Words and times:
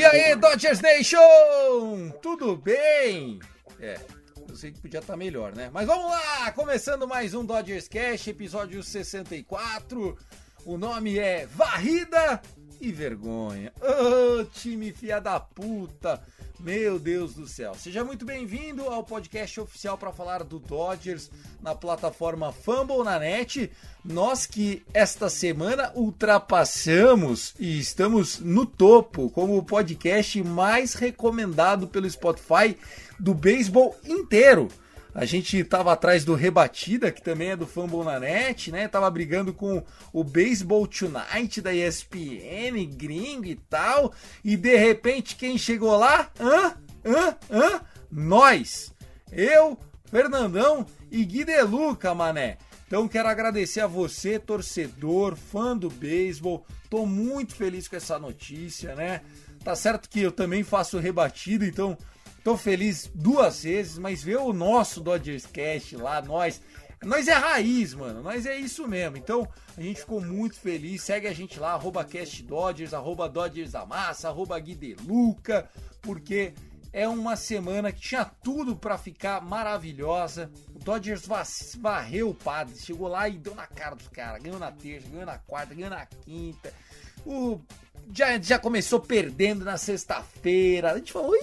E 0.00 0.04
aí, 0.06 0.34
Dodgers 0.34 0.80
Nation! 0.80 2.08
Tudo 2.22 2.56
bem? 2.56 3.38
É, 3.78 4.00
eu 4.48 4.56
sei 4.56 4.72
que 4.72 4.80
podia 4.80 5.00
estar 5.00 5.14
melhor, 5.14 5.54
né? 5.54 5.68
Mas 5.70 5.86
vamos 5.86 6.10
lá! 6.10 6.50
Começando 6.52 7.06
mais 7.06 7.34
um 7.34 7.44
Dodgers 7.44 7.86
Cash, 7.86 8.28
episódio 8.28 8.82
64. 8.82 10.16
O 10.64 10.78
nome 10.78 11.18
é 11.18 11.44
Varrida 11.44 12.40
e 12.80 12.90
Vergonha. 12.90 13.74
Ô, 13.78 14.42
time 14.44 14.90
fia 14.90 15.20
da 15.20 15.38
puta! 15.38 16.22
Meu 16.62 16.98
Deus 16.98 17.32
do 17.32 17.48
céu. 17.48 17.74
Seja 17.74 18.04
muito 18.04 18.22
bem-vindo 18.22 18.82
ao 18.82 19.02
podcast 19.02 19.58
oficial 19.60 19.96
para 19.96 20.12
falar 20.12 20.44
do 20.44 20.58
Dodgers 20.58 21.30
na 21.62 21.74
plataforma 21.74 22.52
Fumble 22.52 23.02
na 23.02 23.18
net. 23.18 23.72
Nós 24.04 24.44
que 24.44 24.82
esta 24.92 25.30
semana 25.30 25.90
ultrapassamos 25.94 27.54
e 27.58 27.78
estamos 27.78 28.40
no 28.40 28.66
topo 28.66 29.30
como 29.30 29.56
o 29.56 29.64
podcast 29.64 30.42
mais 30.42 30.92
recomendado 30.92 31.88
pelo 31.88 32.10
Spotify 32.10 32.76
do 33.18 33.32
beisebol 33.32 33.96
inteiro. 34.04 34.68
A 35.14 35.24
gente 35.24 35.58
estava 35.58 35.92
atrás 35.92 36.24
do 36.24 36.34
Rebatida, 36.34 37.10
que 37.10 37.22
também 37.22 37.50
é 37.50 37.56
do 37.56 37.66
Fumble 37.66 38.04
na 38.04 38.20
Net, 38.20 38.70
né? 38.70 38.86
Tava 38.86 39.10
brigando 39.10 39.52
com 39.52 39.82
o 40.12 40.22
Baseball 40.22 40.86
Tonight 40.86 41.60
da 41.60 41.74
ESPN, 41.74 42.86
gringo 42.94 43.46
e 43.46 43.56
tal. 43.56 44.12
E 44.44 44.56
de 44.56 44.76
repente, 44.76 45.34
quem 45.36 45.58
chegou 45.58 45.96
lá? 45.96 46.30
Hã? 46.38 46.74
Hã? 47.04 47.36
Hã? 47.50 47.80
Nós! 48.10 48.92
Eu, 49.32 49.78
Fernandão 50.10 50.86
e 51.10 51.24
Gui 51.24 51.44
Deluca, 51.44 52.14
mané. 52.14 52.58
Então 52.86 53.06
quero 53.06 53.28
agradecer 53.28 53.80
a 53.80 53.86
você, 53.86 54.38
torcedor, 54.38 55.36
fã 55.36 55.76
do 55.76 55.88
beisebol. 55.88 56.64
Tô 56.88 57.06
muito 57.06 57.54
feliz 57.54 57.86
com 57.86 57.94
essa 57.94 58.18
notícia, 58.18 58.96
né? 58.96 59.20
Tá 59.62 59.76
certo 59.76 60.08
que 60.08 60.20
eu 60.20 60.32
também 60.32 60.64
faço 60.64 60.98
rebatida, 60.98 61.64
então 61.64 61.96
tô 62.44 62.56
feliz 62.56 63.10
duas 63.14 63.62
vezes, 63.62 63.98
mas 63.98 64.22
ver 64.22 64.38
o 64.38 64.52
nosso 64.52 65.00
Dodgers 65.00 65.46
Cast 65.46 65.96
lá, 65.96 66.20
nós, 66.22 66.60
nós 67.02 67.28
é 67.28 67.32
raiz, 67.34 67.94
mano, 67.94 68.22
nós 68.22 68.46
é 68.46 68.56
isso 68.56 68.86
mesmo. 68.88 69.16
Então 69.16 69.46
a 69.76 69.80
gente 69.80 70.00
ficou 70.00 70.20
muito 70.20 70.56
feliz. 70.58 71.02
Segue 71.02 71.26
a 71.26 71.32
gente 71.32 71.58
lá, 71.58 71.72
arroba 71.72 72.04
Cast 72.04 72.42
Dodgers, 72.42 72.94
arroba 72.94 73.28
Dodgers 73.28 73.72
da 73.72 73.84
Massa, 73.86 74.28
arroba 74.28 74.58
Gui 74.58 74.74
Deluca, 74.74 75.68
porque 76.02 76.52
é 76.92 77.06
uma 77.06 77.36
semana 77.36 77.92
que 77.92 78.00
tinha 78.00 78.24
tudo 78.24 78.74
pra 78.74 78.98
ficar 78.98 79.40
maravilhosa. 79.40 80.50
O 80.74 80.78
Dodgers 80.78 81.24
va- 81.26 81.44
varreu 81.78 82.30
o 82.30 82.34
padre, 82.34 82.76
chegou 82.78 83.06
lá 83.06 83.28
e 83.28 83.38
deu 83.38 83.54
na 83.54 83.66
cara 83.66 83.94
dos 83.94 84.08
caras. 84.08 84.42
Ganhou 84.42 84.58
na 84.58 84.72
terça, 84.72 85.08
ganhou 85.08 85.24
na 85.26 85.38
quarta, 85.38 85.74
ganhou 85.74 85.90
na 85.90 86.04
quinta. 86.06 86.72
O 87.24 87.60
Giants 88.12 88.48
já 88.48 88.58
começou 88.58 89.00
perdendo 89.00 89.64
na 89.64 89.76
sexta-feira. 89.76 90.92
A 90.92 90.98
gente 90.98 91.12
falou, 91.12 91.34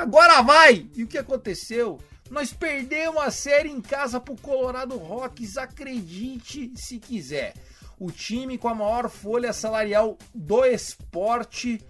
agora 0.00 0.42
vai! 0.42 0.86
E 0.94 1.02
o 1.02 1.06
que 1.06 1.18
aconteceu? 1.18 1.98
Nós 2.30 2.52
perdemos 2.52 3.22
a 3.22 3.30
série 3.30 3.68
em 3.68 3.80
casa 3.80 4.18
pro 4.18 4.36
Colorado 4.36 4.96
Rockies, 4.96 5.56
acredite 5.56 6.72
se 6.74 6.98
quiser. 6.98 7.54
O 7.98 8.10
time 8.10 8.58
com 8.58 8.68
a 8.68 8.74
maior 8.74 9.08
folha 9.08 9.52
salarial 9.52 10.18
do 10.34 10.64
esporte 10.64 11.80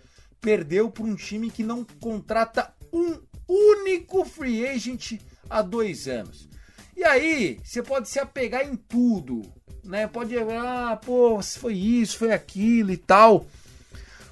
perdeu 0.41 0.91
para 0.91 1.04
um 1.04 1.16
time 1.16 1.50
que 1.50 1.62
não 1.62 1.84
contrata 2.00 2.72
um 2.92 3.19
único 3.48 4.25
free 4.25 4.66
agent 4.66 5.19
há 5.48 5.62
dois 5.62 6.06
anos. 6.06 6.48
E 6.96 7.04
aí, 7.04 7.58
você 7.62 7.82
pode 7.82 8.08
se 8.08 8.19
apegar 8.19 8.66
em 8.66 8.76
tudo, 8.76 9.42
né? 9.84 10.06
Pode, 10.06 10.36
ah, 10.38 10.98
pô, 11.04 11.41
foi 11.42 11.75
isso, 11.75 12.19
foi 12.19 12.32
aquilo 12.32 12.92
e 12.92 12.96
tal. 12.96 13.46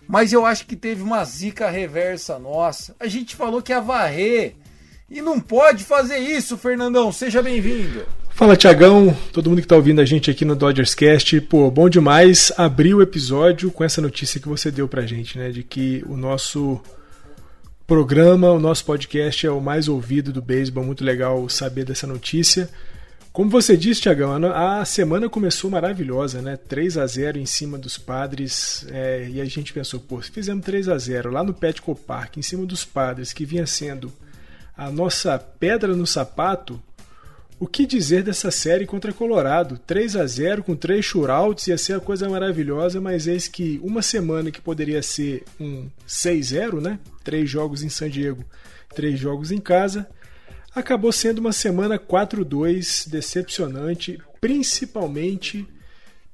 Mas 0.06 0.32
eu 0.32 0.44
acho 0.44 0.66
que 0.66 0.76
teve 0.76 1.03
uma 1.03 1.25
zica 1.25 1.70
reversa 1.70 2.38
nossa. 2.38 2.94
A 3.00 3.06
gente 3.06 3.34
falou 3.37 3.62
que 3.62 3.72
ia 3.72 3.81
varrer. 3.81 4.54
E 5.10 5.20
não 5.20 5.38
pode 5.38 5.84
fazer 5.84 6.19
isso, 6.19 6.56
Fernandão. 6.56 7.12
Seja 7.12 7.42
bem-vindo. 7.42 8.04
Fala 8.31 8.56
Tiagão, 8.56 9.16
todo 9.32 9.48
mundo 9.48 9.62
que 9.62 9.69
tá 9.69 9.76
ouvindo 9.76 10.00
a 10.00 10.04
gente 10.04 10.28
aqui 10.28 10.44
no 10.44 10.56
Dodgers 10.56 10.93
Cast. 10.93 11.41
Pô, 11.43 11.70
bom 11.70 11.88
demais 11.88 12.50
abrir 12.56 12.93
o 12.93 13.00
episódio 13.00 13.70
com 13.70 13.84
essa 13.84 14.00
notícia 14.00 14.41
que 14.41 14.48
você 14.48 14.72
deu 14.72 14.88
pra 14.88 15.06
gente, 15.06 15.38
né? 15.38 15.50
De 15.50 15.62
que 15.62 16.03
o 16.09 16.16
nosso 16.16 16.81
programa, 17.87 18.50
o 18.50 18.59
nosso 18.59 18.84
podcast 18.84 19.47
é 19.47 19.50
o 19.50 19.60
mais 19.60 19.87
ouvido 19.87 20.32
do 20.32 20.43
beisebol. 20.43 20.82
Muito 20.82 21.04
legal 21.04 21.48
saber 21.48 21.84
dessa 21.84 22.09
notícia. 22.09 22.69
Como 23.34 23.50
você 23.50 23.77
disse, 23.77 24.00
Tiagão, 24.00 24.33
a 24.33 24.78
a 24.78 24.84
semana 24.84 25.28
começou 25.28 25.69
maravilhosa, 25.69 26.41
né? 26.41 26.56
3 26.56 26.97
a 26.97 27.05
0 27.05 27.37
em 27.37 27.45
cima 27.45 27.77
dos 27.77 27.99
padres. 27.99 28.87
é, 28.93 29.28
e 29.28 29.41
a 29.41 29.45
gente 29.45 29.72
pensou, 29.72 29.99
pô, 29.99 30.22
se 30.22 30.31
fizemos 30.31 30.65
3 30.65 30.89
a 30.89 30.97
0 30.97 31.33
lá 31.33 31.43
no 31.43 31.53
Petco 31.53 31.97
Park, 31.97 32.37
em 32.37 32.43
cima 32.43 32.65
dos 32.65 32.84
padres, 32.84 33.33
que 33.33 33.44
vinha 33.44 33.67
sendo 33.67 34.12
a 34.77 34.89
nossa 34.89 35.37
pedra 35.37 35.97
no 35.97 36.06
sapato, 36.06 36.81
o 37.59 37.67
que 37.67 37.84
dizer 37.87 38.23
dessa 38.23 38.53
série 38.53 38.87
contra 38.87 39.12
Colorado? 39.12 39.81
3 39.84 40.15
a 40.15 40.25
0 40.25 40.62
com 40.62 40.77
três 40.77 41.05
shootouts, 41.05 41.67
ia 41.67 41.77
ser 41.77 41.94
uma 41.94 42.00
coisa 42.03 42.31
maravilhosa, 42.31 43.00
mas 43.00 43.27
eis 43.27 43.49
que 43.49 43.81
uma 43.83 44.00
semana 44.00 44.53
que 44.53 44.61
poderia 44.61 45.03
ser 45.03 45.43
um 45.59 45.89
6-0, 46.06 46.81
né? 46.81 47.00
Três 47.25 47.50
jogos 47.50 47.83
em 47.83 47.89
San 47.89 48.09
Diego, 48.09 48.44
três 48.94 49.19
jogos 49.19 49.50
em 49.50 49.59
casa, 49.59 50.06
acabou 50.75 51.12
sendo 51.12 51.39
uma 51.39 51.53
semana 51.53 51.99
4-2 51.99 53.09
decepcionante, 53.09 54.19
principalmente 54.41 55.67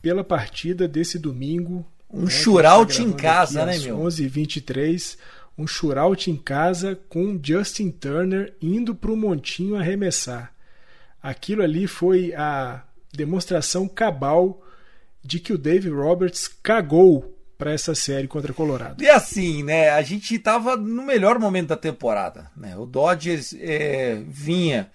pela 0.00 0.24
partida 0.24 0.88
desse 0.88 1.18
domingo. 1.18 1.86
Um 2.12 2.22
né, 2.22 2.26
a 2.26 2.30
gente 2.30 2.42
shootout 2.42 2.96
tá 2.96 3.02
em 3.02 3.12
casa, 3.12 3.66
né, 3.66 3.78
meu? 3.78 3.98
11h23, 3.98 5.18
um 5.58 5.66
shootout 5.66 6.30
em 6.30 6.36
casa 6.36 6.98
com 7.08 7.38
Justin 7.42 7.90
Turner 7.90 8.54
indo 8.60 8.94
para 8.94 9.12
o 9.12 9.16
montinho 9.16 9.76
arremessar. 9.76 10.52
Aquilo 11.22 11.62
ali 11.62 11.86
foi 11.86 12.32
a 12.34 12.82
demonstração 13.12 13.86
cabal 13.86 14.64
de 15.22 15.38
que 15.38 15.52
o 15.52 15.58
Dave 15.58 15.90
Roberts 15.90 16.48
cagou 16.48 17.36
para 17.60 17.72
essa 17.72 17.94
série 17.94 18.26
contra 18.26 18.54
Colorado. 18.54 19.04
E 19.04 19.08
assim, 19.10 19.62
né? 19.62 19.90
A 19.90 20.00
gente 20.00 20.38
tava 20.38 20.78
no 20.78 21.02
melhor 21.02 21.38
momento 21.38 21.68
da 21.68 21.76
temporada. 21.76 22.50
Né? 22.56 22.74
O 22.74 22.86
Dodgers 22.86 23.54
é, 23.60 24.22
vinha 24.26 24.90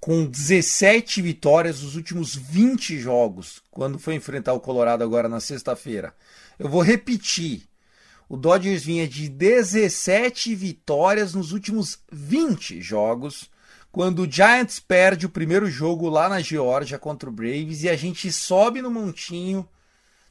com 0.00 0.26
17 0.26 1.22
vitórias 1.22 1.80
nos 1.80 1.94
últimos 1.94 2.34
20 2.34 2.98
jogos, 2.98 3.62
quando 3.70 4.00
foi 4.00 4.16
enfrentar 4.16 4.52
o 4.52 4.60
Colorado 4.60 5.04
agora 5.04 5.28
na 5.28 5.38
sexta-feira. 5.38 6.12
Eu 6.58 6.68
vou 6.68 6.82
repetir. 6.82 7.62
O 8.28 8.36
Dodgers 8.36 8.82
vinha 8.82 9.06
de 9.06 9.28
17 9.28 10.56
vitórias 10.56 11.34
nos 11.34 11.52
últimos 11.52 12.00
20 12.10 12.80
jogos, 12.82 13.48
quando 13.92 14.22
o 14.22 14.30
Giants 14.30 14.80
perde 14.80 15.24
o 15.24 15.30
primeiro 15.30 15.70
jogo 15.70 16.08
lá 16.08 16.28
na 16.28 16.40
Geórgia 16.40 16.98
contra 16.98 17.28
o 17.28 17.32
Braves 17.32 17.84
e 17.84 17.88
a 17.88 17.96
gente 17.96 18.30
sobe 18.32 18.82
no 18.82 18.90
montinho 18.90 19.66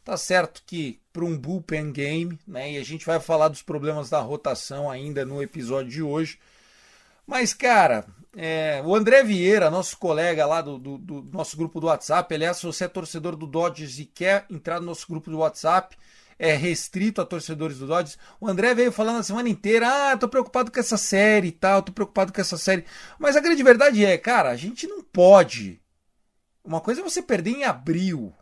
Tá 0.07 0.15
certo 0.15 0.63
que 0.65 1.01
para 1.12 1.25
um 1.25 1.38
bullpen 1.38 1.92
game, 1.92 2.39
né? 2.48 2.71
E 2.71 2.77
a 2.77 2.83
gente 2.86 3.06
vai 3.06 3.19
falar 3.19 3.50
dos 3.50 3.62
problemas 3.62 4.09
da 4.09 4.21
rotação 4.21 4.89
ainda 4.89 5.25
no 5.25 5.44
episódio 5.44 5.92
de 5.92 6.01
hoje. 6.01 6.39
Mas, 7.27 7.54
cara, 7.54 8.06
é, 8.33 8.81
o 8.86 8.95
André 8.95 9.21
Vieira, 9.21 9.69
nosso 9.69 9.98
colega 9.98 10.45
lá 10.45 10.62
do, 10.62 10.77
do, 10.77 10.98
do, 10.98 11.24
nosso 11.24 11.57
grupo 11.57 11.81
do 11.81 11.88
WhatsApp, 11.88 12.33
aliás, 12.33 12.56
se 12.56 12.65
você 12.65 12.86
é 12.86 12.88
torcedor 12.88 13.36
do 13.36 13.45
Dodgers 13.45 14.00
e 14.00 14.06
quer 14.06 14.45
entrar 14.50 14.80
no 14.80 14.86
nosso 14.86 15.06
grupo 15.09 15.30
do 15.30 15.39
WhatsApp, 15.39 15.98
é 16.39 16.56
restrito 16.56 17.19
a 17.19 17.25
torcedores 17.25 17.77
do 17.77 17.86
Dodgers. 17.86 18.18
O 18.39 18.48
André 18.48 18.74
veio 18.74 18.94
falando 18.94 19.19
a 19.19 19.24
semana 19.24 19.50
inteira: 19.50 20.13
ah, 20.13 20.15
tô 20.15 20.30
preocupado 20.30 20.71
com 20.71 20.80
essa 20.80 20.95
série 20.95 21.50
e 21.50 21.51
tal, 21.51 21.83
tô 21.83 21.92
preocupado 21.92 22.31
com 22.31 22.39
essa 22.39 22.57
série. 22.57 22.86
Mas 23.19 23.36
a 23.36 23.42
grande 23.42 23.62
verdade 23.62 24.06
é, 24.06 24.18
cara, 24.18 24.51
a 24.51 24.56
gente 24.56 24.88
não 24.88 25.03
pode. 25.03 25.81
Uma 26.63 26.80
coisa 26.80 27.01
é 27.01 27.03
você 27.03 27.21
perder 27.21 27.51
em 27.51 27.65
abril 27.65 28.33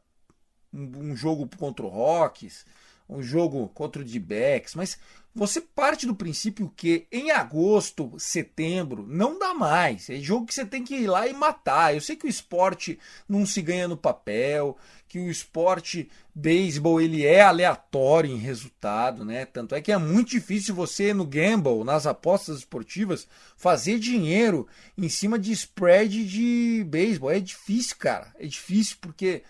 um, 0.75 1.16
jogo 1.16 1.50
contra 1.57 1.86
o 1.86 1.89
Rocks, 1.89 2.66
um 3.07 3.22
jogo 3.22 3.68
contra 3.69 4.01
o 4.01 4.06
D-Backs, 4.06 4.75
mas 4.75 4.98
você 5.36 5.60
parte 5.60 6.07
do 6.07 6.16
princípio 6.16 6.72
que 6.77 7.07
em 7.12 7.30
agosto, 7.30 8.13
setembro, 8.18 9.06
não 9.06 9.38
dá 9.38 9.54
mais. 9.54 10.10
É 10.10 10.16
jogo 10.16 10.45
que 10.45 10.54
você 10.54 10.66
tem 10.66 10.81
que 10.81 10.95
ir 10.95 11.07
lá 11.07 11.27
e 11.27 11.33
matar. 11.33 11.94
Eu 11.94 12.00
sei 12.00 12.16
que 12.16 12.25
o 12.25 12.30
esporte 12.30 12.98
não 13.27 13.45
se 13.45 13.62
ganha 13.62 13.86
no 13.86 13.98
papel, 13.98 14.77
que 15.10 15.19
o 15.19 15.30
esporte 15.30 16.10
beisebol 16.33 17.01
ele 17.01 17.25
é 17.25 17.42
aleatório 17.42 18.31
em 18.31 18.38
resultado, 18.38 19.25
né? 19.25 19.45
Tanto 19.45 19.75
é 19.75 19.81
que 19.81 19.92
é 19.92 19.98
muito 19.98 20.30
difícil 20.30 20.74
você 20.74 21.13
no 21.13 21.25
gamble, 21.25 21.83
nas 21.83 22.07
apostas 22.07 22.60
esportivas, 22.60 23.28
fazer 23.57 24.00
dinheiro 24.00 24.66
em 24.98 25.10
cima 25.10 25.38
de 25.38 25.51
spread 25.51 26.25
de 26.25 26.86
beisebol. 26.88 27.30
É 27.30 27.42
difícil, 27.42 27.98
cara. 27.98 28.33
É 28.39 28.48
difícil 28.48 28.95
porque 29.01 29.44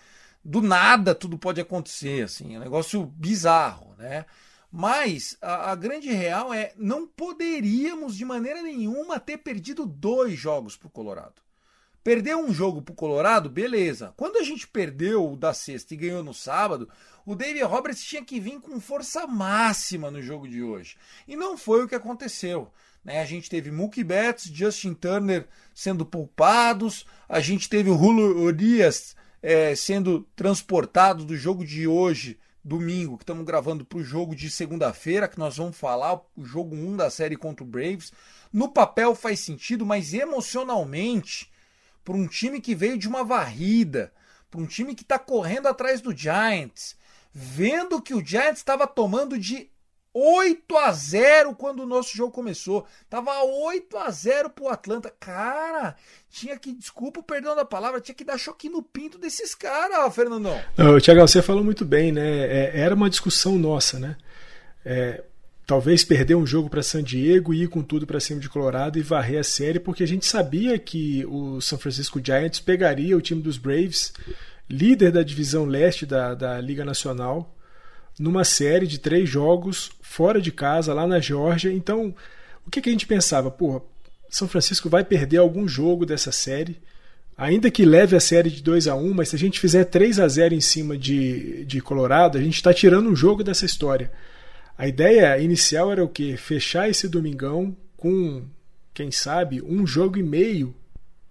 do 0.46 0.62
nada 0.62 1.12
tudo 1.14 1.36
pode 1.36 1.60
acontecer, 1.60 2.24
assim, 2.24 2.54
é 2.54 2.58
um 2.58 2.62
negócio 2.62 3.04
bizarro, 3.04 3.94
né? 3.98 4.24
Mas 4.70 5.36
a, 5.40 5.72
a, 5.72 5.74
grande 5.74 6.08
real 6.10 6.52
é 6.52 6.72
não 6.76 7.06
poderíamos 7.06 8.16
de 8.16 8.24
maneira 8.24 8.62
nenhuma 8.62 9.18
ter 9.18 9.38
perdido 9.38 9.86
dois 9.86 10.38
jogos 10.38 10.76
para 10.76 10.86
o 10.86 10.90
Colorado. 10.90 11.42
Perder 12.04 12.36
um 12.36 12.52
jogo 12.52 12.80
para 12.80 12.92
o 12.92 12.96
Colorado, 12.96 13.50
beleza. 13.50 14.12
Quando 14.16 14.36
a 14.36 14.42
gente 14.42 14.68
perdeu 14.68 15.32
o 15.32 15.36
da 15.36 15.52
sexta 15.52 15.94
e 15.94 15.96
ganhou 15.96 16.22
no 16.22 16.34
sábado, 16.34 16.88
o 17.24 17.34
David 17.34 17.64
Roberts 17.64 18.04
tinha 18.04 18.24
que 18.24 18.38
vir 18.38 18.60
com 18.60 18.78
força 18.78 19.26
máxima 19.26 20.10
no 20.10 20.22
jogo 20.22 20.46
de 20.46 20.62
hoje. 20.62 20.96
E 21.26 21.34
não 21.34 21.56
foi 21.56 21.82
o 21.82 21.88
que 21.88 21.94
aconteceu. 21.94 22.70
Né? 23.04 23.20
A 23.20 23.24
gente 23.24 23.50
teve 23.50 23.72
Mookie 23.72 24.04
Betts, 24.04 24.52
Justin 24.52 24.94
Turner 24.94 25.48
sendo 25.74 26.06
poupados, 26.06 27.04
a 27.28 27.40
gente 27.40 27.68
teve 27.68 27.90
o 27.90 27.98
Julio 27.98 28.38
Urias 28.38 29.16
é, 29.48 29.76
sendo 29.76 30.26
transportado 30.34 31.24
do 31.24 31.36
jogo 31.36 31.64
de 31.64 31.86
hoje, 31.86 32.36
domingo, 32.64 33.16
que 33.16 33.22
estamos 33.22 33.46
gravando 33.46 33.84
para 33.84 33.98
o 33.98 34.02
jogo 34.02 34.34
de 34.34 34.50
segunda-feira, 34.50 35.28
que 35.28 35.38
nós 35.38 35.56
vamos 35.56 35.76
falar, 35.76 36.20
o 36.36 36.44
jogo 36.44 36.74
1 36.74 36.96
da 36.96 37.08
série 37.10 37.36
contra 37.36 37.62
o 37.62 37.66
Braves. 37.66 38.12
No 38.52 38.68
papel 38.68 39.14
faz 39.14 39.38
sentido, 39.38 39.86
mas 39.86 40.12
emocionalmente, 40.12 41.48
para 42.02 42.16
um 42.16 42.26
time 42.26 42.60
que 42.60 42.74
veio 42.74 42.98
de 42.98 43.06
uma 43.06 43.22
varrida, 43.22 44.12
para 44.50 44.60
um 44.60 44.66
time 44.66 44.96
que 44.96 45.02
está 45.04 45.16
correndo 45.16 45.68
atrás 45.68 46.00
do 46.00 46.12
Giants, 46.12 46.96
vendo 47.32 48.02
que 48.02 48.14
o 48.14 48.26
Giants 48.26 48.58
estava 48.58 48.84
tomando 48.84 49.38
de 49.38 49.70
8 50.18 50.78
a 50.78 50.92
0 50.92 51.54
quando 51.54 51.80
o 51.80 51.86
nosso 51.86 52.16
jogo 52.16 52.32
começou. 52.32 52.86
Tava 53.10 53.44
8 53.44 53.98
a 53.98 54.10
0 54.10 54.48
pro 54.48 54.68
Atlanta. 54.68 55.12
Cara, 55.20 55.94
tinha 56.30 56.58
que, 56.58 56.72
desculpa 56.72 57.20
o 57.20 57.22
perdão 57.22 57.54
da 57.54 57.66
palavra, 57.66 58.00
tinha 58.00 58.14
que 58.14 58.24
dar 58.24 58.38
choque 58.38 58.70
no 58.70 58.82
pinto 58.82 59.18
desses 59.18 59.54
caras, 59.54 60.14
Fernandão. 60.14 60.58
Não, 60.74 60.98
Tiago, 60.98 61.20
você 61.20 61.42
falou 61.42 61.62
muito 61.62 61.84
bem, 61.84 62.12
né? 62.12 62.46
É, 62.46 62.80
era 62.80 62.94
uma 62.94 63.10
discussão 63.10 63.58
nossa, 63.58 63.98
né? 63.98 64.16
É, 64.86 65.22
talvez 65.66 66.02
perder 66.02 66.34
um 66.34 66.46
jogo 66.46 66.70
para 66.70 66.82
San 66.82 67.02
Diego 67.02 67.52
e 67.52 67.64
ir 67.64 67.68
com 67.68 67.82
tudo 67.82 68.06
para 68.06 68.18
cima 68.18 68.40
de 68.40 68.48
Colorado 68.48 68.98
e 68.98 69.02
varrer 69.02 69.40
a 69.40 69.44
série, 69.44 69.78
porque 69.78 70.02
a 70.02 70.08
gente 70.08 70.24
sabia 70.24 70.78
que 70.78 71.26
o 71.26 71.60
San 71.60 71.76
Francisco 71.76 72.22
Giants 72.24 72.60
pegaria 72.60 73.18
o 73.18 73.20
time 73.20 73.42
dos 73.42 73.58
Braves, 73.58 74.14
líder 74.66 75.12
da 75.12 75.22
divisão 75.22 75.66
leste 75.66 76.06
da, 76.06 76.34
da 76.34 76.58
Liga 76.58 76.86
Nacional, 76.86 77.54
numa 78.18 78.44
série 78.44 78.86
de 78.86 78.98
três 78.98 79.28
jogos 79.28 79.90
fora 80.00 80.40
de 80.40 80.50
casa, 80.50 80.94
lá 80.94 81.06
na 81.06 81.20
Geórgia. 81.20 81.72
Então, 81.72 82.14
o 82.66 82.70
que, 82.70 82.80
que 82.80 82.88
a 82.88 82.92
gente 82.92 83.06
pensava? 83.06 83.50
Pô, 83.50 83.82
São 84.30 84.48
Francisco 84.48 84.88
vai 84.88 85.04
perder 85.04 85.38
algum 85.38 85.68
jogo 85.68 86.06
dessa 86.06 86.32
série, 86.32 86.80
ainda 87.36 87.70
que 87.70 87.84
leve 87.84 88.16
a 88.16 88.20
série 88.20 88.50
de 88.50 88.62
2 88.62 88.88
a 88.88 88.94
1 88.94 89.12
mas 89.12 89.28
se 89.28 89.36
a 89.36 89.38
gente 89.38 89.60
fizer 89.60 89.84
3 89.84 90.18
a 90.18 90.26
0 90.26 90.54
em 90.54 90.60
cima 90.60 90.96
de, 90.96 91.64
de 91.66 91.80
Colorado, 91.80 92.38
a 92.38 92.42
gente 92.42 92.56
está 92.56 92.72
tirando 92.72 93.10
um 93.10 93.16
jogo 93.16 93.44
dessa 93.44 93.66
história. 93.66 94.10
A 94.78 94.86
ideia 94.86 95.38
inicial 95.38 95.92
era 95.92 96.04
o 96.04 96.08
quê? 96.08 96.36
Fechar 96.36 96.88
esse 96.88 97.08
domingão 97.08 97.76
com, 97.96 98.44
quem 98.92 99.10
sabe, 99.10 99.62
um 99.62 99.86
jogo 99.86 100.18
e 100.18 100.22
meio 100.22 100.74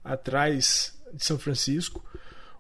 atrás 0.03 0.93
de 1.13 1.23
São 1.23 1.37
Francisco, 1.37 2.03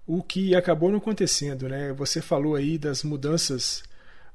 o 0.07 0.21
que 0.21 0.55
acabou 0.55 0.89
não 0.89 0.97
acontecendo. 0.97 1.67
Né? 1.67 1.93
Você 1.93 2.21
falou 2.21 2.55
aí 2.55 2.77
das 2.77 3.03
mudanças 3.03 3.83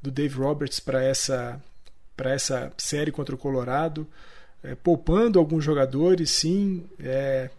do 0.02 0.10
Dave 0.10 0.34
Roberts 0.36 0.80
para 0.80 1.02
essa, 1.02 1.60
para 2.16 2.32
essa 2.32 2.72
série 2.76 3.12
contra 3.12 3.34
o 3.34 3.38
Colorado, 3.38 4.06
é, 4.62 4.74
poupando 4.74 5.38
alguns 5.38 5.64
jogadores, 5.64 6.30
sim, 6.30 6.84
é, 6.98 7.50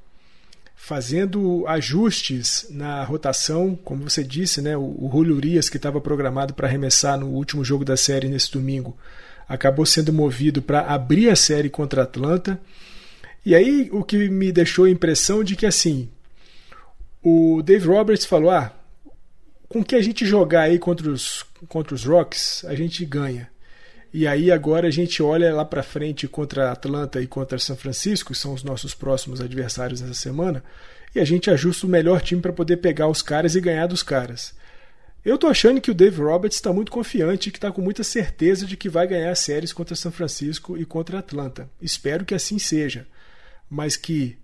fazendo 0.76 1.64
ajustes 1.68 2.68
na 2.70 3.04
rotação, 3.04 3.78
como 3.84 4.10
você 4.10 4.24
disse, 4.24 4.62
né, 4.62 4.76
o, 4.76 4.82
o 4.82 5.10
Julio 5.12 5.36
Urias, 5.36 5.70
que 5.70 5.78
estava 5.78 6.02
programado 6.02 6.54
para 6.54 6.68
arremessar 6.68 7.20
no 7.20 7.28
último 7.28 7.64
jogo 7.64 7.86
da 7.86 7.96
série 7.96 8.28
nesse 8.28 8.52
domingo, 8.52 8.98
acabou 9.48 9.86
sendo 9.86 10.12
movido 10.12 10.62
para 10.62 10.82
abrir 10.82 11.30
a 11.30 11.36
série 11.36 11.70
contra 11.70 12.02
a 12.02 12.04
Atlanta. 12.04 12.60
E 13.46 13.54
aí 13.54 13.90
o 13.92 14.04
que 14.04 14.30
me 14.30 14.52
deixou 14.52 14.86
a 14.86 14.90
impressão 14.90 15.44
de 15.44 15.56
que 15.56 15.66
assim, 15.66 16.10
o 17.22 17.62
Dave 17.62 17.88
Roberts 17.88 18.26
falou: 18.26 18.50
"Ah, 18.50 18.74
com 19.68 19.84
que 19.84 19.96
a 19.96 20.02
gente 20.02 20.26
jogar 20.26 20.64
aí 20.64 20.80
contra 20.80 21.10
os, 21.10 21.46
contra 21.68 21.96
os 21.96 22.06
Rocks, 22.06 22.66
a 22.66 22.76
gente 22.76 23.06
ganha. 23.06 23.50
E 24.14 24.28
aí 24.28 24.52
agora 24.52 24.88
a 24.88 24.92
gente 24.92 25.24
olha 25.24 25.54
lá 25.54 25.64
para 25.64 25.84
frente 25.84 26.28
contra 26.28 26.72
Atlanta 26.72 27.22
e 27.22 27.28
contra 27.28 27.58
São 27.58 27.76
Francisco, 27.76 28.34
que 28.34 28.40
são 28.40 28.54
os 28.54 28.64
nossos 28.64 28.94
próximos 28.94 29.40
adversários 29.40 30.02
nessa 30.02 30.14
semana, 30.14 30.64
e 31.16 31.20
a 31.20 31.26
gente 31.26 31.50
ajusta 31.50 31.88
o 31.88 31.90
melhor 31.90 32.22
time 32.22 32.42
para 32.42 32.52
poder 32.52 32.78
pegar 32.78 33.08
os 33.08 33.22
caras 33.22 33.56
e 33.56 33.62
ganhar 33.62 33.88
dos 33.88 34.04
caras. 34.04 34.54
Eu 35.24 35.38
tô 35.38 35.48
achando 35.48 35.80
que 35.80 35.92
o 35.92 35.94
Dave 35.94 36.22
Roberts 36.22 36.58
está 36.58 36.74
muito 36.74 36.92
confiante 36.92 37.52
que 37.52 37.58
está 37.58 37.72
com 37.72 37.82
muita 37.82 38.04
certeza 38.04 38.66
de 38.66 38.76
que 38.76 38.90
vai 38.90 39.08
ganhar 39.08 39.32
as 39.32 39.40
séries 39.40 39.72
contra 39.72 39.96
São 39.96 40.12
Francisco 40.12 40.78
e 40.78 40.84
contra 40.84 41.20
Atlanta. 41.20 41.70
Espero 41.82 42.26
que 42.26 42.34
assim 42.34 42.58
seja. 42.58 43.08
Mas 43.70 43.96
que 43.96 44.38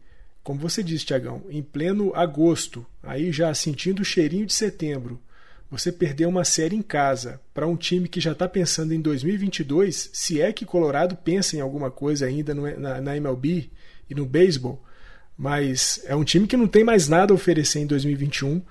como 0.47 0.62
você 0.62 0.81
disse, 0.81 1.03
Tiagão, 1.03 1.43
em 1.50 1.62
pleno 1.62 2.15
agosto, 2.15 2.86
aí 3.03 3.33
já 3.33 3.53
sentindo 3.53 4.01
o 4.01 4.05
cheirinho 4.05 4.45
de 4.45 4.53
setembro, 4.53 5.19
você 5.69 5.91
perdeu 5.91 6.29
uma 6.29 6.43
série 6.43 6.75
em 6.75 6.81
casa 6.81 7.41
para 7.53 7.67
um 7.67 7.75
time 7.75 8.07
que 8.07 8.21
já 8.21 8.31
está 8.31 8.47
pensando 8.47 8.93
em 8.93 9.01
2022, 9.01 10.09
se 10.13 10.41
é 10.41 10.53
que 10.53 10.65
Colorado 10.65 11.15
pensa 11.15 11.57
em 11.57 11.59
alguma 11.59 11.91
coisa 11.91 12.25
ainda 12.25 12.53
no, 12.53 12.79
na, 12.79 13.01
na 13.01 13.17
MLB 13.17 13.69
e 14.09 14.15
no 14.15 14.25
beisebol, 14.25 14.83
mas 15.38 16.01
é 16.05 16.15
um 16.15 16.24
time 16.24 16.47
que 16.47 16.57
não 16.57 16.67
tem 16.67 16.83
mais 16.83 17.07
nada 17.07 17.33
a 17.33 17.36
oferecer 17.36 17.79
em 17.79 17.86
2021 17.86 18.62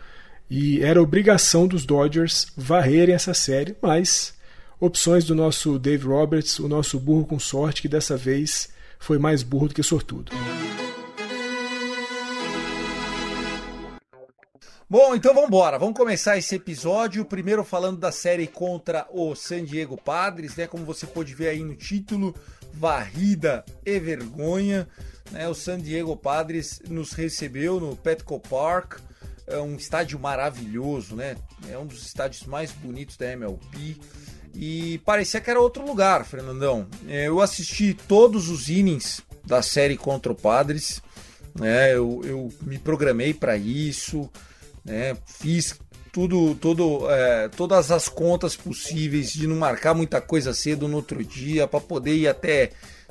e 0.49 0.81
era 0.81 1.03
obrigação 1.03 1.67
dos 1.67 1.85
Dodgers 1.85 2.47
varrerem 2.57 3.15
essa 3.15 3.35
série, 3.35 3.77
mas 3.83 4.35
opções 4.81 5.25
do 5.25 5.35
nosso 5.35 5.79
Dave 5.79 6.07
Roberts, 6.07 6.59
o 6.59 6.69
nosso 6.69 6.99
burro 6.99 7.27
com 7.27 7.39
sorte, 7.39 7.83
que 7.83 7.89
dessa 7.89 8.17
vez 8.17 8.71
foi 8.99 9.19
mais 9.19 9.43
burro 9.43 9.69
do 9.69 9.75
que 9.75 9.83
sortudo. 9.83 10.33
Bom, 14.89 15.17
então 15.17 15.35
vamos 15.35 15.49
embora. 15.49 15.81
Vamos 15.81 15.97
começar 15.97 16.39
esse 16.39 16.55
episódio. 16.55 17.25
Primeiro 17.25 17.65
falando 17.65 17.99
da 17.99 18.13
série 18.13 18.47
contra 18.47 19.05
o 19.11 19.35
San 19.35 19.65
Diego 19.65 20.01
Padres, 20.01 20.55
né? 20.55 20.69
Como 20.69 20.85
você 20.85 21.05
pode 21.09 21.35
ver 21.35 21.49
aí 21.49 21.65
no 21.65 21.75
título, 21.75 22.33
varrida 22.73 23.65
e 23.85 23.99
vergonha. 23.99 24.87
Né? 25.33 25.49
O 25.49 25.55
San 25.55 25.81
Diego 25.81 26.17
Padres 26.17 26.81
nos 26.89 27.11
recebeu 27.15 27.81
no 27.81 27.97
Petco 27.97 28.39
Park, 28.39 29.01
é 29.49 29.59
um 29.59 29.75
estádio 29.75 30.21
maravilhoso, 30.21 31.17
né? 31.17 31.37
É 31.69 31.77
um 31.77 31.87
dos 31.87 32.07
estádios 32.07 32.45
mais 32.45 32.71
bonitos 32.71 33.17
da 33.17 33.27
MLB. 33.33 33.97
E 34.55 34.99
parecia 35.05 35.41
que 35.41 35.51
era 35.51 35.61
outro 35.61 35.85
lugar, 35.85 36.25
Fernandão. 36.25 36.87
É, 37.09 37.27
eu 37.27 37.41
assisti 37.41 37.93
todos 37.93 38.49
os 38.49 38.69
innings 38.69 39.21
da 39.45 39.63
série 39.63 39.97
contra 39.97 40.31
o 40.31 40.37
Padres. 40.37 41.03
Né? 41.57 41.93
Eu, 41.93 42.21
eu 42.25 42.53
me 42.63 42.79
programei 42.79 43.35
para 43.35 43.57
isso 43.57 44.31
né? 44.87 45.17
Fiz 45.27 45.79
tudo, 46.13 46.55
tudo, 46.55 47.11
é, 47.11 47.49
todas 47.49 47.91
as 47.91 48.09
contas 48.09 48.57
possíveis 48.57 49.33
de 49.33 49.47
não 49.47 49.57
marcar 49.57 49.95
muita 49.95 50.21
coisa 50.21 50.55
cedo 50.55 50.89
no 50.89 50.97
outro 50.97 51.23
dia 51.23 51.67
para 51.67 51.81
poder 51.81 52.15
ir 52.15 52.29
até 52.29 52.71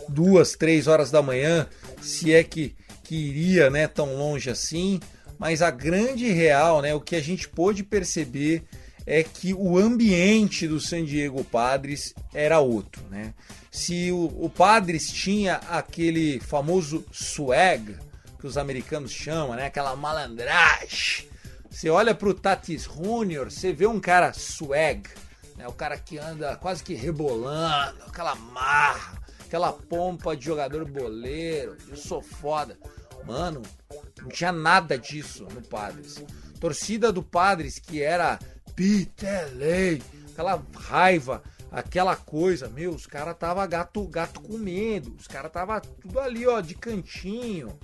duas, 0.09 0.53
três 0.53 0.87
horas 0.87 1.11
da 1.11 1.21
manhã, 1.21 1.67
se 2.01 2.33
é 2.33 2.43
que, 2.43 2.75
que 3.03 3.15
iria, 3.15 3.69
né, 3.69 3.87
tão 3.87 4.15
longe 4.15 4.49
assim. 4.49 4.99
Mas 5.37 5.61
a 5.61 5.69
grande 5.69 6.31
real, 6.31 6.81
né, 6.81 6.95
o 6.95 7.01
que 7.01 7.15
a 7.15 7.21
gente 7.21 7.47
pôde 7.47 7.83
perceber 7.83 8.63
é 9.05 9.21
que 9.21 9.53
o 9.53 9.77
ambiente 9.77 10.67
do 10.67 10.79
San 10.79 11.05
Diego 11.05 11.43
Padres 11.43 12.15
era 12.33 12.59
outro, 12.59 13.03
né? 13.11 13.35
Se 13.69 14.11
o, 14.11 14.33
o 14.43 14.49
Padres 14.49 15.11
tinha 15.11 15.57
aquele 15.69 16.39
famoso 16.39 17.05
swag 17.11 17.97
que 18.39 18.47
os 18.47 18.57
americanos 18.57 19.11
chamam, 19.11 19.55
né? 19.55 19.67
Aquela 19.67 19.95
malandragem. 19.95 21.34
Você 21.75 21.89
olha 21.89 22.15
pro 22.15 22.33
Tatis 22.33 22.83
Junior, 22.83 23.51
você 23.51 23.73
vê 23.73 23.85
um 23.85 23.99
cara 23.99 24.31
swag, 24.31 25.09
né? 25.57 25.67
O 25.67 25.73
cara 25.73 25.97
que 25.97 26.17
anda 26.17 26.55
quase 26.55 26.81
que 26.81 26.93
rebolando, 26.93 28.01
aquela 28.07 28.33
marra, 28.33 29.21
aquela 29.41 29.73
pompa 29.73 30.37
de 30.37 30.45
jogador 30.45 30.85
boleiro. 30.85 31.75
Eu 31.89 31.97
sou 31.97 32.21
foda. 32.21 32.79
Mano, 33.25 33.61
não 34.21 34.29
tinha 34.29 34.53
nada 34.53 34.97
disso 34.97 35.45
no 35.53 35.61
Padres. 35.61 36.23
Torcida 36.61 37.11
do 37.11 37.21
Padres 37.21 37.77
que 37.77 38.01
era 38.01 38.39
Pitelei, 38.73 40.01
aquela 40.31 40.63
raiva, 40.77 41.43
aquela 41.69 42.15
coisa, 42.15 42.69
meu, 42.69 42.91
os 42.91 43.05
caras 43.05 43.35
tava 43.37 43.67
gato, 43.67 44.07
gato 44.07 44.39
comendo, 44.39 45.13
os 45.19 45.27
caras 45.27 45.51
tava 45.51 45.81
tudo 45.81 46.21
ali, 46.21 46.47
ó, 46.47 46.61
de 46.61 46.73
cantinho. 46.73 47.77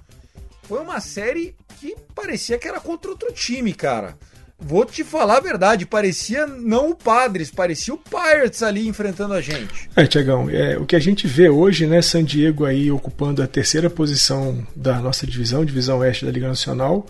Foi 0.72 0.80
uma 0.80 1.02
série 1.02 1.54
que 1.82 1.98
parecia 2.16 2.58
que 2.58 2.66
era 2.66 2.80
contra 2.80 3.12
outro 3.12 3.30
time, 3.34 3.74
cara. 3.74 4.16
Vou 4.58 4.86
te 4.86 5.04
falar 5.04 5.36
a 5.36 5.42
verdade, 5.42 5.86
parecia 5.86 6.48
não 6.48 6.92
o 6.92 6.96
Padres, 6.96 7.52
parecia 7.52 7.94
o 7.94 7.98
Pirates 7.98 8.64
ali 8.64 8.88
enfrentando 8.88 9.34
a 9.34 9.42
gente. 9.42 9.90
É, 9.94 10.08
Tiagão, 10.08 10.50
é, 10.50 10.78
o 10.78 10.86
que 10.86 10.96
a 10.96 11.00
gente 11.00 11.28
vê 11.28 11.50
hoje, 11.50 11.86
né, 11.86 12.02
San 12.02 12.24
Diego 12.24 12.64
aí 12.64 12.90
ocupando 12.90 13.44
a 13.44 13.48
terceira 13.48 13.90
posição 13.90 14.66
da 14.74 14.98
nossa 15.02 15.28
divisão, 15.28 15.66
divisão 15.66 15.98
oeste 15.98 16.24
da 16.24 16.32
Liga 16.32 16.48
Nacional, 16.48 17.06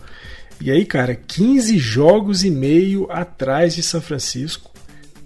e 0.60 0.68
aí, 0.68 0.84
cara, 0.84 1.14
15 1.14 1.78
jogos 1.78 2.42
e 2.42 2.50
meio 2.50 3.06
atrás 3.12 3.76
de 3.76 3.82
São 3.84 4.00
Francisco, 4.00 4.72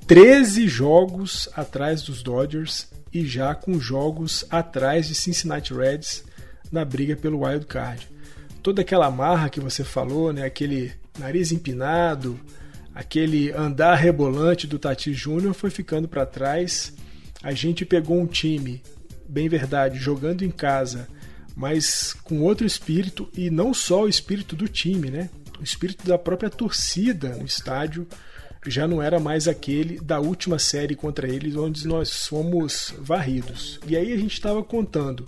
13 0.07 0.69
jogos 0.69 1.49
atrás 1.57 2.03
dos 2.03 2.23
Dodgers 2.23 2.87
e 3.11 3.25
já 3.25 3.55
com 3.55 3.81
jogos 3.81 4.45
atrás 4.51 5.09
de 5.09 5.15
Cincinnati 5.15 5.73
Reds 5.73 6.23
na 6.71 6.85
briga 6.85 7.17
pelo 7.17 7.47
wild 7.47 7.65
card. 7.65 8.15
Toda 8.67 8.83
aquela 8.83 9.09
marra 9.13 9.49
que 9.49 9.61
você 9.61 9.85
falou, 9.85 10.33
né, 10.33 10.45
aquele 10.45 10.93
nariz 11.21 11.53
empinado, 11.53 12.37
aquele 12.93 13.53
andar 13.53 13.95
rebolante 13.95 14.67
do 14.67 14.77
Tati 14.77 15.15
Júnior 15.15 15.55
foi 15.55 15.71
ficando 15.71 16.09
para 16.09 16.27
trás. 16.27 16.93
A 17.45 17.53
gente 17.53 17.85
pegou 17.85 18.21
um 18.21 18.27
time, 18.27 18.83
bem 19.29 19.49
verdade, 19.49 20.01
jogando 20.01 20.45
em 20.45 20.51
casa 20.51 21.07
mas 21.55 22.13
com 22.25 22.43
outro 22.43 22.67
espírito 22.67 23.31
e 23.37 23.51
não 23.51 23.73
só 23.73 24.03
o 24.03 24.09
espírito 24.09 24.57
do 24.57 24.67
time, 24.67 25.11
né? 25.11 25.31
O 25.61 25.63
espírito 25.63 26.05
da 26.05 26.19
própria 26.19 26.51
torcida 26.51 27.37
no 27.37 27.47
estádio 27.47 28.05
já 28.67 28.89
não 28.89 29.01
era 29.01 29.21
mais 29.21 29.47
aquele 29.47 30.01
da 30.01 30.19
última 30.19 30.59
série 30.59 30.97
contra 30.97 31.29
eles, 31.29 31.55
onde 31.55 31.87
nós 31.87 32.27
fomos 32.27 32.93
varridos. 32.99 33.79
E 33.87 33.97
aí 33.97 34.13
a 34.13 34.17
gente 34.17 34.33
estava 34.33 34.61
contando 34.65 35.25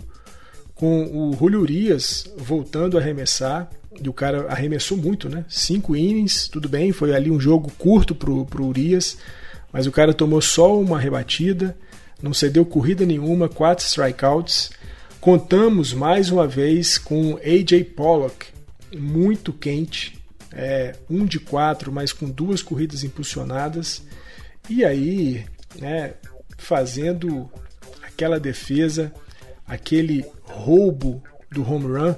com 0.79 1.03
o 1.03 1.35
Julio 1.37 1.59
Urias 1.59 2.23
voltando 2.37 2.97
a 2.97 3.01
arremessar, 3.01 3.69
e 4.01 4.07
o 4.07 4.13
cara 4.13 4.47
arremessou 4.47 4.97
muito, 4.97 5.27
né? 5.27 5.43
Cinco 5.49 5.93
innings, 5.93 6.47
tudo 6.47 6.69
bem, 6.69 6.93
foi 6.93 7.13
ali 7.13 7.29
um 7.29 7.37
jogo 7.37 7.69
curto 7.77 8.15
pro, 8.15 8.45
pro 8.45 8.65
Urias, 8.65 9.17
mas 9.73 9.85
o 9.85 9.91
cara 9.91 10.13
tomou 10.13 10.39
só 10.39 10.79
uma 10.79 10.97
rebatida, 10.97 11.77
não 12.23 12.33
cedeu 12.33 12.65
corrida 12.65 13.05
nenhuma, 13.05 13.49
quatro 13.49 13.83
strikeouts. 13.83 14.71
Contamos 15.19 15.91
mais 15.91 16.31
uma 16.31 16.47
vez 16.47 16.97
com 16.97 17.37
AJ 17.43 17.83
Pollock, 17.93 18.45
muito 18.95 19.51
quente, 19.51 20.17
é, 20.49 20.95
um 21.09 21.25
de 21.25 21.41
quatro, 21.41 21.91
mas 21.91 22.13
com 22.13 22.29
duas 22.29 22.61
corridas 22.61 23.03
impulsionadas, 23.03 24.01
e 24.69 24.85
aí, 24.85 25.43
né, 25.77 26.13
fazendo 26.57 27.51
aquela 28.01 28.39
defesa, 28.39 29.11
aquele 29.67 30.25
roubo 30.59 31.23
do 31.51 31.67
home 31.67 31.85
run, 31.87 32.15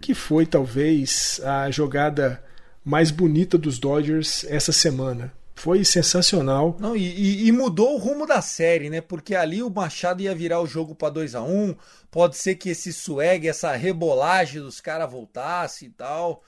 que 0.00 0.14
foi 0.14 0.46
talvez 0.46 1.40
a 1.44 1.70
jogada 1.70 2.42
mais 2.84 3.10
bonita 3.10 3.56
dos 3.56 3.78
Dodgers 3.78 4.44
essa 4.48 4.72
semana. 4.72 5.32
Foi 5.54 5.84
sensacional. 5.84 6.76
Não, 6.80 6.96
e, 6.96 7.46
e, 7.46 7.52
mudou 7.52 7.94
o 7.94 7.98
rumo 7.98 8.26
da 8.26 8.42
série, 8.42 8.90
né? 8.90 9.00
Porque 9.00 9.34
ali 9.34 9.62
o 9.62 9.70
Machado 9.70 10.20
ia 10.20 10.34
virar 10.34 10.60
o 10.60 10.66
jogo 10.66 10.94
para 10.94 11.10
2 11.10 11.34
a 11.36 11.42
1 11.42 11.46
um, 11.48 11.76
Pode 12.10 12.36
ser 12.36 12.56
que 12.56 12.70
esse 12.70 12.92
swag, 12.92 13.48
essa 13.48 13.74
rebolagem 13.74 14.60
dos 14.60 14.80
caras 14.80 15.10
voltasse 15.10 15.86
e 15.86 15.90
tal. 15.90 16.42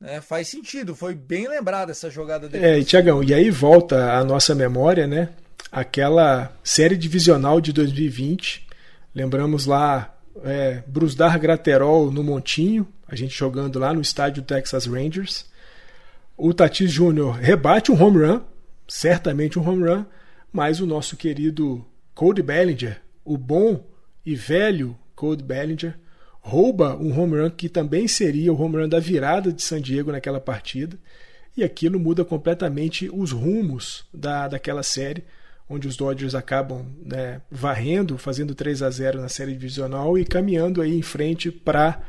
Né? 0.00 0.20
Faz 0.20 0.48
sentido, 0.48 0.94
foi 0.94 1.14
bem 1.14 1.48
lembrado 1.48 1.90
essa 1.90 2.08
jogada 2.08 2.48
dele. 2.48 2.64
É, 2.64 2.78
e 2.78 2.84
Tiagão, 2.84 3.22
e 3.22 3.34
aí 3.34 3.50
volta 3.50 4.14
a 4.14 4.24
nossa 4.24 4.54
memória, 4.54 5.06
né? 5.06 5.28
Aquela 5.70 6.52
série 6.62 6.96
divisional 6.96 7.60
de 7.60 7.72
2020. 7.72 8.66
Lembramos 9.14 9.66
lá 9.66 10.12
é, 10.44 10.82
Brusdar 10.86 11.38
Graterol 11.38 12.10
no 12.10 12.22
Montinho, 12.22 12.86
a 13.06 13.14
gente 13.14 13.36
jogando 13.36 13.78
lá 13.78 13.92
no 13.92 14.00
estádio 14.00 14.42
Texas 14.42 14.86
Rangers. 14.86 15.46
O 16.36 16.54
Tatis 16.54 16.90
Júnior 16.90 17.36
rebate 17.36 17.92
um 17.92 18.02
home 18.02 18.24
run 18.24 18.40
certamente 18.92 19.58
um 19.58 19.66
home 19.66 19.88
run, 19.88 20.04
mas 20.52 20.78
o 20.78 20.86
nosso 20.86 21.16
querido 21.16 21.82
Cody 22.14 22.42
Bellinger, 22.42 23.00
o 23.24 23.38
bom 23.38 23.82
e 24.24 24.34
velho 24.34 24.94
Cody 25.16 25.42
Bellinger, 25.42 25.98
rouba 26.40 26.94
um 26.96 27.18
home 27.18 27.40
run 27.40 27.50
que 27.50 27.70
também 27.70 28.06
seria 28.06 28.52
o 28.52 28.60
home 28.60 28.76
run 28.76 28.88
da 28.88 29.00
virada 29.00 29.50
de 29.50 29.62
San 29.62 29.80
Diego 29.80 30.12
naquela 30.12 30.40
partida, 30.40 30.98
e 31.56 31.64
aquilo 31.64 31.98
muda 31.98 32.22
completamente 32.22 33.10
os 33.12 33.32
rumos 33.32 34.04
da, 34.12 34.48
daquela 34.48 34.82
série, 34.82 35.24
onde 35.72 35.88
os 35.88 35.96
Dodgers 35.96 36.34
acabam 36.34 36.84
né, 37.02 37.40
varrendo, 37.50 38.18
fazendo 38.18 38.54
3 38.54 38.82
a 38.82 38.90
0 38.90 39.20
na 39.20 39.28
série 39.28 39.52
divisional 39.52 40.18
e 40.18 40.24
caminhando 40.24 40.82
aí 40.82 40.94
em 40.94 41.02
frente 41.02 41.50
para 41.50 42.02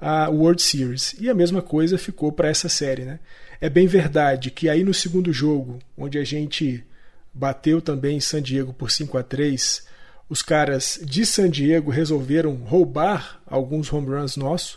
a 0.00 0.28
World 0.28 0.60
Series. 0.60 1.14
E 1.20 1.30
a 1.30 1.34
mesma 1.34 1.62
coisa 1.62 1.96
ficou 1.96 2.32
para 2.32 2.48
essa 2.48 2.68
série, 2.68 3.04
né? 3.04 3.20
É 3.60 3.70
bem 3.70 3.86
verdade 3.86 4.50
que 4.50 4.68
aí 4.68 4.82
no 4.82 4.92
segundo 4.92 5.32
jogo, 5.32 5.78
onde 5.96 6.18
a 6.18 6.24
gente 6.24 6.84
bateu 7.32 7.80
também 7.80 8.18
San 8.18 8.42
Diego 8.42 8.72
por 8.72 8.90
5 8.90 9.16
a 9.16 9.22
3 9.22 9.86
os 10.28 10.42
caras 10.42 10.98
de 11.04 11.24
San 11.24 11.48
Diego 11.48 11.90
resolveram 11.90 12.56
roubar 12.56 13.40
alguns 13.46 13.92
home 13.92 14.08
runs 14.08 14.36
nossos. 14.36 14.76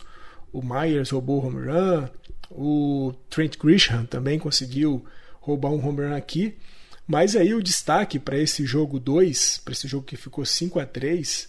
O 0.52 0.62
Myers 0.62 1.10
roubou 1.10 1.42
o 1.42 1.46
home 1.46 1.66
run, 1.66 2.08
o 2.50 3.12
Trent 3.28 3.56
Grisham 3.58 4.04
também 4.06 4.38
conseguiu 4.38 5.04
roubar 5.40 5.70
um 5.70 5.84
home 5.84 6.02
run 6.02 6.14
aqui. 6.14 6.56
Mas 7.10 7.34
aí 7.34 7.52
o 7.54 7.60
destaque 7.60 8.20
para 8.20 8.38
esse 8.38 8.64
jogo 8.64 9.00
2, 9.00 9.62
para 9.64 9.72
esse 9.72 9.88
jogo 9.88 10.06
que 10.06 10.16
ficou 10.16 10.46
5 10.46 10.78
a 10.78 10.86
3 10.86 11.48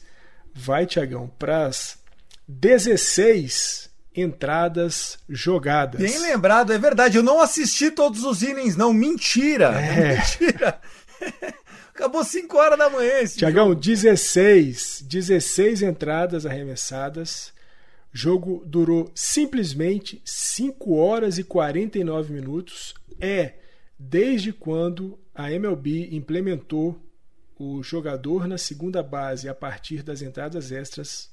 vai, 0.56 0.88
Tiagão, 0.88 1.32
para 1.38 1.68
as 1.68 2.00
16 2.48 3.88
entradas 4.16 5.20
jogadas. 5.30 6.02
Bem 6.02 6.20
lembrado, 6.20 6.74
é 6.74 6.80
verdade. 6.80 7.18
Eu 7.18 7.22
não 7.22 7.40
assisti 7.40 7.92
todos 7.92 8.24
os 8.24 8.42
innings, 8.42 8.76
não. 8.76 8.92
Mentira! 8.92 9.80
É. 9.80 10.18
Mentira! 10.42 10.82
Acabou 11.94 12.24
5 12.24 12.58
horas 12.58 12.80
da 12.80 12.90
manhã 12.90 13.20
esse 13.20 13.38
Tiagão, 13.38 13.68
jogo. 13.68 13.82
16, 13.82 15.04
16 15.08 15.84
entradas 15.84 16.44
arremessadas. 16.44 17.54
O 18.12 18.18
jogo 18.18 18.64
durou 18.66 19.12
simplesmente 19.14 20.20
5 20.26 20.96
horas 20.96 21.38
e 21.38 21.44
49 21.44 22.34
minutos. 22.34 22.96
É 23.20 23.61
desde 24.10 24.52
quando 24.52 25.20
a 25.34 25.52
MLB 25.52 26.10
implementou 26.12 27.00
o 27.58 27.84
jogador 27.84 28.48
na 28.48 28.58
segunda 28.58 29.04
base 29.04 29.48
a 29.48 29.54
partir 29.54 30.02
das 30.02 30.24
entradas 30.24 30.72
extras 30.72 31.30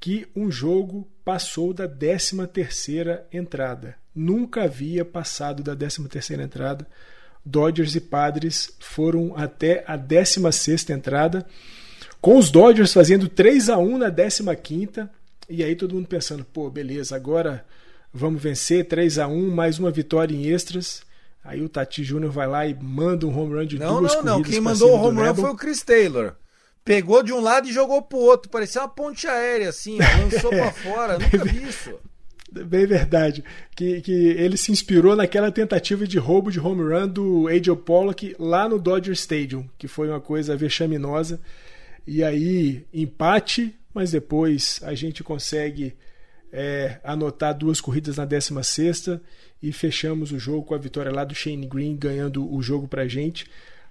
que 0.00 0.26
um 0.34 0.50
jogo 0.50 1.06
passou 1.22 1.74
da 1.74 1.86
13 1.86 2.46
terceira 2.46 3.26
entrada. 3.30 3.96
Nunca 4.14 4.62
havia 4.62 5.04
passado 5.04 5.62
da 5.62 5.76
13 5.76 6.08
terceira 6.08 6.42
entrada. 6.42 6.86
Dodgers 7.44 7.94
e 7.94 8.00
Padres 8.00 8.74
foram 8.80 9.36
até 9.36 9.84
a 9.86 9.96
16 9.96 10.54
sexta 10.54 10.92
entrada, 10.92 11.46
com 12.20 12.38
os 12.38 12.50
Dodgers 12.50 12.92
fazendo 12.92 13.28
3 13.28 13.68
a 13.68 13.78
1 13.78 13.98
na 13.98 14.10
15 14.10 14.56
quinta, 14.56 15.10
e 15.48 15.62
aí 15.62 15.74
todo 15.76 15.94
mundo 15.94 16.08
pensando, 16.08 16.44
pô, 16.44 16.70
beleza, 16.70 17.14
agora 17.14 17.64
vamos 18.12 18.42
vencer 18.42 18.86
3 18.86 19.18
a 19.18 19.28
1 19.28 19.50
mais 19.50 19.78
uma 19.78 19.90
vitória 19.90 20.34
em 20.34 20.46
extras. 20.46 21.06
Aí 21.44 21.62
o 21.62 21.68
Tati 21.68 22.04
Júnior 22.04 22.30
vai 22.30 22.46
lá 22.46 22.66
e 22.66 22.74
manda 22.74 23.26
um 23.26 23.36
home 23.36 23.54
run 23.54 23.66
de 23.66 23.78
não, 23.78 24.00
duas 24.00 24.14
não. 24.14 24.22
Não, 24.22 24.36
não, 24.36 24.42
quem 24.42 24.60
mandou 24.60 24.90
o 24.90 25.02
home 25.02 25.22
run 25.22 25.34
foi 25.34 25.50
o 25.50 25.56
Chris 25.56 25.82
Taylor 25.82 26.34
pegou 26.88 27.22
de 27.22 27.34
um 27.34 27.40
lado 27.40 27.68
e 27.68 27.72
jogou 27.72 28.00
pro 28.00 28.16
outro. 28.16 28.50
Parecia 28.50 28.80
uma 28.80 28.88
ponte 28.88 29.26
aérea, 29.26 29.68
assim, 29.68 29.98
lançou 29.98 30.48
pra 30.48 30.72
fora. 30.72 31.18
Nunca 31.18 31.44
vi 31.44 31.68
isso. 31.68 31.94
Bem 32.50 32.86
verdade. 32.86 33.44
Que, 33.76 34.00
que 34.00 34.10
ele 34.10 34.56
se 34.56 34.72
inspirou 34.72 35.14
naquela 35.14 35.52
tentativa 35.52 36.06
de 36.06 36.18
roubo 36.18 36.50
de 36.50 36.58
home 36.58 36.82
run 36.82 37.06
do 37.06 37.46
Angel 37.46 37.76
Pollock 37.76 38.34
lá 38.38 38.66
no 38.66 38.78
Dodger 38.78 39.12
Stadium, 39.12 39.68
que 39.76 39.86
foi 39.86 40.08
uma 40.08 40.20
coisa 40.20 40.56
vexaminosa. 40.56 41.38
E 42.06 42.24
aí, 42.24 42.86
empate, 42.90 43.78
mas 43.92 44.12
depois 44.12 44.80
a 44.82 44.94
gente 44.94 45.22
consegue 45.22 45.94
é, 46.52 46.98
anotar 47.04 47.56
duas 47.56 47.80
corridas 47.80 48.16
na 48.16 48.24
16 48.24 49.20
e 49.62 49.72
fechamos 49.72 50.32
o 50.32 50.38
jogo 50.38 50.64
com 50.64 50.74
a 50.74 50.78
vitória 50.78 51.12
lá 51.12 51.24
do 51.24 51.34
Shane 51.34 51.66
Green 51.66 51.96
ganhando 51.96 52.52
o 52.52 52.62
jogo 52.62 52.86
pra 52.86 53.08
gente. 53.08 53.46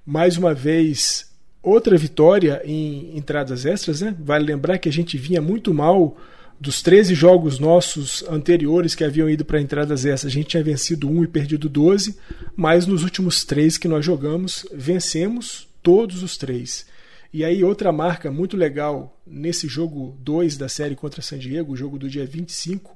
Mais 0.06 0.38
uma 0.38 0.54
vez, 0.54 1.30
outra 1.62 1.98
vitória 1.98 2.62
em 2.64 3.18
entradas 3.18 3.66
extras, 3.66 4.02
né? 4.02 4.16
Vale 4.20 4.46
lembrar 4.46 4.78
que 4.78 4.90
a 4.90 4.92
gente 4.92 5.18
vinha 5.18 5.42
muito 5.42 5.74
mal 5.74 6.18
dos 6.60 6.82
13 6.82 7.14
jogos 7.14 7.60
nossos 7.60 8.24
anteriores 8.30 8.96
que 8.96 9.04
haviam 9.04 9.30
ido 9.30 9.46
para 9.46 9.62
entradas 9.62 10.06
extras, 10.06 10.32
a 10.32 10.36
gente 10.36 10.50
tinha 10.50 10.64
vencido 10.64 11.08
um 11.08 11.24
e 11.24 11.28
perdido 11.28 11.70
12, 11.70 12.18
mas 12.56 12.88
nos 12.88 13.04
últimos 13.04 13.44
três 13.44 13.78
que 13.78 13.88
nós 13.88 14.04
jogamos, 14.04 14.66
vencemos 14.74 15.68
todos 15.84 16.24
os 16.24 16.36
três. 16.36 16.86
E 17.34 17.44
aí, 17.44 17.64
outra 17.64 17.92
marca 17.92 18.32
muito 18.32 18.56
legal 18.56 19.20
nesse 19.26 19.68
jogo 19.68 20.18
2 20.20 20.58
da 20.58 20.70
série 20.70 20.96
contra 20.96 21.22
San 21.22 21.38
Diego, 21.38 21.74
o 21.74 21.78
jogo 21.78 22.00
do 22.00 22.10
dia 22.10 22.26
25, 22.26 22.96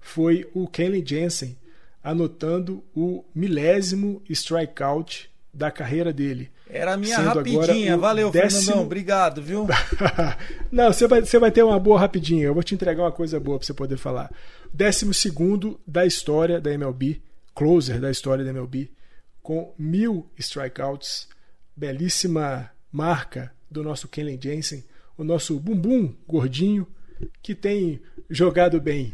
foi 0.00 0.48
o 0.54 0.66
Kenley 0.66 1.04
Jensen 1.04 1.56
anotando 2.02 2.82
o 2.94 3.24
milésimo 3.34 4.22
strikeout 4.28 5.30
da 5.52 5.70
carreira 5.70 6.12
dele. 6.12 6.50
Era 6.68 6.94
a 6.94 6.96
minha 6.96 7.18
rapidinha, 7.18 7.96
valeu, 7.98 8.30
décimo... 8.30 8.62
Fernandão, 8.62 8.84
obrigado, 8.84 9.42
viu? 9.42 9.66
Não, 10.72 10.90
você 10.90 11.06
vai, 11.06 11.20
você 11.20 11.38
vai 11.38 11.50
ter 11.50 11.62
uma 11.62 11.78
boa 11.78 12.00
rapidinha, 12.00 12.44
eu 12.44 12.54
vou 12.54 12.62
te 12.62 12.74
entregar 12.74 13.02
uma 13.02 13.12
coisa 13.12 13.38
boa 13.38 13.58
para 13.58 13.66
você 13.66 13.74
poder 13.74 13.98
falar. 13.98 14.32
Décimo 14.72 15.12
segundo 15.12 15.78
da 15.86 16.06
história 16.06 16.60
da 16.60 16.72
MLB, 16.72 17.20
closer 17.54 18.00
da 18.00 18.10
história 18.10 18.42
da 18.42 18.50
MLB, 18.50 18.90
com 19.42 19.74
mil 19.78 20.30
strikeouts, 20.38 21.28
belíssima 21.76 22.70
marca 22.90 23.52
do 23.72 23.82
nosso 23.82 24.06
Kenley 24.06 24.38
Jensen, 24.40 24.84
o 25.16 25.24
nosso 25.24 25.58
bumbum 25.58 26.14
gordinho, 26.28 26.86
que 27.42 27.54
tem 27.54 28.00
jogado 28.28 28.80
bem. 28.80 29.12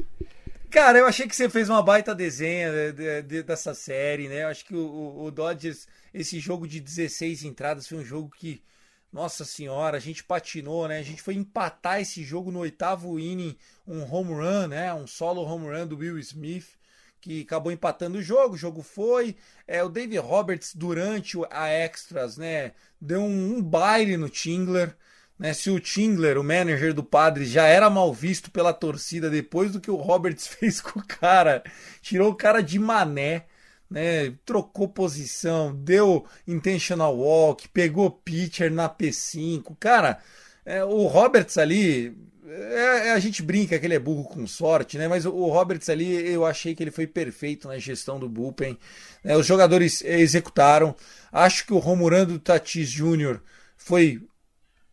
Cara, 0.70 0.98
eu 0.98 1.06
achei 1.06 1.26
que 1.26 1.34
você 1.34 1.48
fez 1.48 1.68
uma 1.70 1.82
baita 1.82 2.14
desenha 2.14 2.92
de, 2.92 3.22
de, 3.22 3.42
dessa 3.42 3.72
série, 3.72 4.28
né? 4.28 4.42
Eu 4.42 4.48
acho 4.48 4.66
que 4.66 4.74
o, 4.74 5.24
o, 5.24 5.30
Dodgers, 5.30 5.86
esse 6.12 6.38
jogo 6.38 6.68
de 6.68 6.78
16 6.78 7.44
entradas, 7.44 7.88
foi 7.88 7.98
um 7.98 8.04
jogo 8.04 8.30
que, 8.30 8.62
nossa 9.10 9.46
senhora, 9.46 9.96
a 9.96 10.00
gente 10.00 10.22
patinou, 10.22 10.86
né? 10.86 10.98
A 10.98 11.02
gente 11.02 11.22
foi 11.22 11.34
empatar 11.34 12.00
esse 12.00 12.22
jogo 12.22 12.50
no 12.50 12.58
oitavo 12.58 13.18
inning, 13.18 13.56
um 13.86 14.02
home 14.02 14.34
run, 14.34 14.66
né? 14.68 14.92
Um 14.92 15.06
solo 15.06 15.42
home 15.42 15.66
run 15.68 15.86
do 15.86 15.96
Will 15.96 16.18
Smith, 16.18 16.77
que 17.20 17.42
acabou 17.42 17.72
empatando 17.72 18.18
o 18.18 18.22
jogo. 18.22 18.54
O 18.54 18.58
jogo 18.58 18.82
foi. 18.82 19.36
É, 19.66 19.82
o 19.82 19.88
David 19.88 20.18
Roberts, 20.18 20.74
durante 20.74 21.36
a 21.50 21.68
extras, 21.68 22.36
né? 22.36 22.72
Deu 23.00 23.20
um, 23.20 23.56
um 23.56 23.62
baile 23.62 24.16
no 24.16 24.28
Tingler. 24.28 24.96
Né, 25.38 25.52
se 25.52 25.70
o 25.70 25.78
Tingler, 25.78 26.36
o 26.36 26.42
manager 26.42 26.92
do 26.92 27.04
Padre, 27.04 27.44
já 27.44 27.64
era 27.64 27.88
mal 27.88 28.12
visto 28.12 28.50
pela 28.50 28.72
torcida 28.72 29.30
depois 29.30 29.70
do 29.70 29.80
que 29.80 29.90
o 29.90 29.94
Roberts 29.94 30.48
fez 30.50 30.80
com 30.80 30.98
o 30.98 31.06
cara, 31.06 31.62
tirou 32.02 32.32
o 32.32 32.34
cara 32.34 32.60
de 32.60 32.76
mané, 32.76 33.46
né, 33.88 34.34
trocou 34.44 34.88
posição, 34.88 35.72
deu 35.72 36.26
intentional 36.44 37.16
walk, 37.16 37.68
pegou 37.68 38.10
pitcher 38.10 38.72
na 38.72 38.88
P5. 38.88 39.76
Cara, 39.78 40.20
é, 40.68 40.84
o 40.84 41.06
Roberts 41.06 41.56
ali, 41.56 42.14
é, 42.46 43.08
é, 43.08 43.12
a 43.12 43.18
gente 43.18 43.42
brinca 43.42 43.78
que 43.78 43.86
ele 43.86 43.94
é 43.94 43.98
burro 43.98 44.24
com 44.24 44.46
sorte, 44.46 44.98
né? 44.98 45.08
Mas 45.08 45.24
o, 45.24 45.46
Roberts 45.46 45.88
ali, 45.88 46.30
eu 46.30 46.44
achei 46.44 46.74
que 46.74 46.82
ele 46.82 46.90
foi 46.90 47.06
perfeito 47.06 47.68
na 47.68 47.78
gestão 47.78 48.20
do 48.20 48.28
bullpen. 48.28 48.78
Né, 49.24 49.34
os 49.34 49.46
jogadores 49.46 50.02
executaram. 50.02 50.94
Acho 51.32 51.64
que 51.64 51.72
o 51.72 51.78
Romurando 51.78 52.38
Tatis 52.38 52.90
Jr. 52.90 53.40
foi 53.78 54.22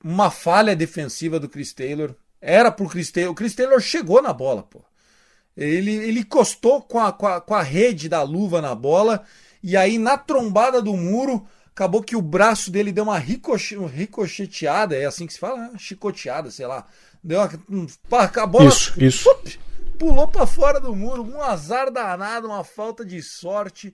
uma 0.02 0.32
falha 0.32 0.74
defensiva 0.78 1.42
do 1.42 1.50
Chris 1.50 1.74
Taylor. 1.74 2.16
Era 2.40 2.72
pro 2.72 2.88
Chris 2.88 3.12
Taylor. 3.12 3.34
O 3.34 3.36
Chris 3.36 3.54
Taylor 3.54 3.82
chegou 3.82 4.22
na 4.22 4.32
bola, 4.32 4.64
pô. 4.64 4.82
Ele, 5.58 5.92
ele 5.92 6.22
encostou 6.22 6.82
com 6.84 7.02
a, 7.02 7.12
com, 7.12 7.28
a, 7.28 7.42
com 7.42 7.54
a 7.54 7.62
rede 7.62 8.08
da 8.08 8.24
luva 8.24 8.62
na 8.62 8.74
bola. 8.74 9.26
E 9.62 9.76
aí, 9.76 9.98
na 9.98 10.18
trombada 10.18 10.82
do 10.82 10.96
muro, 10.96 11.46
acabou 11.76 12.02
que 12.02 12.16
o 12.16 12.22
braço 12.22 12.72
dele 12.72 12.94
deu 12.94 13.04
uma 13.04 13.20
ricoche, 13.20 13.78
ricocheteada. 13.78 14.96
É 14.96 15.06
assim 15.06 15.28
que 15.28 15.34
se 15.34 15.40
fala? 15.40 15.58
Né? 15.58 15.72
Chicoteada, 15.78 16.50
sei 16.50 16.66
lá. 16.66 16.88
Deu 17.22 17.40
uma. 17.68 18.32
A 18.42 18.48
bola. 18.48 18.70
Isso, 18.70 19.04
isso. 19.04 19.30
Up, 19.30 19.60
pulou 20.00 20.28
para 20.28 20.48
fora 20.48 20.80
do 20.80 20.96
muro. 20.96 21.22
Um 21.22 21.42
azar 21.42 21.92
danado, 21.92 22.48
uma 22.48 22.64
falta 22.64 23.04
de 23.04 23.22
sorte. 23.22 23.94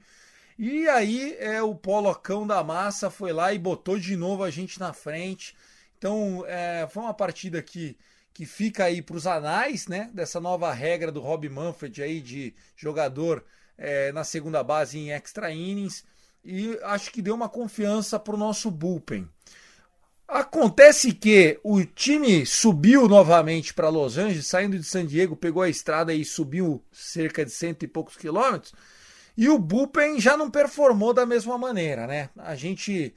E 0.59 0.87
aí, 0.87 1.35
é, 1.39 1.61
o 1.63 1.73
Polocão 1.73 2.45
da 2.45 2.63
Massa 2.63 3.09
foi 3.09 3.33
lá 3.33 3.51
e 3.51 3.57
botou 3.57 3.97
de 3.97 4.15
novo 4.15 4.43
a 4.43 4.51
gente 4.51 4.79
na 4.79 4.93
frente. 4.93 5.55
Então, 5.97 6.45
é, 6.47 6.87
foi 6.91 7.01
uma 7.01 7.13
partida 7.15 7.63
que, 7.63 7.97
que 8.31 8.45
fica 8.45 8.83
aí 8.85 9.01
para 9.01 9.15
os 9.15 9.25
anais, 9.25 9.87
né? 9.87 10.11
Dessa 10.13 10.39
nova 10.39 10.71
regra 10.71 11.11
do 11.11 11.19
Rob 11.19 11.49
Manfred 11.49 12.03
aí 12.03 12.21
de 12.21 12.53
jogador 12.75 13.43
é, 13.75 14.11
na 14.11 14.23
segunda 14.23 14.63
base 14.63 14.99
em 14.99 15.11
extra 15.11 15.51
innings. 15.51 16.05
E 16.43 16.77
acho 16.83 17.11
que 17.11 17.21
deu 17.21 17.35
uma 17.35 17.49
confiança 17.49 18.19
para 18.19 18.35
o 18.35 18.37
nosso 18.37 18.71
bullpen. 18.71 19.27
Acontece 20.27 21.11
que 21.13 21.59
o 21.61 21.83
time 21.83 22.45
subiu 22.45 23.07
novamente 23.07 23.73
para 23.73 23.89
Los 23.89 24.17
Angeles, 24.17 24.47
saindo 24.47 24.77
de 24.77 24.83
San 24.85 25.05
Diego, 25.05 25.35
pegou 25.35 25.61
a 25.61 25.69
estrada 25.69 26.13
e 26.13 26.23
subiu 26.23 26.81
cerca 26.91 27.43
de 27.43 27.51
cento 27.51 27.83
e 27.83 27.87
poucos 27.87 28.15
quilômetros. 28.15 28.73
E 29.37 29.49
o 29.49 29.59
bullpen 29.59 30.19
já 30.19 30.37
não 30.37 30.49
performou 30.49 31.13
da 31.13 31.25
mesma 31.25 31.57
maneira, 31.57 32.07
né? 32.07 32.29
A 32.37 32.55
gente 32.55 33.13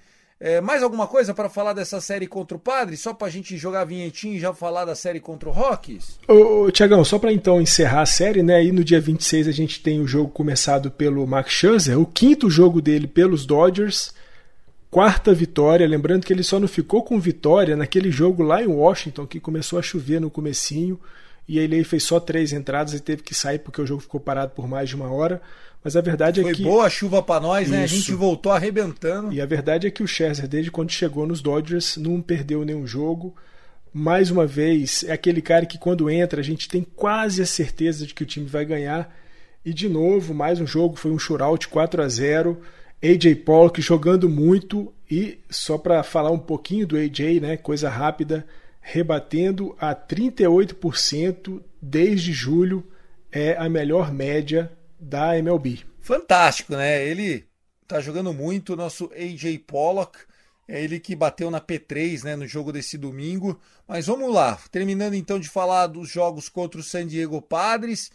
é, 0.46 0.60
mais 0.60 0.82
alguma 0.82 1.06
coisa 1.06 1.32
para 1.32 1.48
falar 1.48 1.72
dessa 1.72 2.02
série 2.02 2.26
contra 2.26 2.54
o 2.54 2.60
Padre? 2.60 2.98
Só 2.98 3.14
para 3.14 3.28
a 3.28 3.30
gente 3.30 3.56
jogar 3.56 3.80
a 3.80 3.84
vinhetinha 3.86 4.36
e 4.36 4.38
já 4.38 4.52
falar 4.52 4.84
da 4.84 4.94
série 4.94 5.18
contra 5.18 5.48
o 5.48 5.52
Rockies? 5.52 6.18
Ô, 6.28 6.64
ô 6.64 6.70
Tiagão, 6.70 7.02
só 7.02 7.18
para 7.18 7.32
então 7.32 7.62
encerrar 7.62 8.02
a 8.02 8.06
série, 8.06 8.42
né? 8.42 8.56
Aí 8.56 8.70
no 8.70 8.84
dia 8.84 9.00
26 9.00 9.48
a 9.48 9.52
gente 9.52 9.80
tem 9.80 10.02
o 10.02 10.06
jogo 10.06 10.28
começado 10.28 10.90
pelo 10.90 11.26
Max 11.26 11.50
Scherzer, 11.50 11.98
o 11.98 12.04
quinto 12.04 12.50
jogo 12.50 12.82
dele 12.82 13.06
pelos 13.06 13.46
Dodgers, 13.46 14.12
quarta 14.90 15.32
vitória. 15.32 15.88
Lembrando 15.88 16.26
que 16.26 16.32
ele 16.34 16.42
só 16.42 16.60
não 16.60 16.68
ficou 16.68 17.02
com 17.02 17.18
vitória 17.18 17.74
naquele 17.74 18.10
jogo 18.10 18.42
lá 18.42 18.62
em 18.62 18.66
Washington, 18.66 19.26
que 19.26 19.40
começou 19.40 19.78
a 19.78 19.82
chover 19.82 20.20
no 20.20 20.28
comecinho 20.28 21.00
e 21.48 21.58
ele 21.58 21.82
fez 21.84 22.04
só 22.04 22.20
três 22.20 22.52
entradas 22.52 22.92
e 22.92 23.00
teve 23.00 23.22
que 23.22 23.34
sair 23.34 23.60
porque 23.60 23.80
o 23.80 23.86
jogo 23.86 24.02
ficou 24.02 24.20
parado 24.20 24.52
por 24.54 24.68
mais 24.68 24.90
de 24.90 24.94
uma 24.94 25.10
hora. 25.10 25.40
Mas 25.84 25.96
a 25.96 26.00
verdade 26.00 26.40
Foi 26.40 26.50
é 26.50 26.54
que. 26.54 26.62
Foi 26.62 26.72
boa 26.72 26.86
a 26.86 26.90
chuva 26.90 27.22
para 27.22 27.42
nós, 27.42 27.68
né? 27.68 27.84
Isso. 27.84 27.94
A 27.94 27.98
gente 27.98 28.12
voltou 28.14 28.50
arrebentando. 28.50 29.30
E 29.30 29.40
a 29.40 29.44
verdade 29.44 29.86
é 29.86 29.90
que 29.90 30.02
o 30.02 30.08
Scherzer, 30.08 30.48
desde 30.48 30.70
quando 30.70 30.90
chegou 30.90 31.26
nos 31.26 31.42
Dodgers, 31.42 31.98
não 31.98 32.22
perdeu 32.22 32.64
nenhum 32.64 32.86
jogo. 32.86 33.36
Mais 33.92 34.30
uma 34.30 34.46
vez, 34.46 35.04
é 35.04 35.12
aquele 35.12 35.42
cara 35.42 35.66
que 35.66 35.76
quando 35.76 36.08
entra, 36.10 36.40
a 36.40 36.44
gente 36.44 36.68
tem 36.68 36.82
quase 36.82 37.42
a 37.42 37.46
certeza 37.46 38.06
de 38.06 38.14
que 38.14 38.22
o 38.22 38.26
time 38.26 38.46
vai 38.46 38.64
ganhar. 38.64 39.14
E 39.62 39.74
de 39.74 39.88
novo, 39.88 40.32
mais 40.32 40.58
um 40.58 40.66
jogo, 40.66 40.96
foi 40.96 41.10
um 41.10 41.18
shootout 41.18 41.68
4 41.68 42.02
a 42.02 42.08
0 42.08 42.60
AJ 43.02 43.34
Pollock 43.44 43.80
jogando 43.82 44.28
muito. 44.28 44.90
E 45.10 45.38
só 45.50 45.76
para 45.76 46.02
falar 46.02 46.30
um 46.30 46.38
pouquinho 46.38 46.86
do 46.86 46.96
AJ, 46.96 47.40
né? 47.42 47.58
Coisa 47.58 47.90
rápida, 47.90 48.46
rebatendo 48.80 49.76
a 49.78 49.94
38% 49.94 51.60
desde 51.80 52.32
julho. 52.32 52.82
É 53.30 53.54
a 53.58 53.68
melhor 53.68 54.12
média 54.12 54.70
da 55.04 55.36
MLB. 55.38 55.84
Fantástico, 56.00 56.74
né? 56.74 57.06
Ele 57.06 57.46
tá 57.86 58.00
jogando 58.00 58.32
muito, 58.32 58.76
nosso 58.76 59.10
AJ 59.14 59.58
Pollock. 59.66 60.18
É 60.66 60.82
ele 60.82 60.98
que 60.98 61.14
bateu 61.14 61.50
na 61.50 61.60
P3 61.60 62.24
né, 62.24 62.36
no 62.36 62.46
jogo 62.46 62.72
desse 62.72 62.96
domingo. 62.96 63.60
Mas 63.86 64.06
vamos 64.06 64.32
lá, 64.32 64.58
terminando 64.70 65.14
então 65.14 65.38
de 65.38 65.48
falar 65.48 65.88
dos 65.88 66.08
jogos 66.08 66.48
contra 66.48 66.80
o 66.80 66.84
San 66.84 67.06
Diego 67.06 67.42
Padres. 67.42 68.10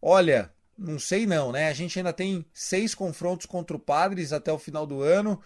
Olha, 0.00 0.50
não 0.76 0.98
sei 0.98 1.26
não, 1.26 1.52
né? 1.52 1.68
A 1.68 1.72
gente 1.72 1.96
ainda 1.98 2.12
tem 2.12 2.44
seis 2.52 2.92
confrontos 2.92 3.46
contra 3.46 3.76
o 3.76 3.80
Padres 3.80 4.32
até 4.32 4.52
o 4.52 4.58
final 4.58 4.84
do 4.84 5.00
ano, 5.00 5.40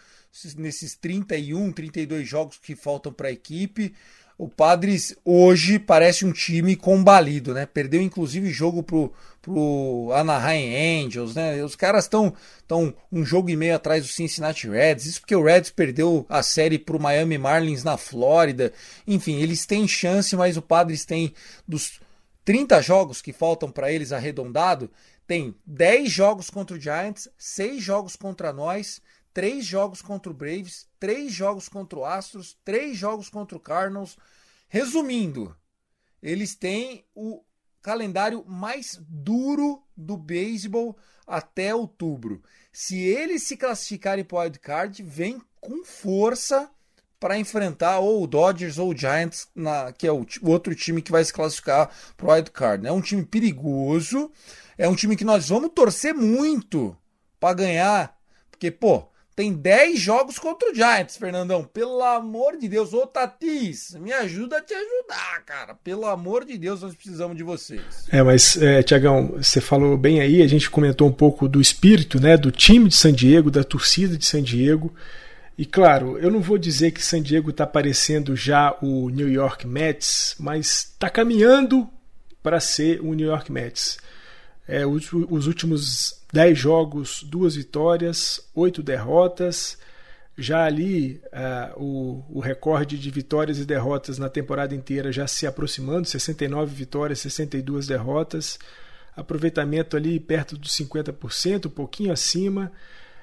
nesses 0.56 0.94
31, 0.94 1.72
32 1.72 2.26
jogos 2.26 2.56
que 2.56 2.74
faltam 2.74 3.12
para 3.12 3.28
a 3.28 3.32
equipe. 3.32 3.94
O 4.38 4.48
Padres 4.48 5.16
hoje 5.24 5.78
parece 5.78 6.26
um 6.26 6.32
time 6.32 6.76
combalido, 6.76 7.54
né? 7.54 7.64
Perdeu 7.64 8.02
inclusive 8.02 8.50
jogo 8.50 8.82
pro, 8.82 9.10
pro 9.40 10.10
Anaheim 10.14 11.06
Angels, 11.06 11.34
né? 11.34 11.64
Os 11.64 11.74
caras 11.74 12.04
estão 12.04 12.34
tão 12.68 12.94
um 13.10 13.24
jogo 13.24 13.48
e 13.48 13.56
meio 13.56 13.74
atrás 13.74 14.04
do 14.04 14.12
Cincinnati 14.12 14.68
Reds. 14.68 15.06
Isso 15.06 15.20
porque 15.20 15.34
o 15.34 15.42
Reds 15.42 15.70
perdeu 15.70 16.26
a 16.28 16.42
série 16.42 16.78
pro 16.78 17.00
Miami 17.00 17.38
Marlins 17.38 17.82
na 17.82 17.96
Flórida. 17.96 18.74
Enfim, 19.06 19.40
eles 19.40 19.64
têm 19.64 19.88
chance, 19.88 20.36
mas 20.36 20.58
o 20.58 20.62
Padres 20.62 21.06
tem 21.06 21.32
dos 21.66 21.98
30 22.44 22.80
jogos 22.82 23.22
que 23.22 23.32
faltam 23.32 23.70
para 23.70 23.90
eles 23.90 24.12
arredondado, 24.12 24.88
tem 25.26 25.56
10 25.66 26.10
jogos 26.12 26.48
contra 26.48 26.76
o 26.76 26.80
Giants, 26.80 27.28
6 27.36 27.82
jogos 27.82 28.14
contra 28.14 28.52
nós 28.52 29.02
três 29.36 29.66
jogos 29.66 30.00
contra 30.00 30.32
o 30.32 30.34
Braves, 30.34 30.88
três 30.98 31.30
jogos 31.30 31.68
contra 31.68 31.98
o 31.98 32.06
Astros, 32.06 32.56
três 32.64 32.96
jogos 32.96 33.28
contra 33.28 33.54
o 33.54 33.60
Cardinals. 33.60 34.16
Resumindo, 34.66 35.54
eles 36.22 36.54
têm 36.54 37.04
o 37.14 37.44
calendário 37.82 38.46
mais 38.46 38.98
duro 39.06 39.82
do 39.94 40.16
beisebol 40.16 40.96
até 41.26 41.74
outubro. 41.74 42.42
Se 42.72 42.98
eles 42.98 43.42
se 43.42 43.58
classificarem 43.58 44.24
para 44.24 44.36
o 44.38 44.40
wildcard, 44.40 45.02
vem 45.02 45.38
com 45.60 45.84
força 45.84 46.70
para 47.20 47.38
enfrentar 47.38 47.98
ou 47.98 48.22
o 48.22 48.26
Dodgers 48.26 48.78
ou 48.78 48.88
o 48.88 48.96
Giants, 48.96 49.48
na, 49.54 49.92
que 49.92 50.06
é 50.06 50.12
o, 50.12 50.24
o 50.40 50.48
outro 50.48 50.74
time 50.74 51.02
que 51.02 51.12
vai 51.12 51.22
se 51.22 51.32
classificar 51.34 51.90
pro 52.16 52.32
wild 52.32 52.50
card. 52.52 52.84
Né? 52.84 52.88
É 52.88 52.92
um 52.92 53.02
time 53.02 53.22
perigoso, 53.22 54.32
é 54.78 54.88
um 54.88 54.94
time 54.94 55.14
que 55.14 55.26
nós 55.26 55.50
vamos 55.50 55.72
torcer 55.74 56.14
muito 56.14 56.96
para 57.38 57.52
ganhar, 57.52 58.18
porque 58.50 58.70
pô, 58.70 59.10
tem 59.36 59.52
10 59.52 60.00
jogos 60.00 60.38
contra 60.38 60.72
o 60.72 60.74
Giants, 60.74 61.18
Fernandão. 61.18 61.62
Pelo 61.62 62.02
amor 62.02 62.56
de 62.56 62.66
Deus, 62.66 62.94
ô 62.94 63.06
Tatis, 63.06 63.94
me 64.00 64.10
ajuda 64.10 64.56
a 64.56 64.62
te 64.62 64.72
ajudar, 64.72 65.42
cara. 65.44 65.74
Pelo 65.74 66.06
amor 66.06 66.46
de 66.46 66.56
Deus, 66.56 66.80
nós 66.80 66.94
precisamos 66.94 67.36
de 67.36 67.42
vocês. 67.42 67.82
É, 68.10 68.22
mas, 68.22 68.56
é, 68.56 68.82
Tiagão, 68.82 69.34
você 69.36 69.60
falou 69.60 69.94
bem 69.98 70.22
aí, 70.22 70.40
a 70.40 70.46
gente 70.46 70.70
comentou 70.70 71.06
um 71.06 71.12
pouco 71.12 71.46
do 71.46 71.60
espírito, 71.60 72.18
né, 72.18 72.38
do 72.38 72.50
time 72.50 72.88
de 72.88 72.96
San 72.96 73.12
Diego, 73.12 73.50
da 73.50 73.62
torcida 73.62 74.16
de 74.16 74.24
San 74.24 74.42
Diego. 74.42 74.94
E 75.58 75.66
claro, 75.66 76.18
eu 76.18 76.30
não 76.30 76.40
vou 76.40 76.56
dizer 76.56 76.92
que 76.92 77.04
San 77.04 77.20
Diego 77.20 77.50
está 77.50 77.66
parecendo 77.66 78.34
já 78.34 78.74
o 78.80 79.10
New 79.10 79.30
York 79.30 79.66
Mets, 79.66 80.34
mas 80.38 80.88
está 80.92 81.10
caminhando 81.10 81.86
para 82.42 82.58
ser 82.58 83.02
o 83.02 83.12
New 83.12 83.26
York 83.26 83.52
Mets. 83.52 83.98
É, 84.66 84.86
os, 84.86 85.12
os 85.12 85.46
últimos 85.46 86.15
10 86.36 86.58
jogos, 86.58 87.22
duas 87.22 87.56
vitórias, 87.56 88.46
oito 88.54 88.82
derrotas. 88.82 89.78
Já 90.36 90.66
ali 90.66 91.18
uh, 91.32 91.82
o, 91.82 92.24
o 92.28 92.40
recorde 92.40 92.98
de 92.98 93.10
vitórias 93.10 93.58
e 93.58 93.64
derrotas 93.64 94.18
na 94.18 94.28
temporada 94.28 94.74
inteira 94.74 95.10
já 95.10 95.26
se 95.26 95.46
aproximando, 95.46 96.06
69 96.06 96.74
vitórias, 96.74 97.20
62 97.20 97.86
derrotas. 97.86 98.58
Aproveitamento 99.16 99.96
ali 99.96 100.20
perto 100.20 100.58
dos 100.58 100.72
50%, 100.72 101.68
um 101.68 101.70
pouquinho 101.70 102.12
acima. 102.12 102.70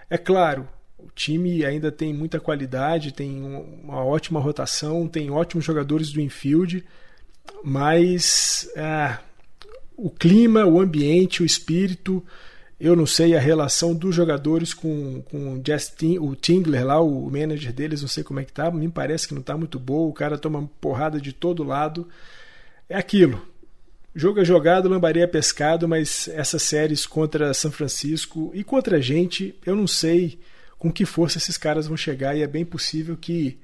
É 0.09 0.17
claro, 0.17 0.67
o 0.97 1.11
time 1.13 1.63
ainda 1.63 1.91
tem 1.91 2.11
muita 2.15 2.39
qualidade, 2.39 3.13
tem 3.13 3.43
uma 3.83 4.03
ótima 4.03 4.39
rotação, 4.39 5.07
tem 5.07 5.29
ótimos 5.29 5.63
jogadores 5.63 6.11
do 6.11 6.19
infield, 6.19 6.83
mas 7.63 8.67
uh, 8.75 9.19
o 9.95 10.09
clima, 10.09 10.65
o 10.65 10.81
ambiente, 10.81 11.43
o 11.43 11.45
espírito 11.45 12.25
eu 12.79 12.95
não 12.95 13.05
sei 13.05 13.35
a 13.35 13.39
relação 13.39 13.93
dos 13.93 14.13
jogadores 14.15 14.73
com, 14.73 15.21
com 15.23 15.61
Justin, 15.65 16.17
o 16.19 16.35
Tingler 16.35 16.85
lá, 16.85 16.99
o 16.99 17.29
manager 17.29 17.71
deles, 17.71 18.01
não 18.01 18.09
sei 18.09 18.23
como 18.23 18.39
é 18.39 18.43
que 18.43 18.51
tá. 18.51 18.69
Me 18.71 18.89
parece 18.89 19.27
que 19.27 19.33
não 19.33 19.41
tá 19.41 19.57
muito 19.57 19.79
boa. 19.79 20.09
O 20.09 20.13
cara 20.13 20.37
toma 20.37 20.69
porrada 20.81 21.21
de 21.21 21.31
todo 21.31 21.63
lado. 21.63 22.07
É 22.89 22.97
aquilo. 22.97 23.41
Jogo 24.15 24.41
é 24.41 24.45
jogado, 24.45 24.89
lambaria 24.89 25.23
é 25.23 25.27
pescado, 25.27 25.87
mas 25.87 26.27
essas 26.27 26.61
séries 26.61 27.05
contra 27.05 27.53
São 27.53 27.71
Francisco 27.71 28.51
e 28.53 28.63
contra 28.63 28.97
a 28.97 29.01
gente, 29.01 29.55
eu 29.65 29.75
não 29.75 29.87
sei 29.87 30.39
com 30.77 30.91
que 30.91 31.05
força 31.05 31.37
esses 31.39 31.57
caras 31.57 31.87
vão 31.87 31.97
chegar 31.97 32.35
e 32.35 32.43
é 32.43 32.47
bem 32.47 32.63
possível 32.63 33.17
que 33.17 33.57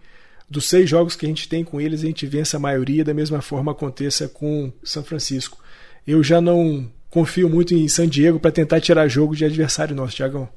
dos 0.49 0.65
seis 0.65 0.89
jogos 0.89 1.15
que 1.15 1.25
a 1.25 1.29
gente 1.29 1.47
tem 1.47 1.63
com 1.63 1.79
eles, 1.79 2.01
a 2.01 2.07
gente 2.07 2.25
vença 2.25 2.57
a 2.57 2.59
maioria, 2.59 3.03
da 3.03 3.13
mesma 3.13 3.41
forma 3.41 3.71
aconteça 3.71 4.27
com 4.27 4.71
São 4.83 5.03
Francisco. 5.03 5.59
Eu 6.07 6.23
já 6.23 6.41
não 6.41 6.89
confio 7.09 7.49
muito 7.49 7.73
em 7.73 7.87
San 7.87 8.07
Diego 8.07 8.39
para 8.39 8.51
tentar 8.51 8.79
tirar 8.79 9.07
jogo 9.07 9.35
de 9.35 9.45
adversário 9.45 9.95
nosso, 9.95 10.15
Tiagão. 10.15 10.49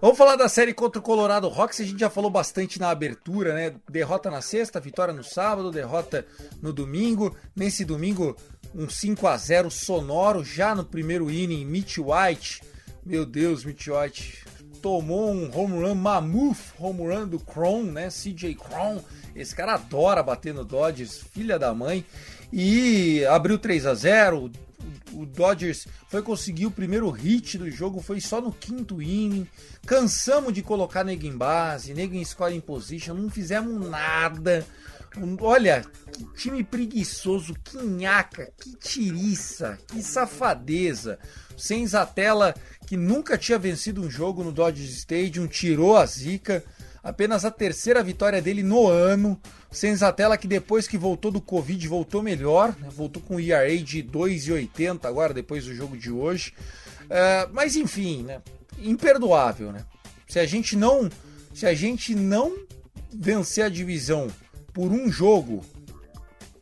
Vamos 0.00 0.16
falar 0.16 0.36
da 0.36 0.48
série 0.48 0.72
contra 0.72 1.00
o 1.00 1.02
Colorado 1.02 1.48
Rocks. 1.48 1.80
A 1.80 1.84
gente 1.84 1.98
já 1.98 2.08
falou 2.08 2.30
bastante 2.30 2.78
na 2.78 2.88
abertura, 2.88 3.52
né? 3.52 3.74
Derrota 3.90 4.30
na 4.30 4.40
sexta, 4.40 4.78
vitória 4.78 5.12
no 5.12 5.24
sábado, 5.24 5.72
derrota 5.72 6.24
no 6.62 6.72
domingo. 6.72 7.36
Nesse 7.54 7.84
domingo, 7.84 8.36
um 8.72 8.88
5 8.88 9.26
a 9.26 9.36
0 9.36 9.68
sonoro 9.72 10.44
já 10.44 10.72
no 10.72 10.84
primeiro 10.84 11.28
inning. 11.28 11.64
Mitch 11.64 11.98
White, 11.98 12.62
meu 13.04 13.26
Deus, 13.26 13.64
Mitch 13.64 13.88
White 13.88 14.44
tomou 14.78 15.32
um 15.32 15.50
home 15.54 15.82
run 15.82 15.94
mammoth, 15.94 16.72
home 16.78 17.02
run 17.02 17.28
do 17.28 17.38
Cron, 17.38 17.84
né? 17.84 18.08
CJ 18.08 18.54
Cron 18.54 19.02
esse 19.38 19.54
cara 19.54 19.74
adora 19.74 20.22
bater 20.22 20.52
no 20.52 20.64
Dodgers, 20.64 21.22
filha 21.32 21.58
da 21.58 21.72
mãe. 21.72 22.04
E 22.52 23.24
abriu 23.26 23.58
3 23.58 23.86
a 23.86 23.94
0 23.94 24.50
o 25.12 25.24
Dodgers 25.24 25.86
foi 26.08 26.22
conseguir 26.22 26.66
o 26.66 26.70
primeiro 26.70 27.08
hit 27.10 27.56
do 27.56 27.70
jogo, 27.70 28.00
foi 28.00 28.20
só 28.20 28.40
no 28.40 28.52
quinto 28.52 29.00
inning. 29.00 29.46
Cansamos 29.86 30.52
de 30.52 30.62
colocar 30.62 31.04
nego 31.04 31.26
em 31.26 31.36
base, 31.36 31.94
nego 31.94 32.14
em 32.14 32.24
scoring 32.24 32.60
position, 32.60 33.14
não 33.14 33.30
fizemos 33.30 33.88
nada. 33.88 34.66
Olha, 35.40 35.84
que 36.12 36.24
time 36.34 36.62
preguiçoso, 36.62 37.54
que 37.64 37.78
nhaca, 37.78 38.52
que 38.60 38.76
tiriça, 38.76 39.78
que 39.88 40.02
safadeza. 40.02 41.18
Sem 41.56 41.86
Zatella, 41.86 42.54
que 42.86 42.96
nunca 42.96 43.36
tinha 43.36 43.58
vencido 43.58 44.02
um 44.02 44.10
jogo 44.10 44.44
no 44.44 44.52
Dodgers 44.52 44.90
Stadium, 44.90 45.46
tirou 45.46 45.96
a 45.96 46.06
zica 46.06 46.64
apenas 47.02 47.44
a 47.44 47.50
terceira 47.50 48.02
vitória 48.02 48.42
dele 48.42 48.62
no 48.62 48.86
ano. 48.86 49.40
Senzatella 49.70 50.36
que 50.36 50.46
depois 50.46 50.86
que 50.86 50.96
voltou 50.96 51.30
do 51.30 51.40
Covid 51.40 51.86
voltou 51.88 52.22
melhor, 52.22 52.74
né? 52.78 52.88
voltou 52.90 53.22
com 53.22 53.40
ERA 53.40 53.76
de 53.78 54.02
2,80 54.02 55.04
agora 55.04 55.34
depois 55.34 55.64
do 55.64 55.74
jogo 55.74 55.96
de 55.96 56.10
hoje. 56.10 56.54
Uh, 57.04 57.50
mas 57.52 57.76
enfim, 57.76 58.22
né? 58.22 58.40
imperdoável, 58.78 59.72
né? 59.72 59.84
Se 60.26 60.38
a 60.38 60.46
gente 60.46 60.76
não, 60.76 61.08
se 61.54 61.66
a 61.66 61.74
gente 61.74 62.14
não 62.14 62.54
vencer 63.12 63.64
a 63.64 63.68
divisão 63.68 64.28
por 64.78 64.92
um 64.92 65.10
jogo, 65.10 65.64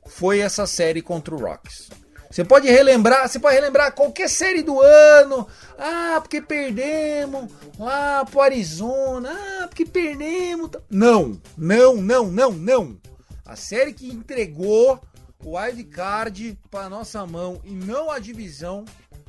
foi 0.07 0.39
essa 0.39 0.67
série 0.67 1.03
contra 1.03 1.35
o 1.35 1.39
Rocks. 1.39 1.91
Você 2.31 2.43
pode 2.47 2.67
relembrar, 2.67 3.29
você 3.29 3.39
pode 3.39 3.57
relembrar 3.57 3.93
qualquer 3.93 4.31
série 4.31 4.63
do 4.63 4.81
ano. 4.81 5.47
Ah, 5.79 6.19
porque 6.23 6.41
perdemos 6.41 7.53
lá 7.79 8.25
pro 8.25 8.41
Arizona. 8.41 9.31
Ah, 9.31 9.69
porque 9.69 9.85
perdemos. 9.85 10.71
Não, 10.89 11.39
não, 11.59 11.97
não, 11.97 12.31
não, 12.33 12.53
não. 12.53 12.99
A 13.45 13.55
série 13.55 13.93
que 13.93 14.09
entregou 14.09 14.99
o 15.45 15.59
wild 15.59 15.85
card 15.85 16.59
para 16.71 16.89
nossa 16.89 17.27
mão 17.27 17.61
e 17.65 17.73
não 17.73 18.11
a 18.11 18.19
divisão 18.19 18.87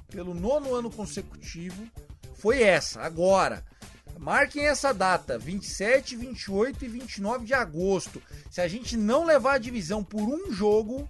pelo 0.10 0.34
nono 0.34 0.74
ano 0.74 0.90
consecutivo 0.90 1.84
foi 2.36 2.64
essa, 2.64 3.02
agora. 3.02 3.66
Marquem 4.20 4.66
essa 4.66 4.94
data, 4.94 5.38
27, 5.38 6.16
28 6.16 6.86
e 6.86 6.88
29 6.88 7.46
de 7.46 7.54
agosto. 7.54 8.22
Se 8.50 8.62
a 8.62 8.68
gente 8.68 8.98
não 8.98 9.26
levar 9.26 9.56
a 9.56 9.60
divisão 9.60 10.04
por 10.04 10.22
um 10.22 10.52
jogo, 10.52 11.08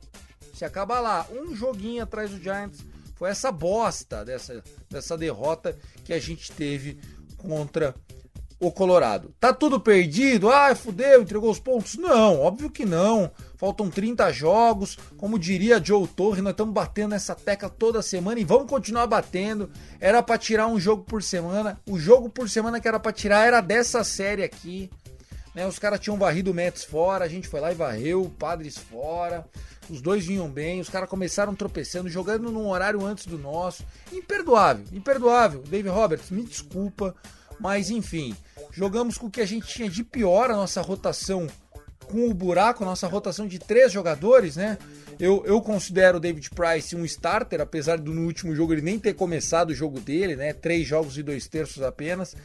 se 0.54 0.66
acaba 0.66 1.00
lá, 1.00 1.28
um 1.32 1.56
joguinho 1.56 2.04
atrás 2.04 2.32
do 2.32 2.40
Giants, 2.42 2.80
foi 3.16 3.30
essa 3.30 3.52
bosta 3.52 4.24
dessa, 4.24 4.64
dessa 4.90 5.18
derrota 5.18 5.78
que 6.04 6.14
a 6.14 6.20
gente 6.20 6.52
teve 6.52 7.00
contra 7.38 7.96
o 8.60 8.72
Colorado. 8.72 9.34
Tá 9.40 9.54
tudo 9.54 9.80
perdido? 9.80 10.50
Ah, 10.50 10.74
fudeu, 10.76 11.22
entregou 11.22 11.52
os 11.52 11.60
pontos? 11.60 11.96
Não, 11.96 12.40
óbvio 12.40 12.70
que 12.70 12.86
não. 12.86 13.32
Faltam 13.58 13.90
30 13.90 14.32
jogos. 14.32 14.98
Como 15.18 15.40
diria 15.40 15.84
Joe 15.84 16.08
Torre, 16.08 16.42
nós 16.42 16.52
estamos 16.52 16.74
batendo 16.74 17.16
essa 17.16 17.34
tecla 17.36 17.70
toda 17.70 18.02
semana 18.02 18.40
e 18.40 18.46
vamos 18.46 18.70
continuar 18.70 19.08
batendo. 19.08 19.70
Era 20.00 20.22
para 20.22 20.38
tirar 20.38 20.68
um 20.68 20.80
jogo 20.80 21.04
por 21.04 21.24
semana. 21.24 21.80
O 21.86 22.00
jogo 22.00 22.30
por 22.30 22.50
semana 22.50 22.80
que 22.80 22.88
era 22.88 23.00
para 23.00 23.12
tirar 23.12 23.46
era 23.46 23.60
dessa 23.60 24.04
série 24.04 24.44
aqui. 24.44 24.90
Né? 25.56 25.66
Os 25.66 25.80
caras 25.80 26.00
tinham 26.00 26.20
varrido 26.20 26.52
o 26.52 26.54
Mets 26.54 26.84
fora, 26.84 27.26
a 27.26 27.28
gente 27.28 27.48
foi 27.48 27.60
lá 27.60 27.72
e 27.72 27.76
varreu, 27.76 28.32
Padres 28.38 28.78
fora. 28.78 29.44
Os 29.90 30.02
dois 30.02 30.24
vinham 30.24 30.48
bem, 30.48 30.80
os 30.80 30.90
caras 30.90 31.10
começaram 31.10 31.56
tropeçando, 31.56 32.08
jogando 32.08 32.52
num 32.52 32.68
horário 32.70 33.04
antes 33.04 33.26
do 33.26 33.40
nosso. 33.40 33.84
Imperdoável, 34.14 34.86
imperdoável. 34.94 35.64
Dave 35.64 35.90
Roberts, 35.90 36.30
me 36.30 36.44
desculpa, 36.44 37.16
mas 37.60 37.90
enfim, 37.90 38.36
jogamos 38.72 39.18
com 39.18 39.26
o 39.26 39.32
que 39.32 39.42
a 39.42 39.48
gente 39.48 39.66
tinha 39.66 39.90
de 39.90 40.04
pior, 40.04 40.52
a 40.52 40.56
nossa 40.56 40.80
rotação 40.80 41.48
com 42.08 42.28
o 42.28 42.34
buraco, 42.34 42.86
nossa 42.86 43.08
rotação 43.08 43.48
de 43.48 43.60
três 43.60 43.92
jogadores, 43.92 44.56
né? 44.56 44.78
Eu, 45.20 45.44
eu 45.46 45.62
considero 45.62 46.18
o 46.18 46.20
David 46.20 46.50
Price 46.52 46.96
um 46.96 47.04
starter, 47.06 47.62
apesar 47.62 47.98
do 47.98 48.14
no 48.14 48.26
último 48.26 48.56
jogo 48.56 48.74
ele 48.74 48.82
nem 48.82 49.00
ter 49.00 49.14
começado 49.14 49.72
o 49.72 49.76
jogo 49.76 50.00
dele, 50.00 50.36
né? 50.36 50.54
Três 50.54 50.88
jogos 50.88 51.18
e 51.18 51.24
dois 51.24 51.48
terços 51.48 51.84
apenas. 51.84 52.36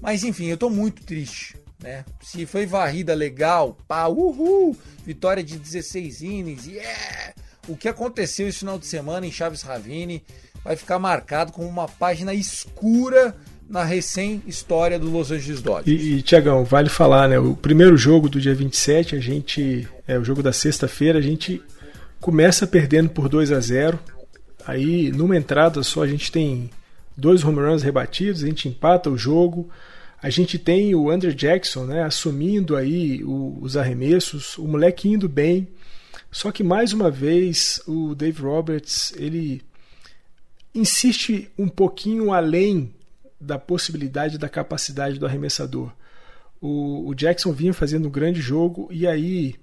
Mas 0.00 0.24
enfim, 0.24 0.46
eu 0.46 0.56
tô 0.56 0.70
muito 0.70 1.04
triste 1.04 1.56
né? 1.84 2.02
Se 2.22 2.46
foi 2.46 2.64
varrida 2.64 3.14
legal, 3.14 3.76
pá, 3.86 4.06
uhul, 4.06 4.74
vitória 5.04 5.44
de 5.44 5.58
16 5.58 6.22
innings, 6.22 6.66
yeah! 6.66 7.34
O 7.68 7.76
que 7.76 7.88
aconteceu 7.88 8.48
esse 8.48 8.60
final 8.60 8.78
de 8.78 8.86
semana 8.86 9.26
em 9.26 9.30
Chaves 9.30 9.60
Ravine 9.60 10.24
vai 10.64 10.76
ficar 10.76 10.98
marcado 10.98 11.52
como 11.52 11.68
uma 11.68 11.86
página 11.86 12.32
escura 12.32 13.36
na 13.74 13.82
recém-história 13.82 15.00
do 15.00 15.10
Los 15.10 15.32
Angeles 15.32 15.60
Dodgers. 15.60 16.00
E, 16.00 16.14
e 16.14 16.22
Tiagão, 16.22 16.64
vale 16.64 16.88
falar, 16.88 17.28
né? 17.28 17.40
O 17.40 17.56
primeiro 17.56 17.96
jogo 17.96 18.28
do 18.28 18.40
dia 18.40 18.54
27, 18.54 19.16
a 19.16 19.20
gente. 19.20 19.88
É 20.06 20.16
o 20.16 20.24
jogo 20.24 20.42
da 20.42 20.52
sexta-feira, 20.52 21.18
a 21.18 21.22
gente 21.22 21.60
começa 22.20 22.68
perdendo 22.68 23.10
por 23.10 23.28
2 23.28 23.50
a 23.50 23.58
0 23.58 23.98
Aí, 24.66 25.10
numa 25.10 25.36
entrada 25.36 25.82
só, 25.82 26.04
a 26.04 26.06
gente 26.06 26.30
tem 26.30 26.70
dois 27.16 27.44
home 27.44 27.58
runs 27.58 27.82
rebatidos, 27.82 28.44
a 28.44 28.46
gente 28.46 28.68
empata 28.68 29.10
o 29.10 29.18
jogo. 29.18 29.68
A 30.22 30.30
gente 30.30 30.58
tem 30.58 30.94
o 30.94 31.10
Andrew 31.10 31.34
Jackson 31.34 31.84
né, 31.84 32.02
assumindo 32.02 32.76
aí 32.76 33.22
o, 33.24 33.58
os 33.60 33.76
arremessos, 33.76 34.56
o 34.56 34.66
moleque 34.66 35.08
indo 35.08 35.28
bem. 35.28 35.68
Só 36.30 36.50
que 36.50 36.62
mais 36.62 36.92
uma 36.92 37.10
vez 37.10 37.82
o 37.86 38.14
Dave 38.14 38.40
Roberts 38.40 39.12
ele 39.18 39.60
insiste 40.74 41.50
um 41.58 41.68
pouquinho 41.68 42.32
além 42.32 42.90
da 43.40 43.58
possibilidade, 43.58 44.38
da 44.38 44.48
capacidade 44.48 45.18
do 45.18 45.26
arremessador. 45.26 45.92
O, 46.60 47.08
o 47.08 47.14
Jackson 47.14 47.52
vinha 47.52 47.74
fazendo 47.74 48.08
um 48.08 48.10
grande 48.10 48.40
jogo 48.40 48.88
e 48.90 49.06
aí 49.06 49.56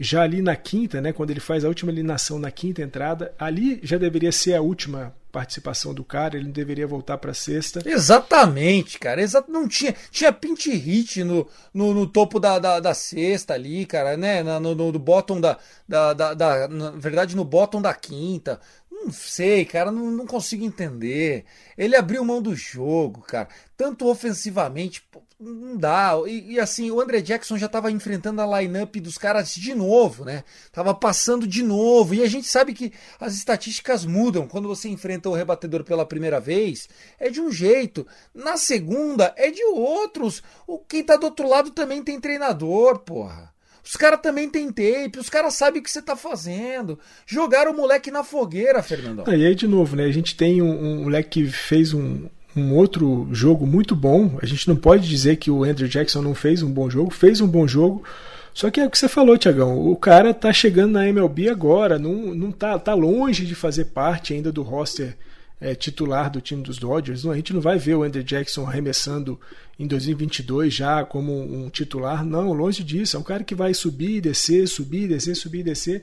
já 0.00 0.22
ali 0.22 0.40
na 0.40 0.54
quinta, 0.54 1.00
né, 1.00 1.12
quando 1.12 1.30
ele 1.30 1.40
faz 1.40 1.64
a 1.64 1.68
última 1.68 1.90
eliminação 1.90 2.38
na 2.38 2.50
quinta 2.50 2.82
entrada, 2.82 3.34
ali 3.38 3.80
já 3.82 3.98
deveria 3.98 4.30
ser 4.30 4.54
a 4.54 4.60
última 4.60 5.12
participação 5.30 5.92
do 5.92 6.02
cara, 6.04 6.36
ele 6.36 6.46
não 6.46 6.52
deveria 6.52 6.86
voltar 6.86 7.18
para 7.18 7.34
sexta. 7.34 7.82
Exatamente, 7.84 8.98
cara. 8.98 9.20
Exato, 9.20 9.50
não 9.50 9.68
tinha, 9.68 9.94
tinha 10.10 10.32
pinch 10.32 10.70
hit 10.70 11.22
no, 11.22 11.46
no, 11.72 11.92
no 11.92 12.06
topo 12.06 12.40
da, 12.40 12.58
da, 12.58 12.80
da, 12.80 12.94
cesta 12.94 13.54
ali, 13.54 13.84
cara, 13.84 14.16
né? 14.16 14.42
No, 14.42 14.74
no, 14.74 14.92
no 14.92 14.98
bottom 14.98 15.40
da, 15.40 15.58
da, 15.86 16.12
da, 16.14 16.34
da, 16.34 16.68
Na 16.68 16.90
verdade, 16.92 17.36
no 17.36 17.44
bottom 17.44 17.82
da 17.82 17.92
quinta. 17.92 18.58
Não 19.04 19.12
sei, 19.12 19.64
cara, 19.64 19.90
não, 19.90 20.10
não 20.10 20.26
consigo 20.26 20.64
entender. 20.64 21.44
Ele 21.76 21.96
abriu 21.96 22.24
mão 22.24 22.42
do 22.42 22.54
jogo, 22.54 23.22
cara. 23.22 23.48
Tanto 23.76 24.08
ofensivamente, 24.08 25.02
não 25.38 25.76
dá. 25.76 26.12
E, 26.26 26.54
e, 26.54 26.60
assim, 26.60 26.90
o 26.90 27.00
André 27.00 27.20
Jackson 27.20 27.56
já 27.56 27.66
estava 27.66 27.90
enfrentando 27.92 28.42
a 28.42 28.60
lineup 28.60 28.96
dos 28.96 29.16
caras 29.16 29.54
de 29.54 29.74
novo, 29.74 30.24
né? 30.24 30.42
Tava 30.72 30.92
passando 30.94 31.46
de 31.46 31.62
novo. 31.62 32.14
E 32.14 32.22
a 32.22 32.26
gente 32.26 32.48
sabe 32.48 32.74
que 32.74 32.92
as 33.20 33.34
estatísticas 33.34 34.04
mudam. 34.04 34.48
Quando 34.48 34.68
você 34.68 34.88
enfrenta 34.88 35.28
o 35.28 35.34
rebatedor 35.34 35.84
pela 35.84 36.04
primeira 36.04 36.40
vez, 36.40 36.88
é 37.18 37.30
de 37.30 37.40
um 37.40 37.52
jeito. 37.52 38.06
Na 38.34 38.56
segunda, 38.56 39.32
é 39.36 39.50
de 39.50 39.64
outros. 39.64 40.42
O 40.66 40.78
quem 40.78 41.04
tá 41.04 41.16
do 41.16 41.24
outro 41.24 41.48
lado 41.48 41.70
também 41.70 42.02
tem 42.02 42.20
treinador, 42.20 42.98
porra. 43.00 43.52
Os 43.88 43.96
caras 43.96 44.20
também 44.20 44.50
têm 44.50 44.70
tape, 44.70 45.18
os 45.18 45.30
caras 45.30 45.54
sabem 45.54 45.80
o 45.80 45.82
que 45.82 45.90
você 45.90 46.02
tá 46.02 46.14
fazendo. 46.14 46.98
Jogaram 47.26 47.72
o 47.72 47.76
moleque 47.76 48.10
na 48.10 48.22
fogueira, 48.22 48.82
Fernandão. 48.82 49.24
Ah, 49.26 49.34
e 49.34 49.46
aí, 49.46 49.54
de 49.54 49.66
novo, 49.66 49.96
né? 49.96 50.04
A 50.04 50.12
gente 50.12 50.36
tem 50.36 50.60
um, 50.60 50.70
um 50.70 51.04
moleque 51.04 51.42
que 51.42 51.50
fez 51.50 51.94
um, 51.94 52.26
um 52.54 52.74
outro 52.74 53.26
jogo 53.32 53.66
muito 53.66 53.96
bom. 53.96 54.38
A 54.42 54.44
gente 54.44 54.68
não 54.68 54.76
pode 54.76 55.08
dizer 55.08 55.36
que 55.36 55.50
o 55.50 55.64
Andrew 55.64 55.88
Jackson 55.88 56.20
não 56.20 56.34
fez 56.34 56.62
um 56.62 56.70
bom 56.70 56.90
jogo, 56.90 57.10
fez 57.10 57.40
um 57.40 57.48
bom 57.48 57.66
jogo. 57.66 58.04
Só 58.52 58.70
que 58.70 58.78
é 58.78 58.84
o 58.84 58.90
que 58.90 58.98
você 58.98 59.08
falou, 59.08 59.38
Tiagão. 59.38 59.80
O 59.80 59.96
cara 59.96 60.34
tá 60.34 60.52
chegando 60.52 60.92
na 60.92 61.08
MLB 61.08 61.48
agora, 61.48 61.98
não, 61.98 62.34
não 62.34 62.52
tá, 62.52 62.78
tá 62.78 62.92
longe 62.92 63.46
de 63.46 63.54
fazer 63.54 63.86
parte 63.86 64.34
ainda 64.34 64.52
do 64.52 64.60
roster 64.62 65.16
é, 65.60 65.74
titular 65.74 66.30
do 66.30 66.40
time 66.40 66.62
dos 66.62 66.78
Dodgers. 66.78 67.24
Não, 67.24 67.32
a 67.32 67.36
gente 67.36 67.52
não 67.52 67.60
vai 67.60 67.78
ver 67.78 67.94
o 67.94 68.02
Andrew 68.02 68.22
Jackson 68.22 68.66
arremessando 68.66 69.38
em 69.78 69.86
2022 69.86 70.72
já 70.72 71.04
como 71.04 71.32
um 71.32 71.68
titular. 71.68 72.24
Não, 72.24 72.52
longe 72.52 72.84
disso. 72.84 73.16
É 73.16 73.20
um 73.20 73.24
cara 73.24 73.44
que 73.44 73.54
vai 73.54 73.74
subir 73.74 74.16
e 74.16 74.20
descer, 74.20 74.68
subir 74.68 75.04
e 75.04 75.08
descer, 75.08 75.34
subir 75.34 75.60
e 75.60 75.64
descer. 75.64 76.02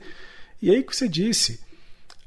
E 0.60 0.70
aí 0.70 0.82
que 0.82 0.96
você 0.96 1.08
disse, 1.08 1.60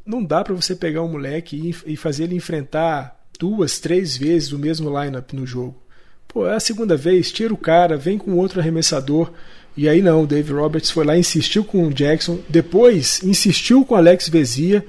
não 0.06 0.24
dá 0.24 0.44
para 0.44 0.54
você 0.54 0.76
pegar 0.76 1.04
um 1.04 1.12
moleque 1.12 1.76
e 1.86 1.96
fazer 1.96 2.24
ele 2.24 2.36
enfrentar 2.36 3.20
duas, 3.40 3.80
três 3.80 4.18
vezes 4.18 4.52
o 4.52 4.60
mesmo 4.60 4.90
lineup 4.90 5.34
no 5.34 5.46
jogo. 5.46 5.82
Pô, 6.28 6.48
é 6.48 6.56
a 6.56 6.60
segunda 6.60 6.96
vez, 6.96 7.32
tira 7.32 7.54
o 7.54 7.58
cara, 7.58 7.98
vem 7.98 8.18
com 8.18 8.36
outro 8.36 8.60
arremessador. 8.60 9.32
E 9.76 9.88
aí 9.88 10.02
não, 10.02 10.24
o 10.24 10.28
Dave 10.28 10.52
Roberts 10.52 10.92
foi 10.92 11.06
lá, 11.06 11.18
insistiu 11.18 11.64
com 11.64 11.88
o 11.88 11.94
Jackson, 11.94 12.40
depois 12.50 13.24
insistiu 13.24 13.86
com 13.86 13.94
o 13.96 13.98
Alex 13.98 14.30
Vezia, 14.30 14.86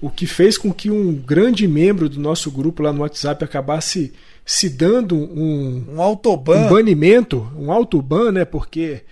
o 0.00 0.10
que 0.10 0.26
fez 0.26 0.58
com 0.58 0.72
que 0.72 0.90
um 0.90 1.14
grande 1.14 1.66
membro 1.66 2.08
do 2.08 2.20
nosso 2.20 2.50
grupo 2.50 2.82
lá 2.82 2.92
no 2.92 3.00
WhatsApp 3.00 3.44
acabasse 3.44 4.12
se 4.44 4.68
dando 4.68 5.16
um, 5.16 5.84
um 5.94 6.02
autoban, 6.02 6.66
um 6.66 6.68
banimento, 6.68 7.50
um 7.56 7.72
autoban, 7.72 8.30
né? 8.30 8.44
Porque 8.44 9.02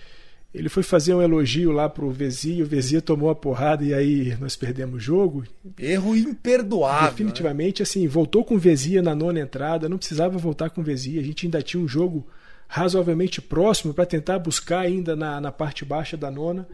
ele 0.53 0.69
foi 0.69 0.83
fazer 0.83 1.13
um 1.13 1.21
elogio 1.21 1.71
lá 1.71 1.89
pro 1.89 2.09
Vezia, 2.09 2.63
o 2.63 2.67
Vezia 2.67 3.01
tomou 3.01 3.29
a 3.29 3.35
porrada 3.35 3.83
e 3.83 3.93
aí 3.93 4.37
nós 4.39 4.55
perdemos 4.55 4.95
o 4.95 4.99
jogo. 4.99 5.43
Erro 5.77 6.15
imperdoável. 6.15 7.09
Definitivamente, 7.09 7.81
né? 7.81 7.83
assim, 7.83 8.07
voltou 8.07 8.45
com 8.45 8.55
o 8.55 8.59
Vezia 8.59 9.01
na 9.01 9.13
nona 9.13 9.41
entrada, 9.41 9.89
não 9.89 9.97
precisava 9.97 10.37
voltar 10.37 10.69
com 10.69 10.79
o 10.79 10.83
Vezia, 10.83 11.19
a 11.19 11.23
gente 11.23 11.45
ainda 11.45 11.61
tinha 11.61 11.83
um 11.83 11.87
jogo 11.87 12.25
razoavelmente 12.67 13.41
próximo 13.41 13.93
para 13.93 14.05
tentar 14.05 14.39
buscar 14.39 14.79
ainda 14.79 15.15
na, 15.15 15.41
na 15.41 15.51
parte 15.51 15.83
baixa 15.83 16.15
da 16.15 16.31
nona. 16.31 16.65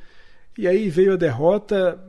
E 0.57 0.67
aí 0.67 0.89
veio 0.89 1.13
a 1.13 1.17
derrota. 1.17 1.99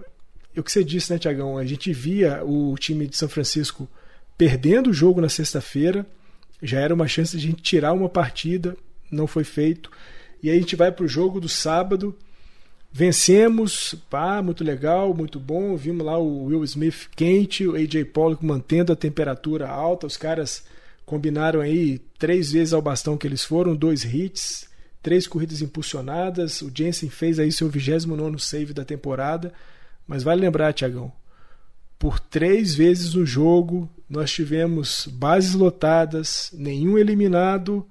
O 0.56 0.62
que 0.62 0.70
você 0.70 0.84
disse, 0.84 1.12
né, 1.12 1.18
Tiagão? 1.18 1.56
A 1.56 1.64
gente 1.64 1.92
via 1.92 2.44
o 2.44 2.76
time 2.76 3.06
de 3.06 3.16
São 3.16 3.28
Francisco 3.28 3.88
perdendo 4.36 4.90
o 4.90 4.92
jogo 4.92 5.20
na 5.20 5.28
sexta-feira, 5.28 6.06
já 6.62 6.80
era 6.80 6.94
uma 6.94 7.08
chance 7.08 7.36
de 7.36 7.46
a 7.46 7.50
gente 7.50 7.62
tirar 7.62 7.92
uma 7.92 8.08
partida, 8.08 8.76
não 9.10 9.26
foi 9.26 9.44
feito. 9.44 9.90
E 10.42 10.50
aí 10.50 10.56
a 10.56 10.60
gente 10.60 10.76
vai 10.76 10.90
para 10.90 11.04
o 11.04 11.08
jogo 11.08 11.40
do 11.40 11.48
sábado. 11.48 12.16
Vencemos, 12.90 13.94
pá, 14.10 14.42
muito 14.42 14.62
legal, 14.62 15.14
muito 15.14 15.40
bom. 15.40 15.76
Vimos 15.76 16.04
lá 16.04 16.18
o 16.18 16.44
Will 16.44 16.64
Smith 16.64 17.08
quente, 17.16 17.66
o 17.66 17.74
AJ 17.74 18.04
Pollock 18.12 18.44
mantendo 18.44 18.92
a 18.92 18.96
temperatura 18.96 19.68
alta. 19.68 20.06
Os 20.06 20.16
caras 20.16 20.64
combinaram 21.06 21.60
aí 21.60 22.00
três 22.18 22.52
vezes 22.52 22.72
ao 22.72 22.82
bastão 22.82 23.16
que 23.16 23.26
eles 23.26 23.44
foram, 23.44 23.74
dois 23.74 24.04
hits, 24.04 24.68
três 25.02 25.26
corridas 25.26 25.62
impulsionadas. 25.62 26.62
O 26.62 26.70
Jensen 26.74 27.08
fez 27.08 27.38
aí 27.38 27.50
seu 27.50 27.68
29 27.68 28.38
save 28.38 28.72
da 28.72 28.84
temporada. 28.84 29.52
Mas 30.06 30.22
vale 30.22 30.40
lembrar, 30.40 30.72
Tiagão, 30.72 31.12
por 31.98 32.18
três 32.18 32.74
vezes 32.74 33.14
no 33.14 33.24
jogo 33.24 33.88
nós 34.08 34.30
tivemos 34.30 35.06
bases 35.06 35.54
lotadas, 35.54 36.50
nenhum 36.52 36.98
eliminado, 36.98 37.86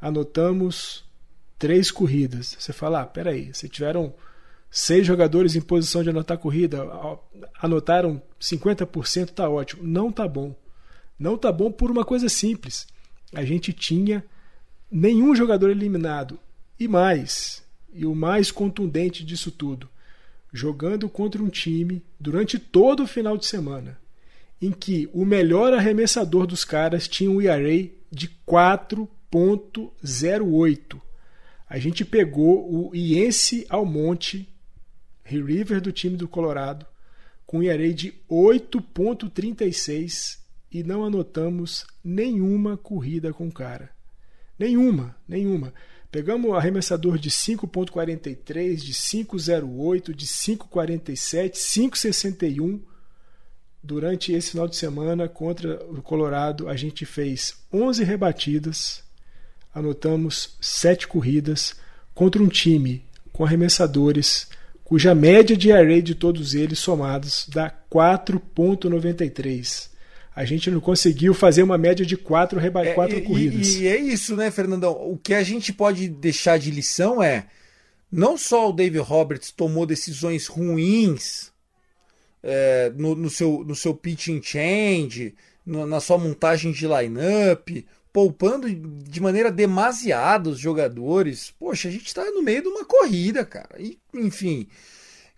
anotamos 0.00 1.04
três 1.58 1.90
corridas. 1.90 2.56
Você 2.58 2.72
fala, 2.72 3.02
ah, 3.02 3.06
peraí, 3.06 3.54
se 3.54 3.68
tiveram 3.68 4.12
seis 4.70 5.06
jogadores 5.06 5.54
em 5.54 5.60
posição 5.60 6.02
de 6.02 6.10
anotar 6.10 6.38
corrida, 6.38 6.88
anotaram 7.60 8.20
50%, 8.40 9.30
tá 9.30 9.48
ótimo. 9.48 9.82
Não 9.82 10.10
tá 10.10 10.26
bom. 10.26 10.56
Não 11.18 11.36
tá 11.36 11.52
bom 11.52 11.70
por 11.70 11.90
uma 11.90 12.04
coisa 12.04 12.28
simples. 12.28 12.88
A 13.34 13.44
gente 13.44 13.72
tinha 13.72 14.24
nenhum 14.90 15.36
jogador 15.36 15.70
eliminado. 15.70 16.38
E 16.78 16.88
mais, 16.88 17.62
e 17.92 18.06
o 18.06 18.14
mais 18.14 18.50
contundente 18.50 19.22
disso 19.22 19.50
tudo, 19.50 19.88
jogando 20.52 21.08
contra 21.08 21.42
um 21.42 21.48
time 21.48 22.04
durante 22.18 22.58
todo 22.58 23.04
o 23.04 23.06
final 23.06 23.38
de 23.38 23.46
semana, 23.46 23.98
em 24.60 24.72
que 24.72 25.08
o 25.12 25.24
melhor 25.24 25.72
arremessador 25.72 26.46
dos 26.46 26.64
caras 26.64 27.08
tinha 27.08 27.30
um 27.30 27.40
ERA 27.40 27.88
de 28.10 28.28
4.08 28.46 31.00
a 31.70 31.78
gente 31.78 32.04
pegou 32.04 32.68
o 32.68 32.92
Iense 32.92 33.64
Almonte, 33.70 34.52
River 35.22 35.80
do 35.80 35.92
time 35.92 36.16
do 36.16 36.26
Colorado, 36.26 36.84
com 37.46 37.62
ERA 37.62 37.94
de 37.94 38.12
8.36 38.28 40.40
e 40.72 40.82
não 40.82 41.04
anotamos 41.04 41.86
nenhuma 42.02 42.76
corrida 42.76 43.32
com 43.32 43.48
cara. 43.52 43.90
Nenhuma, 44.58 45.14
nenhuma. 45.28 45.72
Pegamos 46.10 46.56
arremessador 46.56 47.18
de 47.18 47.30
5.43, 47.30 48.76
de 48.76 48.92
5.08, 48.92 50.12
de 50.12 50.26
5.47, 50.26 51.52
5.61. 51.52 52.80
Durante 53.82 54.32
esse 54.32 54.50
final 54.50 54.68
de 54.68 54.76
semana 54.76 55.28
contra 55.28 55.82
o 55.84 56.02
Colorado, 56.02 56.68
a 56.68 56.76
gente 56.76 57.06
fez 57.06 57.54
11 57.72 58.04
rebatidas, 58.04 59.02
anotamos 59.72 60.56
sete 60.60 61.08
corridas 61.08 61.76
contra 62.12 62.42
um 62.42 62.48
time 62.48 63.02
com 63.32 63.44
arremessadores 63.44 64.48
cuja 64.90 65.14
média 65.14 65.56
de 65.56 65.72
array 65.72 66.02
de 66.02 66.16
todos 66.16 66.52
eles 66.52 66.80
somados 66.80 67.46
dá 67.48 67.72
4.93. 67.88 69.89
A 70.40 70.44
gente 70.46 70.70
não 70.70 70.80
conseguiu 70.80 71.34
fazer 71.34 71.62
uma 71.62 71.76
média 71.76 72.04
de 72.04 72.16
quatro, 72.16 72.58
reba 72.58 72.82
é, 72.82 72.94
quatro 72.94 73.18
e, 73.18 73.20
corridas. 73.20 73.74
E, 73.74 73.82
e 73.82 73.88
é 73.88 73.98
isso, 73.98 74.34
né, 74.34 74.50
Fernandão? 74.50 74.92
O 74.92 75.18
que 75.18 75.34
a 75.34 75.42
gente 75.42 75.70
pode 75.70 76.08
deixar 76.08 76.58
de 76.58 76.70
lição 76.70 77.22
é 77.22 77.44
não 78.10 78.38
só 78.38 78.70
o 78.70 78.72
David 78.72 79.00
Roberts 79.00 79.50
tomou 79.50 79.84
decisões 79.84 80.46
ruins 80.46 81.52
é, 82.42 82.90
no, 82.96 83.14
no, 83.14 83.28
seu, 83.28 83.62
no 83.66 83.74
seu 83.74 83.94
pitching 83.94 84.40
change, 84.42 85.34
no, 85.66 85.84
na 85.84 86.00
sua 86.00 86.16
montagem 86.16 86.72
de 86.72 86.86
lineup, 86.86 87.84
poupando 88.10 88.66
de 88.74 89.20
maneira 89.20 89.52
demasiada 89.52 90.48
os 90.48 90.58
jogadores. 90.58 91.52
Poxa, 91.60 91.88
a 91.88 91.92
gente 91.92 92.06
está 92.06 92.24
no 92.30 92.42
meio 92.42 92.62
de 92.62 92.68
uma 92.68 92.86
corrida, 92.86 93.44
cara. 93.44 93.76
E, 93.78 93.98
enfim, 94.14 94.66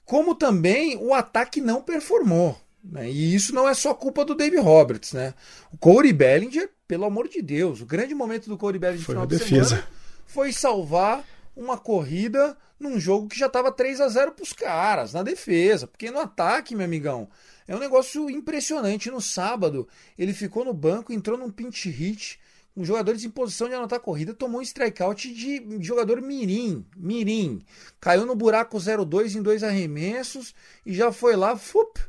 como 0.05 0.33
também 0.37 0.97
o 0.97 1.13
ataque 1.13 1.61
não 1.61 1.83
performou. 1.83 2.57
Né? 2.85 3.11
E 3.11 3.35
isso 3.35 3.55
não 3.55 3.69
é 3.69 3.75
só 3.75 3.95
culpa 3.95 4.25
do 4.25 4.35
Dave 4.35 4.57
Roberts, 4.59 5.13
né? 5.13 5.35
O 5.73 5.79
Corey 5.79 6.13
Bellinger, 6.13 6.69
pelo 6.89 7.05
amor 7.05 7.29
de 7.29 7.41
Deus, 7.41 7.81
o 7.81 7.87
grande 7.87 8.15
momento 8.15 8.49
do 8.49 8.59
Corey 8.59 8.79
Bellinger 8.79 9.05
foi 9.05 9.15
no 9.15 9.21
final 9.21 9.27
de 9.27 9.39
defesa. 9.39 9.69
semana 9.69 10.03
foi 10.33 10.51
salvar 10.51 11.23
uma 11.55 11.77
corrida 11.77 12.57
num 12.81 12.99
jogo 12.99 13.29
que 13.29 13.39
já 13.39 13.47
estava 13.47 13.71
3 13.71 14.01
a 14.01 14.09
0 14.09 14.33
para 14.33 14.43
os 14.43 14.53
caras, 14.53 15.13
na 15.13 15.23
defesa. 15.23 15.87
Porque 15.87 16.11
no 16.11 16.19
ataque, 16.19 16.75
meu 16.75 16.87
amigão, 16.87 17.29
é 17.69 17.77
um 17.77 17.79
negócio 17.79 18.31
impressionante. 18.31 19.11
No 19.11 19.21
sábado, 19.21 19.87
ele 20.19 20.33
ficou 20.33 20.65
no 20.65 20.73
banco, 20.73 21.13
entrou 21.13 21.39
num 21.39 21.51
pinch 21.51 21.89
hit 21.89 22.41
com 22.75 22.83
jogadores 22.83 23.23
em 23.23 23.31
posição 23.31 23.69
de 23.69 23.75
anotar 23.75 24.01
corrida, 24.01 24.33
tomou 24.33 24.59
um 24.59 24.63
strikeout 24.63 25.33
de 25.35 25.63
jogador 25.81 26.23
mirim, 26.23 26.85
mirim. 26.97 27.63
Caiu 28.01 28.25
no 28.25 28.35
buraco 28.35 28.79
0-2 28.79 29.35
em 29.35 29.43
dois 29.43 29.63
arremessos 29.63 30.55
e 30.87 30.95
já 30.95 31.13
foi 31.13 31.37
lá, 31.37 31.55
fup, 31.55 32.01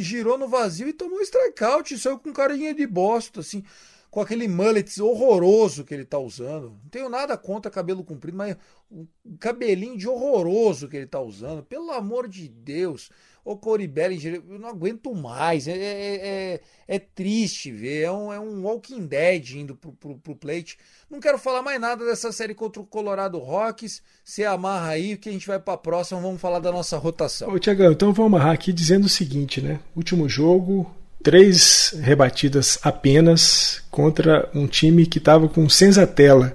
girou 0.00 0.38
no 0.38 0.48
vazio 0.48 0.88
e 0.88 0.92
tomou 0.92 1.20
strikeout. 1.20 1.98
Saiu 1.98 2.18
com 2.18 2.32
carinha 2.32 2.74
de 2.74 2.86
bosta, 2.86 3.40
assim 3.40 3.64
com 4.10 4.20
aquele 4.20 4.48
mullet 4.48 5.00
horroroso 5.00 5.84
que 5.84 5.92
ele 5.92 6.04
tá 6.04 6.18
usando. 6.18 6.70
Não 6.70 6.90
tenho 6.90 7.08
nada 7.08 7.36
contra 7.36 7.70
cabelo 7.70 8.02
comprido, 8.02 8.36
mas 8.36 8.56
o 8.90 9.06
cabelinho 9.38 9.98
de 9.98 10.08
horroroso 10.08 10.88
que 10.88 10.96
ele 10.96 11.06
tá 11.06 11.20
usando. 11.20 11.62
Pelo 11.62 11.90
amor 11.92 12.26
de 12.28 12.48
Deus. 12.48 13.10
Ô 13.48 13.56
Corey 13.56 13.86
Bellinger, 13.86 14.42
eu 14.46 14.58
não 14.58 14.68
aguento 14.68 15.14
mais. 15.14 15.66
É, 15.66 15.72
é, 15.72 16.16
é, 16.16 16.60
é 16.86 16.98
triste 16.98 17.72
ver. 17.72 18.02
É 18.02 18.12
um, 18.12 18.30
é 18.30 18.38
um 18.38 18.62
Walking 18.62 19.06
Dead 19.06 19.52
indo 19.52 19.74
pro, 19.74 19.90
pro, 19.92 20.18
pro, 20.18 20.36
plate. 20.36 20.76
Não 21.10 21.18
quero 21.18 21.38
falar 21.38 21.62
mais 21.62 21.80
nada 21.80 22.04
dessa 22.04 22.30
série 22.30 22.52
contra 22.52 22.82
o 22.82 22.84
Colorado 22.84 23.38
Rocks. 23.38 24.02
Você 24.22 24.44
amarra 24.44 24.90
aí 24.90 25.16
que 25.16 25.30
a 25.30 25.32
gente 25.32 25.46
vai 25.46 25.58
pra 25.58 25.78
próxima. 25.78 26.20
Vamos 26.20 26.42
falar 26.42 26.58
da 26.58 26.70
nossa 26.70 26.98
rotação. 26.98 27.48
Ô 27.48 27.58
Tiagão, 27.58 27.90
então 27.90 28.12
vamos 28.12 28.34
amarrar 28.34 28.52
aqui 28.52 28.70
dizendo 28.70 29.06
o 29.06 29.08
seguinte, 29.08 29.62
né? 29.62 29.80
Último 29.96 30.28
jogo, 30.28 30.94
três 31.22 31.94
rebatidas 32.02 32.78
apenas 32.82 33.82
contra 33.90 34.50
um 34.54 34.66
time 34.66 35.06
que 35.06 35.16
estava 35.16 35.48
com 35.48 35.70
senzatela. 35.70 36.54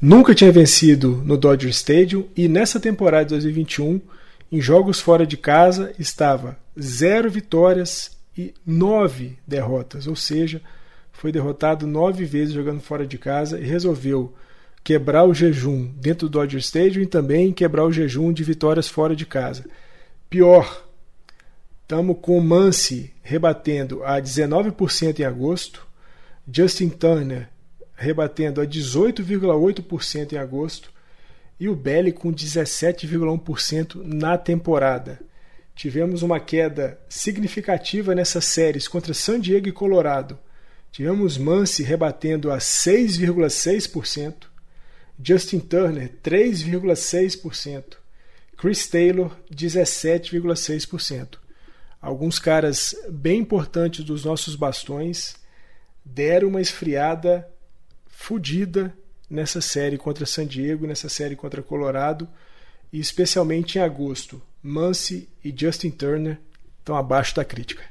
Nunca 0.00 0.34
tinha 0.34 0.50
vencido 0.50 1.22
no 1.22 1.36
Dodger 1.36 1.68
Stadium 1.68 2.26
e 2.34 2.48
nessa 2.48 2.80
temporada 2.80 3.26
de 3.26 3.34
2021, 3.34 4.00
em 4.50 4.60
jogos 4.60 5.00
fora 5.00 5.26
de 5.26 5.36
casa, 5.36 5.92
estava 5.98 6.58
zero 6.80 7.30
vitórias 7.30 8.16
e 8.36 8.54
nove 8.64 9.38
derrotas, 9.46 10.06
ou 10.06 10.16
seja, 10.16 10.60
foi 11.12 11.30
derrotado 11.30 11.86
nove 11.86 12.24
vezes 12.24 12.54
jogando 12.54 12.80
fora 12.80 13.06
de 13.06 13.18
casa 13.18 13.58
e 13.58 13.64
resolveu 13.64 14.34
quebrar 14.82 15.24
o 15.24 15.34
jejum 15.34 15.90
dentro 15.96 16.28
do 16.28 16.38
Dodger 16.38 16.60
Stadium 16.60 17.02
e 17.02 17.06
também 17.06 17.52
quebrar 17.52 17.84
o 17.84 17.92
jejum 17.92 18.32
de 18.32 18.42
vitórias 18.42 18.88
fora 18.88 19.14
de 19.14 19.26
casa. 19.26 19.66
Pior, 20.28 20.84
Estamos 21.90 22.18
com 22.22 22.38
o 22.38 22.40
Mansi 22.40 23.12
rebatendo 23.20 24.04
a 24.04 24.22
19% 24.22 25.18
em 25.18 25.24
agosto, 25.24 25.84
Justin 26.48 26.88
Turner 26.88 27.48
rebatendo 27.96 28.60
a 28.60 28.64
18,8% 28.64 30.32
em 30.32 30.36
agosto 30.36 30.92
e 31.60 31.68
o 31.68 31.76
Belly 31.76 32.10
com 32.10 32.32
17,1% 32.32 34.02
na 34.02 34.36
temporada. 34.36 35.20
Tivemos 35.74 36.22
uma 36.22 36.40
queda 36.40 36.98
significativa 37.08 38.14
nessas 38.14 38.46
séries 38.46 38.88
contra 38.88 39.14
San 39.14 39.38
Diego 39.38 39.68
e 39.68 39.72
Colorado. 39.72 40.38
Tivemos 40.90 41.38
Mansi 41.38 41.82
rebatendo 41.82 42.50
a 42.50 42.56
6,6%, 42.58 44.34
Justin 45.22 45.60
Turner 45.60 46.10
3,6%, 46.24 47.96
Chris 48.56 48.88
Taylor 48.88 49.36
17,6% 49.54 51.38
alguns 52.00 52.38
caras 52.38 52.94
bem 53.10 53.40
importantes 53.40 54.04
dos 54.04 54.24
nossos 54.24 54.56
bastões 54.56 55.36
deram 56.04 56.48
uma 56.48 56.60
esfriada 56.60 57.46
fodida 58.08 58.94
nessa 59.30 59.60
série 59.60 59.96
contra 59.96 60.26
San 60.26 60.46
Diego, 60.46 60.86
nessa 60.86 61.08
série 61.08 61.36
contra 61.36 61.62
Colorado, 61.62 62.28
e 62.92 62.98
especialmente 62.98 63.78
em 63.78 63.82
agosto. 63.82 64.42
Muncy 64.62 65.28
e 65.44 65.54
Justin 65.56 65.90
Turner 65.90 66.38
estão 66.80 66.96
abaixo 66.96 67.34
da 67.36 67.44
crítica. 67.44 67.84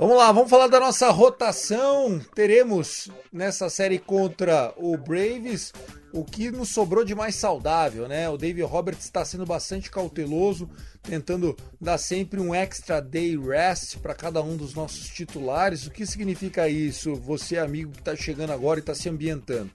Vamos 0.00 0.16
lá, 0.16 0.32
vamos 0.32 0.48
falar 0.48 0.66
da 0.68 0.80
nossa 0.80 1.10
rotação. 1.10 2.22
Teremos 2.34 3.10
nessa 3.30 3.68
série 3.68 3.98
contra 3.98 4.72
o 4.78 4.96
Braves 4.96 5.74
o 6.10 6.24
que 6.24 6.50
nos 6.50 6.70
sobrou 6.70 7.04
de 7.04 7.14
mais 7.14 7.34
saudável, 7.34 8.08
né? 8.08 8.26
O 8.30 8.38
David 8.38 8.62
Roberts 8.62 9.04
está 9.04 9.26
sendo 9.26 9.44
bastante 9.44 9.90
cauteloso, 9.90 10.70
tentando 11.02 11.54
dar 11.78 11.98
sempre 11.98 12.40
um 12.40 12.54
extra 12.54 12.98
day 12.98 13.38
rest 13.38 13.98
para 13.98 14.14
cada 14.14 14.42
um 14.42 14.56
dos 14.56 14.72
nossos 14.72 15.06
titulares. 15.06 15.86
O 15.86 15.90
que 15.90 16.06
significa 16.06 16.66
isso? 16.66 17.14
Você, 17.16 17.58
amigo 17.58 17.92
que 17.92 17.98
está 17.98 18.16
chegando 18.16 18.54
agora 18.54 18.78
e 18.78 18.80
está 18.80 18.94
se 18.94 19.06
ambientando. 19.06 19.70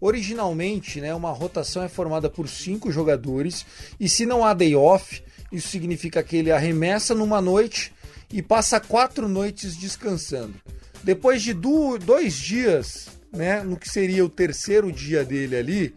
Originalmente, 0.00 1.02
né, 1.02 1.14
uma 1.14 1.32
rotação 1.32 1.82
é 1.82 1.88
formada 1.88 2.30
por 2.30 2.48
cinco 2.48 2.90
jogadores 2.90 3.66
e 4.00 4.08
se 4.08 4.24
não 4.24 4.42
há 4.42 4.54
day 4.54 4.74
off, 4.74 5.22
isso 5.52 5.68
significa 5.68 6.22
que 6.22 6.36
ele 6.36 6.50
arremessa 6.50 7.14
numa 7.14 7.42
noite 7.42 7.92
e 8.32 8.42
passa 8.42 8.80
quatro 8.80 9.28
noites 9.28 9.76
descansando. 9.76 10.54
Depois 11.02 11.42
de 11.42 11.54
dois 11.54 12.34
dias, 12.34 13.08
né, 13.32 13.62
no 13.62 13.76
que 13.76 13.88
seria 13.88 14.24
o 14.24 14.28
terceiro 14.28 14.90
dia 14.90 15.24
dele 15.24 15.56
ali, 15.56 15.94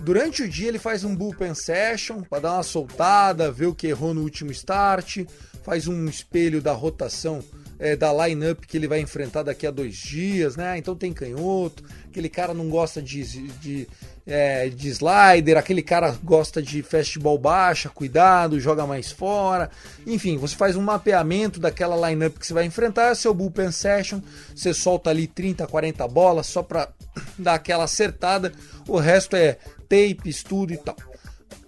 durante 0.00 0.42
o 0.42 0.48
dia 0.48 0.68
ele 0.68 0.78
faz 0.78 1.04
um 1.04 1.14
bullpen 1.14 1.54
session 1.54 2.22
para 2.22 2.40
dar 2.40 2.52
uma 2.54 2.62
soltada, 2.62 3.50
ver 3.50 3.66
o 3.66 3.74
que 3.74 3.86
errou 3.86 4.12
no 4.12 4.22
último 4.22 4.50
start, 4.52 5.24
faz 5.62 5.86
um 5.86 6.06
espelho 6.06 6.60
da 6.60 6.72
rotação 6.72 7.42
é, 7.78 7.96
da 7.96 8.12
lineup 8.12 8.64
que 8.66 8.76
ele 8.76 8.86
vai 8.86 9.00
enfrentar 9.00 9.42
daqui 9.42 9.66
a 9.66 9.70
dois 9.70 9.96
dias, 9.96 10.56
né? 10.56 10.78
Então 10.78 10.94
tem 10.94 11.12
canhoto, 11.12 11.82
aquele 12.08 12.28
cara 12.28 12.54
não 12.54 12.68
gosta 12.68 13.00
de, 13.02 13.24
de, 13.58 13.88
é, 14.26 14.68
de 14.68 14.88
slider, 14.88 15.56
aquele 15.56 15.82
cara 15.82 16.16
gosta 16.22 16.62
de 16.62 16.82
fastball 16.82 17.38
baixa, 17.38 17.88
cuidado, 17.88 18.60
joga 18.60 18.86
mais 18.86 19.10
fora. 19.10 19.70
Enfim, 20.06 20.36
você 20.36 20.54
faz 20.54 20.76
um 20.76 20.82
mapeamento 20.82 21.58
daquela 21.58 22.08
lineup 22.08 22.38
que 22.38 22.46
você 22.46 22.54
vai 22.54 22.64
enfrentar, 22.64 23.14
seu 23.14 23.34
bullpen 23.34 23.72
session, 23.72 24.20
você 24.54 24.72
solta 24.72 25.10
ali 25.10 25.26
30, 25.26 25.66
40 25.66 26.06
bolas 26.08 26.46
só 26.46 26.62
para 26.62 26.88
dar 27.38 27.54
aquela 27.54 27.84
acertada, 27.84 28.52
o 28.88 28.98
resto 28.98 29.36
é 29.36 29.58
tape, 29.88 30.28
estudo 30.28 30.72
e 30.72 30.76
tal. 30.76 30.96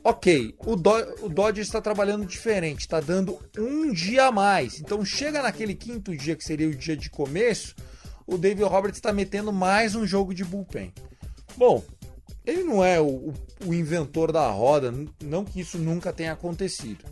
Ok, 0.07 0.55
o, 0.67 0.77
Do 0.77 0.91
o 1.23 1.31
Dodge 1.31 1.63
está 1.63 1.81
trabalhando 1.81 2.27
diferente, 2.27 2.81
está 2.81 3.01
dando 3.01 3.39
um 3.59 3.91
dia 3.91 4.27
a 4.27 4.33
mais. 4.33 4.79
Então 4.79 5.03
chega 5.03 5.43
naquele 5.43 5.75
quinto 5.75 6.15
dia, 6.15 6.37
que 6.37 6.45
seria 6.45 6.69
o 6.69 6.75
dia 6.75 6.95
de 6.95 7.09
começo, 7.09 7.75
o 8.27 8.37
David 8.37 8.65
Roberts 8.65 8.99
está 8.99 9.15
metendo 9.15 9.51
mais 9.51 9.95
um 9.95 10.07
jogo 10.07 10.35
de 10.35 10.45
bullpen. 10.45 10.93
Bom, 11.57 11.83
ele 12.45 12.63
não 12.63 12.85
é 12.85 13.01
o, 13.01 13.33
o, 13.65 13.73
inventor 13.73 14.31
da 14.31 14.49
roda, 14.51 14.93
não 15.23 15.45
que 15.45 15.61
isso 15.61 15.79
nunca 15.79 16.13
tenha 16.13 16.33
acontecido. 16.33 17.05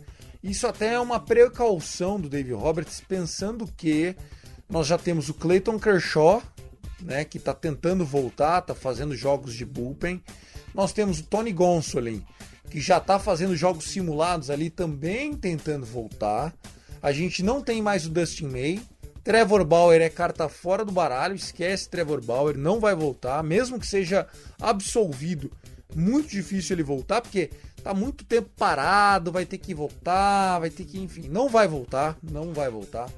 Isso 0.43 0.67
até 0.67 0.93
é 0.93 0.99
uma 0.99 1.19
precaução 1.19 2.19
do 2.19 2.29
David 2.29 2.53
Roberts, 2.53 3.01
pensando 3.01 3.67
que 3.75 4.15
nós 4.69 4.87
já 4.87 4.97
temos 4.97 5.29
o 5.29 5.33
Clayton 5.33 5.79
Kershaw, 5.79 6.41
né, 7.01 7.23
que 7.23 7.37
está 7.37 7.53
tentando 7.53 8.05
voltar, 8.05 8.59
está 8.59 8.75
fazendo 8.75 9.15
jogos 9.15 9.53
de 9.53 9.65
bullpen. 9.65 10.21
Nós 10.73 10.93
temos 10.93 11.19
o 11.19 11.23
Tony 11.23 11.51
Gonsolin, 11.51 12.23
que 12.69 12.79
já 12.79 12.97
está 12.97 13.19
fazendo 13.19 13.55
jogos 13.55 13.85
simulados 13.85 14.49
ali, 14.49 14.69
também 14.69 15.33
tentando 15.35 15.85
voltar. 15.85 16.53
A 17.01 17.11
gente 17.11 17.43
não 17.43 17.61
tem 17.61 17.81
mais 17.81 18.05
o 18.05 18.09
Dustin 18.09 18.47
May. 18.47 18.81
Trevor 19.23 19.63
Bauer 19.63 20.01
é 20.01 20.09
carta 20.09 20.49
fora 20.49 20.83
do 20.83 20.91
baralho, 20.91 21.35
esquece 21.35 21.89
Trevor 21.89 22.23
Bauer, 22.23 22.57
não 22.57 22.79
vai 22.79 22.93
voltar, 22.93 23.41
mesmo 23.41 23.79
que 23.79 23.87
seja 23.87 24.27
absolvido. 24.59 25.49
Muito 25.95 26.29
difícil 26.29 26.75
ele 26.75 26.83
voltar, 26.83 27.21
porque 27.21 27.49
tá 27.81 27.93
muito 27.93 28.25
tempo 28.25 28.49
parado, 28.57 29.31
vai 29.31 29.45
ter 29.45 29.59
que 29.59 29.73
voltar, 29.73 30.59
vai 30.59 30.69
ter 30.69 30.83
que, 30.83 30.99
enfim, 30.99 31.29
não 31.29 31.47
vai 31.47 31.67
voltar, 31.67 32.17
não 32.21 32.51
vai 32.51 32.69
voltar. 32.69 33.09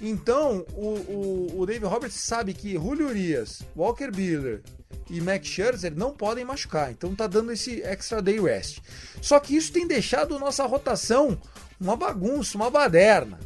Então, 0.00 0.64
o, 0.74 0.88
o, 0.88 1.60
o 1.60 1.66
David 1.66 1.84
Roberts 1.84 2.20
sabe 2.20 2.54
que 2.54 2.72
Julio 2.72 3.08
Urias, 3.08 3.62
Walker 3.76 4.10
Buehler 4.10 4.62
e 5.10 5.20
Max 5.20 5.46
Scherzer 5.46 5.94
não 5.94 6.12
podem 6.12 6.44
machucar, 6.44 6.90
então 6.90 7.14
tá 7.14 7.26
dando 7.26 7.52
esse 7.52 7.82
extra 7.82 8.22
day 8.22 8.40
rest. 8.40 8.78
Só 9.20 9.38
que 9.38 9.54
isso 9.54 9.72
tem 9.72 9.86
deixado 9.86 10.38
nossa 10.38 10.64
rotação 10.64 11.38
uma 11.78 11.96
bagunça, 11.96 12.56
uma 12.56 12.70
baderna. 12.70 13.38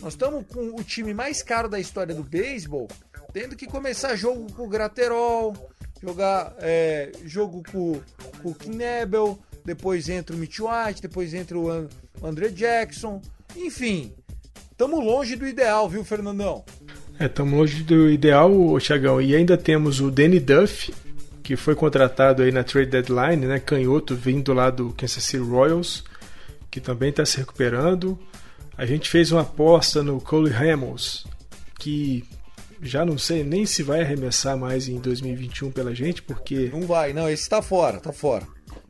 Nós 0.00 0.12
estamos 0.12 0.44
com 0.46 0.76
o 0.76 0.84
time 0.84 1.14
mais 1.14 1.42
caro 1.42 1.68
da 1.68 1.80
história 1.80 2.14
do 2.14 2.22
beisebol, 2.22 2.88
tendo 3.32 3.56
que 3.56 3.66
começar 3.66 4.14
jogo 4.14 4.52
com 4.52 4.64
o 4.64 4.68
Graterol, 4.68 5.54
jogar 6.02 6.54
é, 6.58 7.10
jogo 7.24 7.62
com, 7.70 8.00
com 8.42 8.50
o 8.50 8.54
Knebel, 8.54 9.38
depois 9.64 10.08
entra 10.08 10.34
o 10.34 10.38
Mitch 10.38 10.58
White, 10.60 11.02
depois 11.02 11.34
entra 11.34 11.58
o 11.58 11.88
André 12.22 12.48
Jackson, 12.48 13.20
enfim, 13.56 14.12
estamos 14.70 15.04
longe 15.04 15.34
do 15.34 15.46
ideal, 15.46 15.88
viu, 15.88 16.04
Fernandão? 16.04 16.64
Estamos 17.18 17.54
é, 17.54 17.56
longe 17.56 17.82
do 17.82 18.10
ideal, 18.10 18.50
Thiagão. 18.78 19.20
E 19.20 19.34
ainda 19.34 19.56
temos 19.56 20.00
o 20.00 20.10
Danny 20.10 20.38
Duff, 20.38 20.94
que 21.42 21.56
foi 21.56 21.74
contratado 21.74 22.42
aí 22.42 22.52
na 22.52 22.62
trade 22.62 22.90
deadline, 22.90 23.46
né, 23.46 23.58
canhoto 23.58 24.14
vindo 24.14 24.52
lá 24.52 24.68
do 24.68 24.90
Kansas 24.90 25.24
City 25.24 25.38
Royals, 25.38 26.04
que 26.70 26.80
também 26.80 27.10
está 27.10 27.24
se 27.24 27.38
recuperando. 27.38 28.18
A 28.76 28.84
gente 28.84 29.08
fez 29.08 29.32
uma 29.32 29.40
aposta 29.40 30.02
no 30.02 30.20
Cole 30.20 30.52
Hamels, 30.52 31.26
que 31.78 32.24
já 32.82 33.04
não 33.04 33.16
sei 33.16 33.42
nem 33.42 33.64
se 33.64 33.82
vai 33.82 34.02
arremessar 34.02 34.56
mais 34.56 34.86
em 34.86 34.98
2021 34.98 35.70
pela 35.70 35.94
gente, 35.94 36.22
porque. 36.22 36.68
Não 36.72 36.82
vai, 36.82 37.12
não, 37.12 37.28
esse 37.28 37.42
está 37.42 37.62
fora, 37.62 37.98
tá 37.98 38.12
fora. 38.12 38.46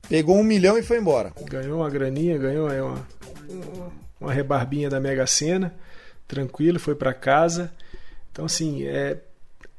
Pegou 0.08 0.36
um 0.36 0.42
milhão 0.42 0.76
e 0.76 0.82
foi 0.82 0.98
embora. 0.98 1.32
Ganhou 1.44 1.80
uma 1.80 1.90
graninha, 1.90 2.36
ganhou 2.38 2.68
uma, 2.68 3.06
uma 4.20 4.32
rebarbinha 4.32 4.90
da 4.90 5.00
Mega 5.00 5.26
Sena. 5.26 5.74
tranquilo, 6.26 6.78
foi 6.78 6.94
para 6.94 7.14
casa. 7.14 7.72
Então, 8.32 8.44
assim, 8.44 8.84
é, 8.84 9.18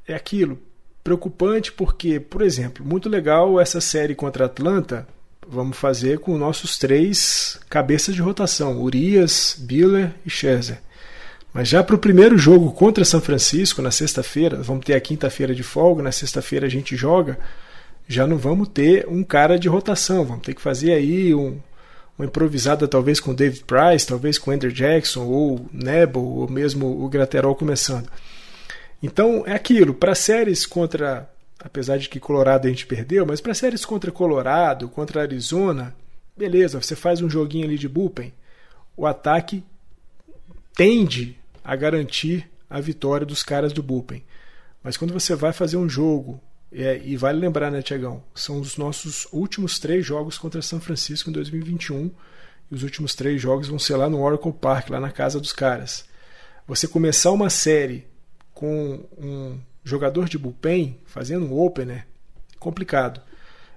é 0.06 0.14
aquilo. 0.14 0.58
Preocupante 1.04 1.72
porque, 1.72 2.18
por 2.18 2.42
exemplo, 2.42 2.84
muito 2.84 3.08
legal 3.08 3.60
essa 3.60 3.80
série 3.80 4.14
contra 4.14 4.44
a 4.44 4.46
Atlanta. 4.46 5.06
Vamos 5.50 5.78
fazer 5.78 6.18
com 6.18 6.36
nossos 6.36 6.76
três 6.76 7.58
cabeças 7.70 8.14
de 8.14 8.20
rotação: 8.20 8.82
Urias, 8.82 9.56
Biller 9.58 10.12
e 10.26 10.28
Scherzer. 10.28 10.78
Mas 11.54 11.68
já 11.68 11.82
para 11.82 11.94
o 11.94 11.98
primeiro 11.98 12.36
jogo 12.36 12.70
contra 12.72 13.02
São 13.02 13.18
Francisco, 13.18 13.80
na 13.80 13.90
sexta-feira, 13.90 14.62
vamos 14.62 14.84
ter 14.84 14.92
a 14.92 15.00
quinta-feira 15.00 15.54
de 15.54 15.62
folga, 15.62 16.02
na 16.02 16.12
sexta-feira 16.12 16.66
a 16.66 16.68
gente 16.68 16.94
joga, 16.94 17.38
já 18.06 18.26
não 18.26 18.36
vamos 18.36 18.68
ter 18.68 19.08
um 19.08 19.24
cara 19.24 19.58
de 19.58 19.68
rotação, 19.68 20.22
vamos 20.22 20.44
ter 20.44 20.54
que 20.54 20.60
fazer 20.60 20.92
aí 20.92 21.34
um, 21.34 21.58
uma 22.18 22.26
improvisada 22.26 22.86
talvez 22.86 23.18
com 23.18 23.34
David 23.34 23.64
Price, 23.64 24.06
talvez 24.06 24.38
com 24.38 24.50
Andrew 24.50 24.70
Jackson, 24.70 25.24
ou 25.24 25.66
Nebo, 25.72 26.20
ou 26.20 26.48
mesmo 26.48 27.02
o 27.02 27.08
Graterol 27.08 27.54
começando. 27.54 28.08
Então 29.02 29.44
é 29.46 29.54
aquilo, 29.54 29.94
para 29.94 30.14
séries 30.14 30.66
contra, 30.66 31.26
apesar 31.58 31.98
de 31.98 32.08
que 32.08 32.20
Colorado 32.20 32.66
a 32.66 32.70
gente 32.70 32.86
perdeu, 32.86 33.26
mas 33.26 33.40
para 33.40 33.54
séries 33.54 33.84
contra 33.84 34.12
Colorado, 34.12 34.88
contra 34.88 35.22
Arizona, 35.22 35.94
beleza, 36.36 36.80
você 36.80 36.94
faz 36.94 37.20
um 37.20 37.28
joguinho 37.28 37.64
ali 37.64 37.76
de 37.76 37.88
bullpen, 37.88 38.32
o 38.96 39.06
ataque 39.06 39.64
tende 40.74 41.36
a 41.64 41.74
garantir 41.74 42.48
a 42.70 42.80
vitória 42.80 43.26
dos 43.26 43.42
caras 43.42 43.72
do 43.72 43.82
bullpen. 43.82 44.22
Mas 44.82 44.96
quando 44.96 45.12
você 45.12 45.34
vai 45.34 45.52
fazer 45.52 45.76
um 45.76 45.88
jogo, 45.88 46.40
é, 46.72 47.00
e 47.04 47.16
vale 47.16 47.40
lembrar, 47.40 47.70
né, 47.70 47.82
Tiagão, 47.82 48.22
são 48.34 48.60
os 48.60 48.76
nossos 48.76 49.26
últimos 49.32 49.78
três 49.78 50.04
jogos 50.04 50.38
contra 50.38 50.62
São 50.62 50.80
Francisco 50.80 51.30
em 51.30 51.32
2021, 51.32 52.10
e 52.70 52.74
os 52.74 52.82
últimos 52.82 53.14
três 53.14 53.40
jogos 53.40 53.68
vão 53.68 53.78
ser 53.78 53.96
lá 53.96 54.08
no 54.08 54.20
Oracle 54.20 54.52
Park, 54.52 54.90
lá 54.90 55.00
na 55.00 55.10
casa 55.10 55.40
dos 55.40 55.52
caras. 55.52 56.04
Você 56.66 56.86
começar 56.86 57.30
uma 57.30 57.50
série 57.50 58.06
com 58.52 59.04
um 59.16 59.58
jogador 59.88 60.28
de 60.28 60.38
bullpen 60.38 60.98
fazendo 61.06 61.46
um 61.46 61.58
opener, 61.58 62.06
complicado. 62.58 63.20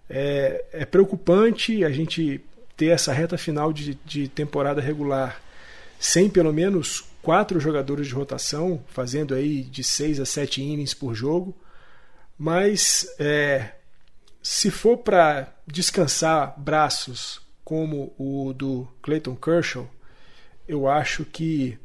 É, 0.09 0.65
é 0.73 0.85
preocupante 0.85 1.83
a 1.83 1.89
gente 1.89 2.41
ter 2.75 2.87
essa 2.87 3.13
reta 3.13 3.37
final 3.37 3.71
de, 3.71 3.97
de 4.05 4.27
temporada 4.27 4.81
regular 4.81 5.41
sem 5.99 6.29
pelo 6.29 6.51
menos 6.51 7.05
quatro 7.21 7.59
jogadores 7.59 8.07
de 8.07 8.13
rotação, 8.13 8.83
fazendo 8.87 9.35
aí 9.35 9.61
de 9.61 9.83
seis 9.83 10.19
a 10.19 10.25
sete 10.25 10.61
innings 10.61 10.93
por 10.93 11.13
jogo. 11.13 11.55
Mas 12.37 13.07
é, 13.19 13.69
se 14.41 14.71
for 14.71 14.97
para 14.97 15.53
descansar 15.67 16.59
braços 16.59 17.39
como 17.63 18.13
o 18.17 18.51
do 18.53 18.87
Clayton 19.03 19.35
Kershaw, 19.35 19.87
eu 20.67 20.87
acho 20.87 21.23
que 21.23 21.77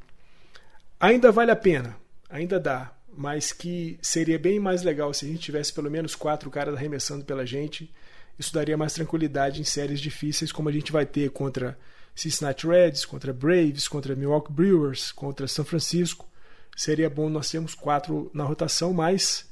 ainda 0.98 1.30
vale 1.30 1.50
a 1.50 1.56
pena, 1.56 1.96
ainda 2.30 2.58
dá, 2.58 2.90
mas 3.16 3.52
que 3.52 3.98
seria 4.02 4.38
bem 4.38 4.60
mais 4.60 4.82
legal 4.82 5.12
se 5.12 5.24
a 5.24 5.28
gente 5.28 5.40
tivesse 5.40 5.72
pelo 5.72 5.90
menos 5.90 6.14
quatro 6.14 6.50
caras 6.50 6.74
arremessando 6.74 7.24
pela 7.24 7.46
gente. 7.46 7.92
Isso 8.38 8.52
daria 8.52 8.76
mais 8.76 8.92
tranquilidade 8.92 9.60
em 9.60 9.64
séries 9.64 10.00
difíceis, 10.00 10.52
como 10.52 10.68
a 10.68 10.72
gente 10.72 10.92
vai 10.92 11.06
ter 11.06 11.30
contra 11.30 11.76
Cincinnati 12.14 12.66
Reds, 12.66 13.04
contra 13.04 13.32
Braves, 13.32 13.88
contra 13.88 14.14
Milwaukee 14.14 14.52
Brewers, 14.52 15.12
contra 15.12 15.48
São 15.48 15.64
Francisco. 15.64 16.28
Seria 16.76 17.08
bom 17.08 17.28
nós 17.28 17.50
termos 17.50 17.74
quatro 17.74 18.30
na 18.34 18.44
rotação, 18.44 18.92
mas 18.92 19.46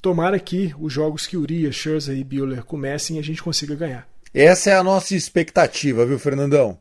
tomara 0.00 0.38
que 0.38 0.74
os 0.78 0.92
jogos 0.92 1.26
que 1.26 1.36
Urias, 1.36 1.74
Scherzer 1.74 2.16
e 2.16 2.24
Buehler 2.24 2.64
comecem 2.64 3.16
e 3.16 3.18
a 3.18 3.22
gente 3.22 3.42
consiga 3.42 3.74
ganhar. 3.74 4.08
Essa 4.32 4.70
é 4.70 4.74
a 4.74 4.84
nossa 4.84 5.14
expectativa, 5.14 6.04
viu, 6.06 6.18
Fernandão? 6.18 6.78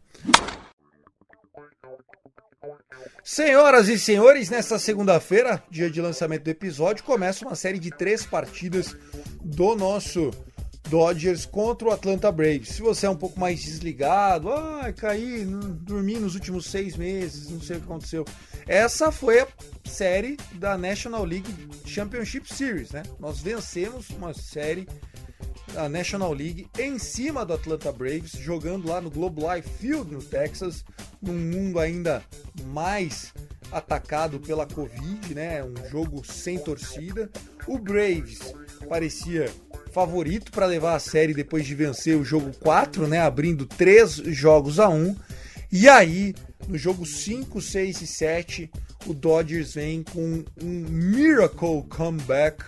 Senhoras 3.27 3.89
e 3.89 3.97
senhores, 3.97 4.51
nesta 4.51 4.77
segunda-feira, 4.77 5.63
dia 5.71 5.89
de 5.89 5.99
lançamento 5.99 6.43
do 6.43 6.51
episódio, 6.51 7.03
começa 7.03 7.43
uma 7.43 7.55
série 7.55 7.79
de 7.79 7.89
três 7.89 8.23
partidas 8.23 8.95
do 9.43 9.75
nosso 9.75 10.29
Dodgers 10.89 11.43
contra 11.43 11.87
o 11.87 11.91
Atlanta 11.91 12.31
Braves. 12.31 12.69
Se 12.69 12.83
você 12.83 13.07
é 13.07 13.09
um 13.09 13.15
pouco 13.15 13.39
mais 13.39 13.63
desligado, 13.63 14.51
ah, 14.51 14.93
caí, 14.95 15.43
dormi 15.43 16.19
nos 16.19 16.35
últimos 16.35 16.67
seis 16.67 16.95
meses, 16.95 17.49
não 17.49 17.59
sei 17.59 17.77
o 17.77 17.79
que 17.79 17.85
aconteceu. 17.85 18.25
Essa 18.67 19.11
foi 19.11 19.39
a 19.39 19.47
série 19.85 20.37
da 20.53 20.77
National 20.77 21.25
League 21.25 21.51
Championship 21.83 22.53
Series, 22.53 22.91
né? 22.91 23.01
Nós 23.19 23.39
vencemos 23.39 24.07
uma 24.11 24.35
série 24.35 24.87
da 25.75 25.89
National 25.89 26.31
League 26.31 26.67
em 26.79 26.97
cima 26.97 27.45
do 27.45 27.53
Atlanta 27.53 27.91
Braves, 27.91 28.31
jogando 28.31 28.87
lá 28.87 29.01
no 29.01 29.11
Globe 29.11 29.41
Life 29.41 29.69
Field 29.77 30.09
no 30.09 30.23
Texas, 30.23 30.85
num 31.21 31.33
mundo 31.33 31.79
ainda 31.79 32.23
mais 32.67 33.33
atacado 33.69 34.39
pela 34.39 34.65
Covid, 34.65 35.35
né? 35.35 35.61
Um 35.61 35.75
jogo 35.89 36.23
sem 36.25 36.57
torcida. 36.57 37.29
O 37.67 37.77
Braves 37.77 38.39
parecia 38.87 39.51
favorito 39.91 40.49
para 40.49 40.65
levar 40.65 40.95
a 40.95 40.99
série 40.99 41.33
depois 41.33 41.65
de 41.65 41.75
vencer 41.75 42.15
o 42.17 42.23
jogo 42.23 42.51
4, 42.59 43.05
né, 43.07 43.19
abrindo 43.19 43.65
3 43.65 44.13
jogos 44.27 44.79
a 44.79 44.87
1. 44.87 45.13
E 45.71 45.89
aí, 45.89 46.33
no 46.69 46.77
jogo 46.77 47.05
5, 47.05 47.61
6 47.61 48.01
e 48.01 48.07
7, 48.07 48.71
o 49.07 49.13
Dodgers 49.13 49.73
vem 49.73 50.03
com 50.03 50.43
um 50.61 50.85
miracle 50.89 51.83
comeback, 51.89 52.63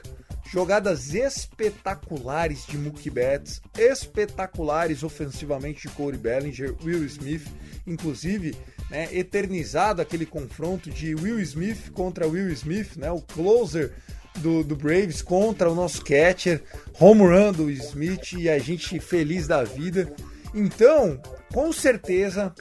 jogadas 0.51 1.13
espetaculares 1.13 2.65
de 2.65 2.77
Mookie 2.77 3.09
Betts, 3.09 3.61
espetaculares 3.77 5.03
ofensivamente 5.03 5.87
de 5.87 5.93
Corey 5.93 6.17
Bellinger, 6.17 6.75
Will 6.83 7.03
Smith, 7.05 7.45
inclusive, 7.85 8.55
né, 8.89 9.09
eternizado 9.11 10.01
aquele 10.01 10.25
confronto 10.25 10.89
de 10.89 11.13
Will 11.15 11.39
Smith 11.41 11.91
contra 11.91 12.27
Will 12.27 12.49
Smith, 12.51 12.95
né, 12.95 13.11
o 13.11 13.21
closer 13.21 13.93
do, 14.37 14.63
do 14.63 14.75
Braves 14.75 15.21
contra 15.21 15.69
o 15.69 15.75
nosso 15.75 16.03
catcher, 16.03 16.63
home 16.99 17.21
run 17.21 17.51
do 17.51 17.69
Smith 17.69 18.33
e 18.33 18.49
a 18.49 18.59
gente 18.59 18.99
feliz 18.99 19.47
da 19.47 19.63
vida. 19.63 20.13
Então, 20.53 21.21
com 21.53 21.73
certeza 21.73 22.53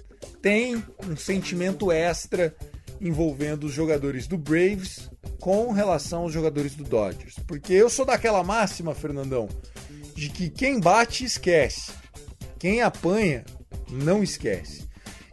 tem 0.43 0.83
um 1.09 1.17
sentimento 1.17 1.93
extra 1.93 2.55
envolvendo 3.01 3.65
os 3.65 3.73
jogadores 3.73 4.27
do 4.27 4.39
Braves 4.39 5.11
com 5.41 5.73
relação 5.73 6.23
aos 6.23 6.33
jogadores 6.33 6.75
do 6.75 6.85
Dodgers. 6.85 7.35
Porque 7.47 7.73
eu 7.73 7.91
sou 7.91 8.05
daquela 8.05 8.43
máxima, 8.43 8.95
Fernandão, 8.95 9.49
de 10.15 10.29
que 10.29 10.49
quem 10.49 10.81
bate 10.81 11.25
esquece, 11.25 11.93
quem 12.59 12.83
apanha 12.83 13.45
não 13.91 14.23
esquece. 14.23 14.85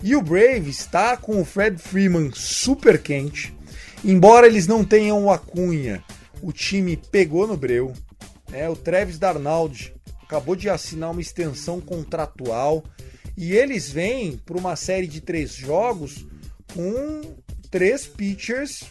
E 0.02 0.16
o 0.16 0.22
Braves 0.22 0.80
está 0.80 1.16
com 1.16 1.42
o 1.42 1.46
Fred 1.46 1.78
Freeman 1.78 2.32
super 2.34 3.02
quente, 3.02 3.56
embora 4.04 4.48
eles 4.48 4.68
não 4.68 4.84
tenham 4.84 5.24
o 5.24 5.32
Acunha 5.32 6.04
o 6.44 6.52
time 6.52 6.98
pegou 6.98 7.48
no 7.48 7.56
breu. 7.56 7.94
Né? 8.50 8.70
O 8.70 8.76
Travis 8.76 9.18
Darnald 9.18 9.94
acabou 10.22 10.56
de 10.56 10.70
assinar 10.70 11.12
uma 11.12 11.22
extensão 11.22 11.80
contratual 11.80 12.84
e 13.36 13.54
eles 13.54 13.90
vêm 13.90 14.38
para 14.38 14.58
uma 14.58 14.76
série 14.76 15.08
de 15.08 15.22
três 15.22 15.56
jogos 15.56 16.26
com 16.74 17.36
três 17.74 18.06
pitchers 18.06 18.84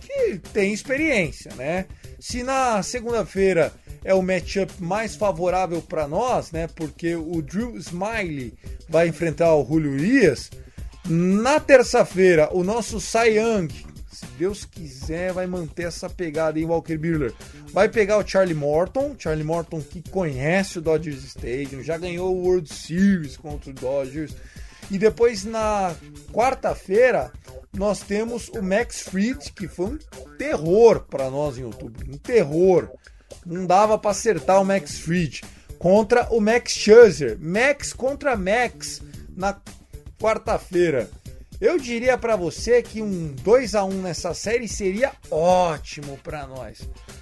que 0.00 0.38
têm 0.52 0.72
experiência, 0.72 1.52
né? 1.56 1.86
Se 2.20 2.44
na 2.44 2.80
segunda-feira 2.80 3.72
é 4.04 4.14
o 4.14 4.22
matchup 4.22 4.72
mais 4.78 5.16
favorável 5.16 5.82
para 5.82 6.06
nós, 6.06 6.52
né? 6.52 6.68
Porque 6.68 7.16
o 7.16 7.42
Drew 7.42 7.76
Smiley 7.76 8.54
vai 8.88 9.08
enfrentar 9.08 9.52
o 9.56 9.66
Julio 9.66 9.94
Urias. 9.94 10.48
Na 11.08 11.58
terça-feira, 11.58 12.48
o 12.52 12.62
nosso 12.62 13.00
Cy 13.00 13.30
Young, 13.30 13.68
se 14.12 14.24
Deus 14.38 14.64
quiser, 14.64 15.32
vai 15.32 15.48
manter 15.48 15.88
essa 15.88 16.08
pegada 16.08 16.60
em 16.60 16.64
Walker 16.64 16.96
Buehler. 16.96 17.34
Vai 17.72 17.88
pegar 17.88 18.16
o 18.16 18.26
Charlie 18.26 18.54
Morton, 18.54 19.16
Charlie 19.18 19.44
Morton 19.44 19.80
que 19.80 20.08
conhece 20.08 20.78
o 20.78 20.82
Dodgers 20.82 21.24
Stadium, 21.24 21.82
já 21.82 21.98
ganhou 21.98 22.32
o 22.32 22.44
World 22.44 22.72
Series 22.72 23.36
contra 23.36 23.70
o 23.70 23.74
Dodgers. 23.74 24.32
E 24.90 24.98
depois 24.98 25.44
na 25.44 25.94
quarta-feira 26.32 27.32
nós 27.72 28.00
temos 28.00 28.48
o 28.48 28.62
Max 28.62 29.02
Fried, 29.02 29.52
que 29.52 29.68
foi 29.68 29.86
um 29.86 29.98
terror 30.36 31.06
para 31.08 31.30
nós 31.30 31.56
em 31.56 31.64
outubro, 31.64 32.04
um 32.10 32.18
terror. 32.18 32.90
Não 33.46 33.64
dava 33.64 33.96
para 33.96 34.10
acertar 34.10 34.60
o 34.60 34.64
Max 34.64 34.98
Fried 34.98 35.42
contra 35.78 36.28
o 36.30 36.40
Max 36.40 36.72
Scherzer, 36.72 37.38
Max 37.40 37.92
contra 37.92 38.36
Max 38.36 39.00
na 39.36 39.56
quarta-feira. 40.20 41.08
Eu 41.60 41.78
diria 41.78 42.16
para 42.16 42.36
você 42.36 42.82
que 42.82 43.02
um 43.02 43.34
2 43.42 43.74
a 43.74 43.84
1 43.84 43.90
nessa 44.02 44.32
série 44.32 44.66
seria 44.66 45.12
ótimo 45.30 46.18
para 46.22 46.46
nós. 46.46 46.80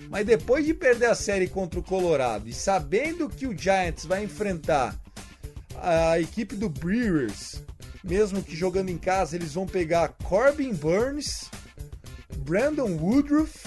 Mas 0.09 0.25
depois 0.25 0.65
de 0.65 0.73
perder 0.73 1.07
a 1.07 1.15
série 1.15 1.49
contra 1.49 1.81
o 1.81 1.83
Colorado 1.83 2.49
e 2.49 2.53
sabendo 2.53 3.29
que 3.29 3.47
o 3.47 3.57
Giants 3.57 4.05
vai 4.05 4.25
enfrentar 4.25 4.97
a 5.83 6.21
equipe 6.21 6.55
do 6.55 6.69
Brewers, 6.69 7.63
mesmo 8.03 8.43
que 8.43 8.57
jogando 8.57 8.89
em 8.89 8.99
casa, 8.99 9.37
eles 9.37 9.55
vão 9.55 9.67
pegar 9.67 10.09
Corbin 10.25 10.73
Burns, 10.73 11.51
Brandon 12.39 12.97
Woodruff 12.97 13.67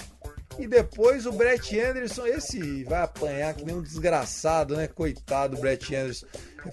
e 0.60 0.68
depois 0.68 1.26
o 1.26 1.32
Brett 1.32 1.80
Anderson. 1.80 2.26
Esse 2.26 2.84
vai 2.84 3.02
apanhar 3.04 3.54
que 3.54 3.66
nem 3.66 3.76
um 3.76 3.82
desgraçado, 3.82 4.76
né? 4.76 4.88
Coitado 4.88 5.56
do 5.56 5.62
Brett 5.62 5.94
Anderson. 5.96 6.26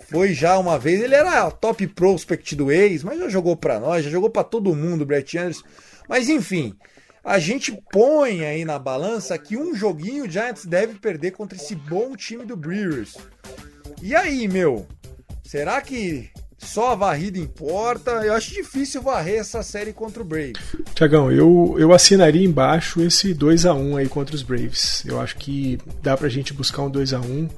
Foi 0.08 0.32
já 0.34 0.58
uma 0.58 0.78
vez, 0.78 1.00
ele 1.00 1.14
era 1.14 1.50
top 1.50 1.86
prospect 1.88 2.54
do 2.54 2.70
ex, 2.70 3.02
mas 3.02 3.18
já 3.18 3.28
jogou 3.28 3.56
para 3.56 3.80
nós, 3.80 4.04
já 4.04 4.10
jogou 4.10 4.30
para 4.30 4.44
todo 4.44 4.74
mundo, 4.74 5.02
o 5.02 5.06
Brett 5.06 5.36
Anderson. 5.38 5.64
Mas 6.08 6.28
enfim, 6.28 6.74
a 7.24 7.38
gente 7.38 7.78
põe 7.90 8.44
aí 8.44 8.64
na 8.64 8.78
balança 8.78 9.36
que 9.38 9.56
um 9.56 9.74
joguinho 9.74 10.24
o 10.24 10.30
Giants 10.30 10.64
deve 10.64 10.94
perder 10.94 11.32
contra 11.32 11.58
esse 11.58 11.74
bom 11.74 12.16
time 12.16 12.44
do 12.44 12.56
Brewers. 12.56 13.16
E 14.02 14.14
aí, 14.14 14.46
meu? 14.46 14.86
Será 15.48 15.80
que 15.80 16.28
só 16.58 16.92
a 16.92 16.94
varrida 16.94 17.38
importa? 17.38 18.10
Eu 18.10 18.34
acho 18.34 18.52
difícil 18.52 19.00
varrer 19.00 19.40
essa 19.40 19.62
série 19.62 19.94
contra 19.94 20.20
o 20.20 20.24
Braves. 20.24 20.60
Tiagão, 20.94 21.32
eu, 21.32 21.74
eu 21.78 21.90
assinaria 21.90 22.46
embaixo 22.46 23.00
esse 23.00 23.32
2 23.32 23.64
a 23.64 23.72
1 23.72 23.96
aí 23.96 24.08
contra 24.10 24.36
os 24.36 24.42
Braves. 24.42 25.02
Eu 25.06 25.18
acho 25.18 25.36
que 25.36 25.78
dá 26.02 26.14
pra 26.18 26.28
gente 26.28 26.52
buscar 26.52 26.82
um 26.82 26.90
2 26.90 27.14
a 27.14 27.20
1 27.20 27.48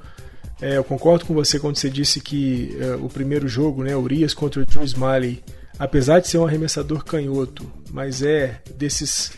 é, 0.62 0.76
eu 0.76 0.84
concordo 0.84 1.24
com 1.24 1.34
você 1.34 1.58
quando 1.58 1.78
você 1.78 1.90
disse 1.90 2.20
que 2.20 2.76
é, 2.78 2.94
o 2.94 3.08
primeiro 3.08 3.48
jogo, 3.48 3.82
né, 3.82 3.96
Urias 3.96 4.34
contra 4.34 4.62
o 4.62 4.64
Drew 4.64 4.84
Smiley, 4.84 5.42
apesar 5.80 6.20
de 6.20 6.28
ser 6.28 6.36
um 6.36 6.46
arremessador 6.46 7.02
canhoto, 7.02 7.72
mas 7.90 8.22
é 8.22 8.60
desses 8.76 9.32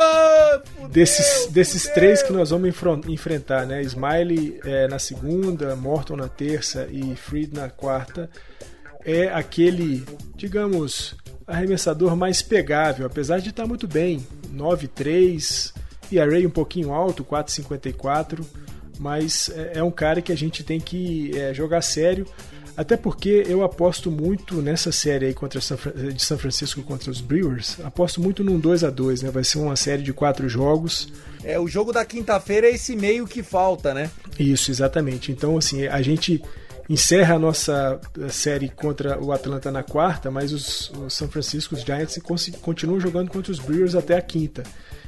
desses, 0.90 1.46
desses 1.52 1.84
três 1.88 2.22
que 2.22 2.32
nós 2.32 2.48
vamos 2.48 2.74
enfrentar, 3.06 3.66
né? 3.66 3.82
Smiley 3.82 4.58
é, 4.64 4.88
na 4.88 4.98
segunda, 4.98 5.76
Morton 5.76 6.16
na 6.16 6.26
terça 6.26 6.88
e 6.90 7.14
Freed 7.14 7.52
na 7.52 7.68
quarta, 7.68 8.30
é 9.04 9.28
aquele, 9.28 10.04
digamos, 10.34 11.14
arremessador 11.46 12.16
mais 12.16 12.40
pegável, 12.40 13.06
apesar 13.06 13.38
de 13.38 13.50
estar 13.50 13.66
muito 13.66 13.86
bem, 13.86 14.26
9-3, 14.54 15.74
e 16.10 16.18
array 16.18 16.46
um 16.46 16.50
pouquinho 16.50 16.94
alto, 16.94 17.22
4,54 17.22 18.42
mas 18.98 19.48
é, 19.50 19.78
é 19.78 19.82
um 19.82 19.90
cara 19.90 20.20
que 20.20 20.32
a 20.32 20.36
gente 20.36 20.64
tem 20.64 20.80
que 20.80 21.30
é, 21.38 21.54
jogar 21.54 21.82
sério. 21.82 22.26
Até 22.78 22.96
porque 22.96 23.42
eu 23.48 23.64
aposto 23.64 24.08
muito 24.08 24.62
nessa 24.62 24.92
série 24.92 25.26
aí 25.26 25.34
contra 25.34 25.60
San, 25.60 25.76
de 26.14 26.24
São 26.24 26.38
Francisco 26.38 26.80
contra 26.84 27.10
os 27.10 27.20
Brewers. 27.20 27.76
Aposto 27.82 28.20
muito 28.20 28.44
num 28.44 28.56
2 28.56 28.84
a 28.84 28.90
2 28.90 29.22
né? 29.22 29.32
Vai 29.32 29.42
ser 29.42 29.58
uma 29.58 29.74
série 29.74 30.00
de 30.00 30.12
quatro 30.12 30.48
jogos. 30.48 31.12
É, 31.42 31.58
o 31.58 31.66
jogo 31.66 31.92
da 31.92 32.04
quinta-feira 32.04 32.68
é 32.68 32.70
esse 32.70 32.94
meio 32.94 33.26
que 33.26 33.42
falta, 33.42 33.92
né? 33.92 34.08
Isso, 34.38 34.70
exatamente. 34.70 35.32
Então, 35.32 35.58
assim, 35.58 35.88
a 35.88 36.00
gente 36.00 36.40
encerra 36.88 37.34
a 37.34 37.38
nossa 37.40 38.00
série 38.30 38.68
contra 38.68 39.20
o 39.20 39.32
Atlanta 39.32 39.72
na 39.72 39.82
quarta, 39.82 40.30
mas 40.30 40.52
os, 40.52 40.90
os 40.90 41.14
San 41.14 41.26
Francisco 41.26 41.74
Giants 41.74 42.16
continuam 42.62 43.00
jogando 43.00 43.28
contra 43.28 43.50
os 43.50 43.58
Brewers 43.58 43.96
até 43.96 44.16
a 44.16 44.22
quinta. 44.22 44.62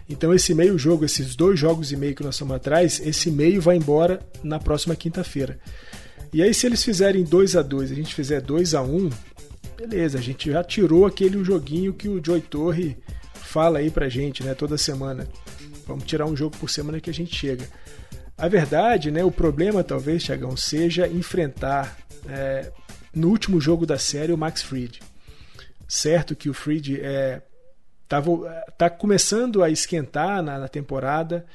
Então 0.08 0.34
esse 0.34 0.52
meio 0.54 0.76
jogo, 0.76 1.04
esses 1.04 1.36
dois 1.36 1.58
jogos 1.58 1.92
e 1.92 1.96
meio 1.96 2.16
que 2.16 2.24
nós 2.24 2.34
estamos 2.34 2.56
atrás, 2.56 3.00
esse 3.04 3.30
meio 3.30 3.62
vai 3.62 3.76
embora 3.76 4.18
na 4.42 4.58
próxima 4.58 4.96
quinta-feira. 4.96 5.56
E 6.32 6.42
aí 6.42 6.54
se 6.54 6.66
eles 6.66 6.84
fizerem 6.84 7.24
2 7.24 7.56
a 7.56 7.62
2 7.62 7.92
a 7.92 7.94
gente 7.94 8.14
fizer 8.14 8.40
2 8.40 8.74
a 8.74 8.82
1 8.82 9.10
beleza, 9.76 10.18
a 10.18 10.20
gente 10.20 10.50
já 10.50 10.62
tirou 10.62 11.06
aquele 11.06 11.42
joguinho 11.42 11.94
que 11.94 12.08
o 12.08 12.22
Joy 12.24 12.40
Torre 12.42 12.98
fala 13.34 13.78
aí 13.78 13.90
pra 13.90 14.08
gente, 14.08 14.44
né, 14.44 14.54
toda 14.54 14.76
semana. 14.76 15.26
Vamos 15.86 16.04
tirar 16.04 16.26
um 16.26 16.36
jogo 16.36 16.56
por 16.58 16.68
semana 16.68 17.00
que 17.00 17.08
a 17.08 17.14
gente 17.14 17.34
chega. 17.34 17.66
A 18.36 18.46
verdade, 18.46 19.10
né, 19.10 19.24
o 19.24 19.30
problema 19.30 19.82
talvez, 19.82 20.22
Thiagão, 20.22 20.56
seja 20.56 21.08
enfrentar 21.08 21.96
é, 22.28 22.70
no 23.14 23.28
último 23.28 23.60
jogo 23.60 23.86
da 23.86 23.98
série 23.98 24.32
o 24.32 24.38
Max 24.38 24.62
Fried. 24.62 25.00
Certo 25.88 26.36
que 26.36 26.50
o 26.50 26.54
Fried 26.54 27.00
é 27.00 27.42
Tá, 28.10 28.20
tá 28.76 28.90
começando 28.90 29.62
a 29.62 29.70
esquentar 29.70 30.42
na, 30.42 30.58
na 30.58 30.66
temporada. 30.66 31.46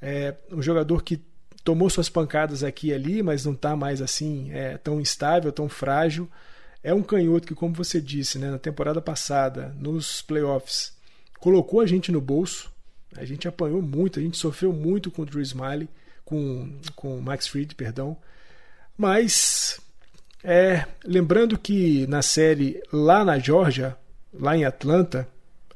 É 0.00 0.34
um 0.50 0.60
jogador 0.60 1.00
que 1.04 1.22
tomou 1.64 1.88
suas 1.88 2.08
pancadas 2.08 2.64
aqui 2.64 2.88
e 2.88 2.94
ali, 2.94 3.22
mas 3.22 3.44
não 3.44 3.52
está 3.52 3.76
mais 3.76 4.02
assim 4.02 4.50
é, 4.52 4.76
tão 4.78 5.00
instável, 5.00 5.52
tão 5.52 5.68
frágil. 5.68 6.28
É 6.82 6.92
um 6.92 7.02
canhoto 7.02 7.46
que, 7.46 7.54
como 7.54 7.74
você 7.74 8.00
disse, 8.00 8.38
né, 8.38 8.50
na 8.50 8.58
temporada 8.58 9.00
passada, 9.00 9.74
nos 9.78 10.20
playoffs, 10.22 10.92
colocou 11.38 11.80
a 11.80 11.86
gente 11.86 12.10
no 12.10 12.20
bolso. 12.20 12.70
A 13.16 13.24
gente 13.24 13.46
apanhou 13.46 13.80
muito, 13.82 14.18
a 14.18 14.22
gente 14.22 14.36
sofreu 14.36 14.72
muito 14.72 15.10
com 15.10 15.22
o 15.22 15.26
Drew 15.26 15.42
Smiley, 15.42 15.88
com, 16.24 16.78
com 16.96 17.18
o 17.18 17.22
Max 17.22 17.46
Fried, 17.46 17.74
perdão. 17.74 18.16
Mas, 18.96 19.80
é, 20.42 20.86
lembrando 21.04 21.58
que 21.58 22.06
na 22.06 22.22
série 22.22 22.82
lá 22.92 23.24
na 23.24 23.38
Georgia, 23.38 23.96
lá 24.32 24.56
em 24.56 24.64
Atlanta, 24.64 25.28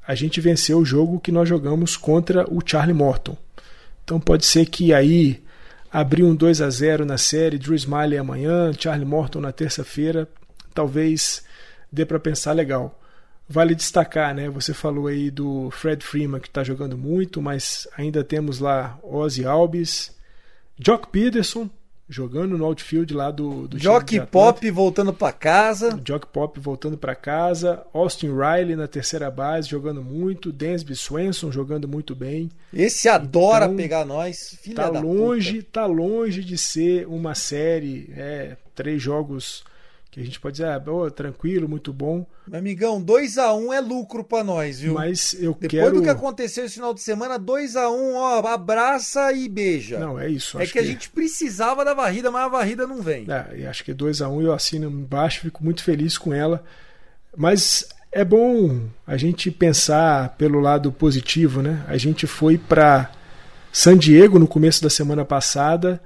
a 0.07 0.14
gente 0.14 0.41
venceu 0.41 0.78
o 0.78 0.84
jogo 0.84 1.20
que 1.20 1.30
nós 1.30 1.49
jogamos 1.49 1.97
contra 1.97 2.45
o 2.53 2.61
Charlie 2.64 2.95
Morton. 2.95 3.37
Então 4.03 4.18
pode 4.18 4.47
ser 4.47 4.66
que 4.66 4.95
aí 4.95 5.43
abrir 5.93 6.22
um 6.22 6.34
2 6.34 6.61
a 6.61 6.70
0 6.70 7.05
na 7.05 7.18
série, 7.18 7.59
Drew 7.59 7.74
Smiley 7.74 8.18
amanhã, 8.18 8.72
Charlie 8.72 9.07
Morton 9.07 9.41
na 9.41 9.53
terça-feira, 9.53 10.28
talvez 10.74 11.45
dê 11.91 12.05
para 12.05 12.18
pensar 12.18 12.53
legal. 12.53 13.01
Vale 13.49 13.74
destacar, 13.74 14.34
né? 14.34 14.49
Você 14.51 14.74
falou 14.74 15.07
aí 15.07 15.30
do 15.30 15.70
Fred 15.70 16.05
Freeman 16.05 16.41
que 16.41 16.49
está 16.49 16.64
jogando 16.64 16.99
muito, 16.99 17.41
mas 17.41 17.87
ainda 17.97 18.24
temos 18.24 18.59
lá 18.59 18.99
Ozzy 19.03 19.47
Alves, 19.47 20.14
Jock 20.78 21.09
Peterson, 21.09 21.70
jogando 22.09 22.57
no 22.57 22.64
outfield 22.64 23.12
lá 23.12 23.30
do, 23.30 23.66
do 23.66 23.78
Jock 23.78 24.20
Pop 24.26 24.70
voltando 24.70 25.12
para 25.12 25.32
casa. 25.32 26.00
Jock 26.04 26.26
Pop 26.28 26.59
voltando 26.61 26.96
para 26.96 27.14
casa. 27.14 27.84
Austin 27.92 28.28
Riley 28.28 28.76
na 28.76 28.86
terceira 28.86 29.30
base 29.30 29.68
jogando 29.68 30.02
muito. 30.02 30.52
Dansby 30.52 30.94
Swenson 30.94 31.50
jogando 31.50 31.88
muito 31.88 32.14
bem. 32.14 32.50
Esse 32.72 33.09
adora 33.09 33.66
então, 33.66 33.76
pegar 33.76 34.04
nós. 34.04 34.57
Filha 34.62 34.76
tá 34.76 34.88
longe, 34.88 35.57
puta. 35.57 35.70
tá 35.72 35.86
longe 35.86 36.44
de 36.44 36.57
ser 36.57 37.07
uma 37.09 37.34
série, 37.34 38.12
é, 38.16 38.57
três 38.74 39.02
jogos 39.02 39.64
que 40.16 40.22
a 40.22 40.24
gente 40.24 40.40
pode 40.40 40.56
dizer, 40.56 40.68
ah, 40.68 40.82
oh, 40.86 41.10
tranquilo, 41.10 41.68
muito 41.68 41.92
bom. 41.92 42.24
Meu 42.48 42.58
amigão, 42.58 43.02
2 43.02 43.36
a 43.36 43.52
1 43.52 43.66
um 43.66 43.70
é 43.70 43.80
lucro 43.80 44.24
para 44.24 44.42
nós, 44.42 44.80
viu? 44.80 44.94
Mas 44.94 45.34
eu 45.34 45.52
Depois 45.52 45.68
quero... 45.68 45.96
do 45.96 46.02
que 46.02 46.08
aconteceu 46.08 46.64
esse 46.64 46.76
final 46.76 46.94
de 46.94 47.02
semana, 47.02 47.38
2 47.38 47.76
a 47.76 47.90
1 47.90 47.94
um, 47.94 48.14
ó, 48.14 48.46
abraça 48.46 49.30
e 49.34 49.46
beija. 49.46 49.98
Não, 49.98 50.18
é 50.18 50.26
isso. 50.26 50.58
É 50.58 50.64
que, 50.64 50.72
que, 50.72 50.78
a 50.78 50.82
gente 50.82 51.10
precisava 51.10 51.84
da 51.84 51.92
varrida, 51.92 52.30
mas 52.30 52.44
a 52.44 52.48
varrida 52.48 52.86
não 52.86 53.02
vem. 53.02 53.26
É, 53.28 53.66
acho 53.66 53.84
que 53.84 53.92
2 53.92 54.22
a 54.22 54.28
1 54.30 54.34
um, 54.34 54.40
eu 54.40 54.54
assino 54.54 54.88
embaixo, 54.88 55.42
fico 55.42 55.62
muito 55.62 55.84
feliz 55.84 56.16
com 56.16 56.32
ela. 56.32 56.64
Mas 57.36 57.86
é 58.10 58.24
bom 58.24 58.88
a 59.06 59.18
gente 59.18 59.50
pensar 59.50 60.30
pelo 60.38 60.60
lado 60.60 60.90
positivo, 60.90 61.60
né? 61.60 61.84
A 61.86 61.98
gente 61.98 62.26
foi 62.26 62.56
para 62.56 63.10
San 63.70 63.98
Diego 63.98 64.38
no 64.38 64.48
começo 64.48 64.82
da 64.82 64.88
semana 64.88 65.26
passada, 65.26 66.02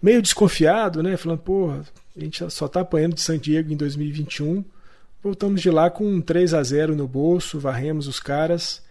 meio 0.00 0.22
desconfiado, 0.22 1.02
né? 1.02 1.16
Falando, 1.16 1.40
pô, 1.40 1.74
a 2.20 2.24
gente 2.24 2.50
só 2.50 2.66
está 2.66 2.80
apanhando 2.80 3.14
de 3.14 3.20
San 3.20 3.38
Diego 3.38 3.72
em 3.72 3.76
2021. 3.76 4.64
Voltamos 5.22 5.60
de 5.60 5.70
lá 5.70 5.90
com 5.90 6.04
um 6.04 6.20
3 6.20 6.54
a 6.54 6.62
0 6.62 6.94
no 6.94 7.06
bolso, 7.06 7.58
varremos 7.58 8.06
os 8.06 8.20
caras. 8.20 8.82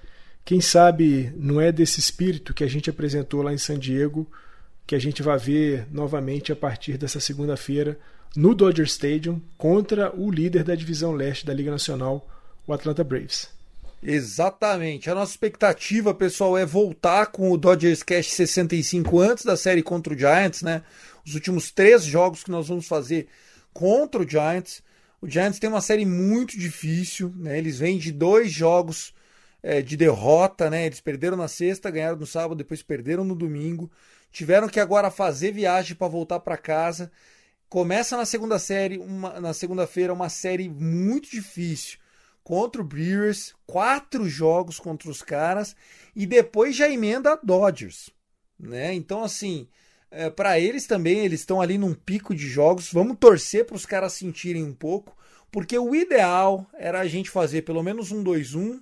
Quem 0.45 0.61
sabe 0.61 1.31
não 1.37 1.59
é 1.61 1.71
desse 1.71 1.99
espírito 1.99 2.53
que 2.53 2.63
a 2.63 2.67
gente 2.67 2.89
apresentou 2.89 3.41
lá 3.41 3.53
em 3.53 3.57
San 3.57 3.77
Diego 3.77 4.27
que 4.89 4.95
a 4.95 4.99
gente 4.99 5.21
vai 5.21 5.37
ver 5.37 5.85
novamente 5.91 6.51
a 6.51 6.55
partir 6.55 6.97
dessa 6.97 7.19
segunda-feira 7.19 7.99
no 8.35 8.55
Dodger 8.55 8.87
Stadium 8.87 9.39
contra 9.55 10.11
o 10.15 10.31
líder 10.31 10.63
da 10.63 10.73
divisão 10.73 11.11
leste 11.11 11.45
da 11.45 11.53
Liga 11.53 11.69
Nacional, 11.69 12.27
o 12.65 12.73
Atlanta 12.73 13.03
Braves. 13.03 13.49
Exatamente. 14.01 15.07
A 15.07 15.13
nossa 15.13 15.31
expectativa, 15.31 16.11
pessoal, 16.11 16.57
é 16.57 16.65
voltar 16.65 17.27
com 17.27 17.51
o 17.51 17.57
Dodgers 17.57 18.01
Cash 18.01 18.31
65 18.31 19.19
antes 19.19 19.45
da 19.45 19.55
série 19.55 19.83
contra 19.83 20.11
o 20.11 20.17
Giants, 20.17 20.63
né? 20.63 20.81
Os 21.29 21.35
últimos 21.35 21.71
três 21.71 22.03
jogos 22.03 22.43
que 22.43 22.51
nós 22.51 22.67
vamos 22.67 22.87
fazer 22.87 23.27
contra 23.73 24.21
o 24.21 24.27
Giants. 24.27 24.83
O 25.21 25.27
Giants 25.27 25.59
tem 25.59 25.69
uma 25.69 25.81
série 25.81 26.05
muito 26.05 26.57
difícil, 26.57 27.33
né? 27.37 27.57
Eles 27.57 27.79
vêm 27.79 27.97
de 27.97 28.11
dois 28.11 28.51
jogos 28.51 29.13
é, 29.61 29.81
de 29.81 29.95
derrota, 29.95 30.69
né? 30.69 30.85
Eles 30.85 31.01
perderam 31.01 31.37
na 31.37 31.47
sexta, 31.47 31.91
ganharam 31.91 32.17
no 32.17 32.25
sábado, 32.25 32.57
depois 32.57 32.81
perderam 32.81 33.23
no 33.23 33.35
domingo. 33.35 33.91
Tiveram 34.31 34.67
que 34.67 34.79
agora 34.79 35.11
fazer 35.11 35.51
viagem 35.51 35.95
para 35.95 36.07
voltar 36.07 36.39
para 36.39 36.57
casa. 36.57 37.11
Começa 37.67 38.17
na 38.17 38.25
segunda 38.25 38.57
série, 38.57 38.97
uma, 38.97 39.39
na 39.39 39.53
segunda-feira, 39.53 40.13
uma 40.13 40.29
série 40.29 40.67
muito 40.67 41.29
difícil 41.29 41.99
contra 42.43 42.81
o 42.81 42.85
Brewers, 42.85 43.53
quatro 43.67 44.27
jogos 44.27 44.79
contra 44.79 45.07
os 45.07 45.21
caras 45.21 45.75
e 46.15 46.25
depois 46.25 46.75
já 46.75 46.89
emenda 46.89 47.33
a 47.33 47.35
Dodgers, 47.35 48.09
né? 48.59 48.91
Então 48.95 49.23
assim, 49.23 49.67
é, 50.11 50.29
para 50.29 50.59
eles 50.59 50.87
também, 50.87 51.19
eles 51.19 51.41
estão 51.41 51.61
ali 51.61 51.77
num 51.77 51.93
pico 51.93 52.33
de 52.33 52.47
jogos. 52.47 52.91
Vamos 52.91 53.17
torcer 53.19 53.65
para 53.65 53.75
os 53.75 53.85
caras 53.85 54.13
sentirem 54.13 54.63
um 54.63 54.73
pouco, 54.73 55.15
porque 55.51 55.77
o 55.77 55.95
ideal 55.95 56.65
era 56.73 56.99
a 56.99 57.07
gente 57.07 57.29
fazer 57.29 57.61
pelo 57.63 57.83
menos 57.83 58.11
um 58.11 58.23
2-1, 58.23 58.81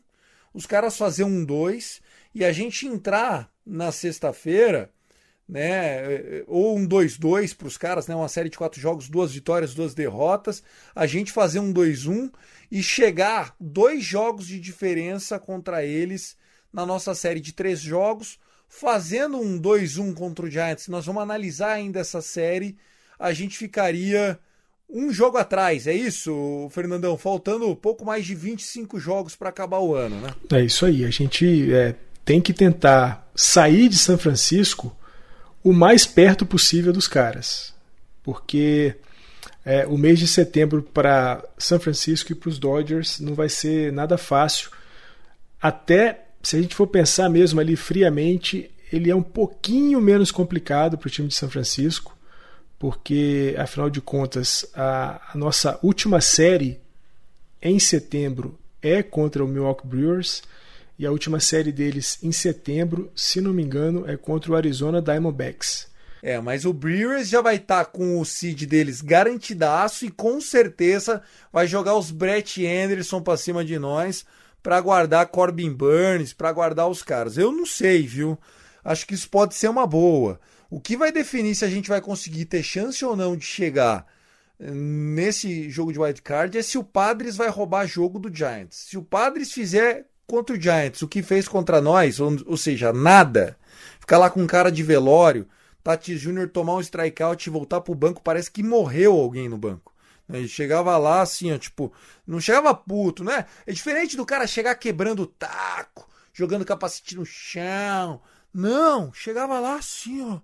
os 0.54 0.66
caras 0.66 0.98
fazer 0.98 1.24
um 1.24 1.44
2 1.44 2.02
e 2.34 2.46
a 2.46 2.52
gente 2.52 2.88
entrar 2.88 3.52
na 3.66 3.92
sexta-feira, 3.92 4.92
né, 5.48 6.44
ou 6.46 6.78
um 6.78 6.86
2-2 6.86 7.56
para 7.56 7.68
os 7.68 7.78
caras, 7.78 8.08
né, 8.08 8.16
uma 8.16 8.28
série 8.28 8.50
de 8.50 8.58
quatro 8.58 8.82
jogos, 8.82 9.08
duas 9.08 9.34
vitórias, 9.34 9.74
duas 9.74 9.94
derrotas, 9.94 10.62
a 10.94 11.06
gente 11.06 11.32
fazer 11.32 11.60
um 11.60 11.72
2-1 11.72 12.32
e 12.70 12.84
chegar 12.84 13.56
dois 13.60 14.04
jogos 14.04 14.48
de 14.48 14.60
diferença 14.60 15.40
contra 15.40 15.86
eles 15.86 16.38
na 16.72 16.86
nossa 16.86 17.16
série 17.16 17.40
de 17.40 17.54
três 17.54 17.80
jogos 17.80 18.40
fazendo 18.68 19.38
um 19.38 19.60
2-1 19.60 20.14
contra 20.14 20.46
o 20.46 20.50
Giants, 20.50 20.88
nós 20.88 21.06
vamos 21.06 21.22
analisar 21.22 21.74
ainda 21.74 22.00
essa 22.00 22.22
série, 22.22 22.78
a 23.20 23.34
gente 23.34 23.58
ficaria 23.58 24.40
um 24.90 25.12
jogo 25.12 25.38
atrás, 25.38 25.86
é 25.86 25.94
isso, 25.94 26.70
Fernandão? 26.72 27.18
Faltando 27.18 27.76
pouco 27.76 28.06
mais 28.06 28.26
de 28.26 28.34
25 28.34 29.00
jogos 29.00 29.36
para 29.36 29.50
acabar 29.50 29.80
o 29.80 29.94
ano, 29.94 30.22
né? 30.22 30.30
É 30.54 30.64
isso 30.64 30.86
aí. 30.86 31.04
A 31.04 31.10
gente 31.10 31.74
é, 31.74 31.96
tem 32.24 32.40
que 32.40 32.54
tentar 32.54 33.30
sair 33.36 33.90
de 33.90 33.98
São 33.98 34.18
Francisco 34.18 34.96
o 35.64 35.74
mais 35.74 36.06
perto 36.06 36.46
possível 36.46 36.94
dos 36.94 37.08
caras. 37.08 37.74
Porque 38.24 38.96
é, 39.66 39.86
o 39.86 39.98
mês 39.98 40.20
de 40.20 40.28
setembro 40.28 40.82
para 40.82 41.44
São 41.58 41.80
Francisco 41.80 42.32
e 42.32 42.36
para 42.36 42.50
os 42.50 42.58
Dodgers 42.58 43.20
não 43.20 43.34
vai 43.34 43.50
ser 43.50 43.92
nada 43.92 44.18
fácil. 44.18 44.72
Até 45.62 46.27
se 46.48 46.56
a 46.56 46.62
gente 46.62 46.76
for 46.76 46.88
pensar 46.88 47.30
mesmo 47.30 47.60
ali 47.60 47.76
friamente, 47.76 48.72
ele 48.92 49.12
é 49.12 49.16
um 49.16 49.22
pouquinho 49.22 50.00
menos 50.00 50.32
complicado 50.32 50.98
para 50.98 51.08
o 51.08 51.12
time 51.12 51.28
de 51.28 51.36
São 51.36 51.50
Francisco 51.50 52.18
porque 52.80 53.54
afinal 53.58 53.90
de 53.90 54.00
contas 54.00 54.66
a, 54.74 55.34
a, 55.34 55.38
nossa 55.38 55.80
última 55.84 56.22
série 56.22 56.80
em 57.62 57.80
setembro 57.80 58.58
é 58.82 59.02
contra 59.04 59.44
o 59.44 59.48
Milwaukee 59.48 59.86
Brewers 59.86 60.42
e 60.98 61.06
a 61.06 61.12
última 61.12 61.42
série 61.42 61.72
deles 61.72 62.18
em 62.24 62.32
setembro, 62.32 63.12
se 63.14 63.42
não 63.42 63.52
me 63.52 63.62
engano, 63.62 64.10
é 64.10 64.16
contra 64.16 64.52
o 64.52 64.56
Arizona 64.56 65.02
Diamondbacks. 65.02 65.88
É, 66.24 66.40
mas 66.40 66.64
o 66.64 66.72
Brewers 66.72 67.28
já 67.30 67.42
vai 67.42 67.58
estar 67.58 67.84
tá 67.84 67.92
com 67.92 68.22
o 68.22 68.26
seed 68.26 68.64
deles 68.64 69.02
garantidaço 69.02 70.06
e 70.06 70.10
com 70.10 70.40
certeza 70.40 71.22
vai 71.52 71.68
jogar 71.68 71.96
os 71.96 72.10
Brett 72.10 72.66
Anderson 72.66 73.22
para 73.22 73.36
cima 73.36 73.66
de 73.66 73.78
nós 73.78 74.26
para 74.62 74.82
guardar 74.82 75.28
Corbin 75.28 75.72
Burns, 75.72 76.34
para 76.34 76.52
guardar 76.52 76.88
os 76.88 77.02
caras. 77.02 77.38
Eu 77.38 77.52
não 77.52 77.66
sei, 77.66 78.06
viu? 78.06 78.38
Acho 78.84 79.06
que 79.06 79.14
isso 79.14 79.30
pode 79.30 79.56
ser 79.56 79.70
uma 79.70 79.86
boa. 79.86 80.40
O 80.70 80.80
que 80.80 80.98
vai 80.98 81.12
definir 81.12 81.56
se 81.56 81.66
a 81.66 81.70
gente 81.70 81.90
vai 81.90 82.02
conseguir 82.02 82.46
ter 82.46 82.64
chance 82.64 83.04
ou 83.04 83.16
não 83.16 83.36
de 83.36 83.46
chegar 83.46 84.06
eh, 84.60 84.72
nesse 84.72 85.70
jogo 85.70 85.94
de 85.94 86.00
wild 86.00 86.22
card 86.22 86.58
é 86.58 86.62
se 86.62 86.78
o 86.78 86.84
Padres 86.84 87.38
vai 87.38 87.50
roubar 87.50 87.88
jogo 87.88 88.20
do 88.20 88.34
Giants. 88.34 88.86
Se 88.90 88.98
o 88.98 89.04
Padres 89.04 89.52
fizer 89.52 90.06
contra 90.26 90.56
o 90.56 90.62
Giants 90.62 91.02
o 91.02 91.08
que 91.08 91.24
fez 91.24 91.48
contra 91.48 91.80
nós, 91.80 92.20
ou, 92.20 92.36
ou 92.46 92.58
seja, 92.58 92.92
nada, 92.92 93.58
ficar 94.00 94.18
lá 94.18 94.30
com 94.30 94.46
cara 94.46 94.70
de 94.70 94.84
velório, 94.84 95.48
Tati 95.84 96.18
Júnior 96.18 96.50
tomar 96.50 96.76
um 96.76 96.82
strikeout 96.82 97.48
e 97.48 97.52
voltar 97.52 97.80
pro 97.80 97.96
banco, 97.96 98.22
parece 98.22 98.52
que 98.52 98.62
morreu 98.62 99.14
alguém 99.14 99.48
no 99.48 99.58
banco. 99.58 99.94
Ele 100.30 100.48
chegava 100.48 100.98
lá 100.98 101.22
assim, 101.22 101.54
ó, 101.54 101.58
tipo, 101.58 101.94
não 102.26 102.40
chegava 102.40 102.74
puto, 102.74 103.24
né? 103.24 103.46
É 103.66 103.72
diferente 103.72 104.18
do 104.18 104.26
cara 104.26 104.46
chegar 104.46 104.76
quebrando 104.76 105.24
o 105.24 105.28
taco, 105.28 106.08
jogando 106.34 106.66
capacete 106.66 107.16
no 107.16 107.26
chão. 107.26 108.22
Não, 108.54 109.14
chegava 109.14 109.60
lá 109.60 109.76
assim, 109.76 110.24
ó 110.24 110.40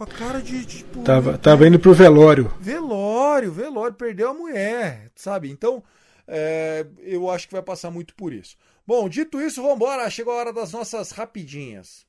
com 0.00 0.04
a 0.04 0.06
cara 0.06 0.40
de, 0.40 0.64
tipo. 0.64 1.02
Tava, 1.02 1.36
tava 1.36 1.66
indo 1.66 1.78
pro 1.78 1.92
velório. 1.92 2.50
Velório, 2.58 3.52
velório, 3.52 3.94
perdeu 3.94 4.30
a 4.30 4.34
mulher, 4.34 5.10
sabe? 5.14 5.50
Então, 5.50 5.82
é, 6.26 6.86
eu 7.00 7.28
acho 7.30 7.46
que 7.46 7.52
vai 7.52 7.62
passar 7.62 7.90
muito 7.90 8.14
por 8.14 8.32
isso. 8.32 8.56
Bom, 8.86 9.08
dito 9.10 9.38
isso, 9.38 9.60
vamos 9.60 9.76
embora. 9.76 10.08
Chegou 10.08 10.32
a 10.32 10.36
hora 10.36 10.52
das 10.54 10.72
nossas 10.72 11.10
rapidinhas. 11.10 12.06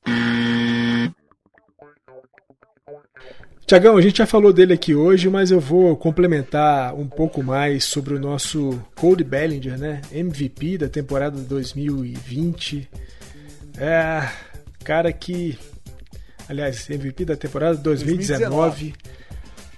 Tiagão, 3.66 3.96
a 3.96 4.02
gente 4.02 4.18
já 4.18 4.26
falou 4.26 4.52
dele 4.52 4.72
aqui 4.72 4.94
hoje, 4.94 5.28
mas 5.28 5.50
eu 5.50 5.60
vou 5.60 5.96
complementar 5.96 6.94
um 6.94 7.06
pouco 7.06 7.42
mais 7.42 7.84
sobre 7.84 8.14
o 8.14 8.18
nosso 8.18 8.78
Cody 8.96 9.24
Bellinger, 9.24 9.78
né? 9.78 10.00
MVP 10.12 10.78
da 10.78 10.88
temporada 10.88 11.38
2020. 11.40 12.88
É, 13.78 14.28
cara 14.84 15.12
que 15.12 15.58
aliás, 16.48 16.88
MVP 16.88 17.24
da 17.24 17.36
temporada 17.36 17.76
2019. 17.76 18.50
2019. 18.50 18.94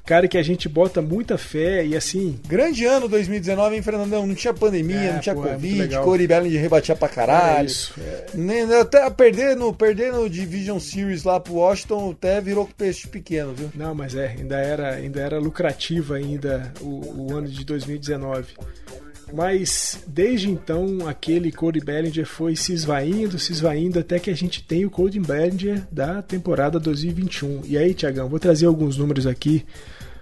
Cara 0.04 0.28
que 0.28 0.36
a 0.36 0.42
gente 0.42 0.68
bota 0.68 1.00
muita 1.00 1.38
fé 1.38 1.86
e 1.86 1.96
assim. 1.96 2.38
Grande 2.46 2.84
ano 2.84 3.08
2019, 3.08 3.76
hein, 3.76 3.82
Fernandão? 3.82 4.26
Não 4.26 4.34
tinha 4.34 4.52
pandemia, 4.52 4.96
é, 4.96 5.12
não 5.14 5.20
tinha 5.20 5.34
pô, 5.34 5.46
é 5.46 5.52
Covid, 5.52 5.94
é 5.94 5.98
Corey 5.98 6.26
Bellinger 6.26 6.60
rebatia 6.60 6.94
pra 6.94 7.08
caralho. 7.08 7.60
É 7.60 7.64
isso. 7.64 7.94
É. 7.98 8.26
Nem, 8.34 8.70
até 8.74 9.08
perder 9.08 9.56
no, 9.56 9.72
perder 9.72 10.12
no 10.12 10.28
Division 10.28 10.78
Series 10.78 11.24
lá 11.24 11.40
pro 11.40 11.54
Washington, 11.54 12.10
até 12.10 12.38
virou 12.38 12.68
peixe 12.76 13.08
pequeno, 13.08 13.54
viu? 13.54 13.70
Não, 13.74 13.94
mas 13.94 14.14
é, 14.14 14.28
ainda 14.38 14.58
era, 14.58 14.90
ainda 14.90 15.20
era 15.20 15.38
lucrativa 15.38 16.16
ainda 16.16 16.70
o, 16.82 17.22
o 17.22 17.34
ano 17.34 17.48
de 17.48 17.64
2019. 17.64 18.48
Mas 19.32 20.00
desde 20.06 20.50
então, 20.50 21.08
aquele 21.08 21.50
Cody 21.50 21.80
Bellinger 21.80 22.26
foi 22.26 22.54
se 22.54 22.72
esvaindo, 22.72 23.38
se 23.38 23.52
esvaindo, 23.52 23.98
até 23.98 24.18
que 24.18 24.30
a 24.30 24.36
gente 24.36 24.62
tem 24.62 24.84
o 24.84 24.90
Cody 24.90 25.18
Bellinger 25.18 25.82
da 25.90 26.22
temporada 26.22 26.78
2021. 26.78 27.62
E 27.64 27.78
aí, 27.78 27.94
Tiagão, 27.94 28.28
vou 28.28 28.38
trazer 28.38 28.66
alguns 28.66 28.96
números 28.96 29.26
aqui, 29.26 29.64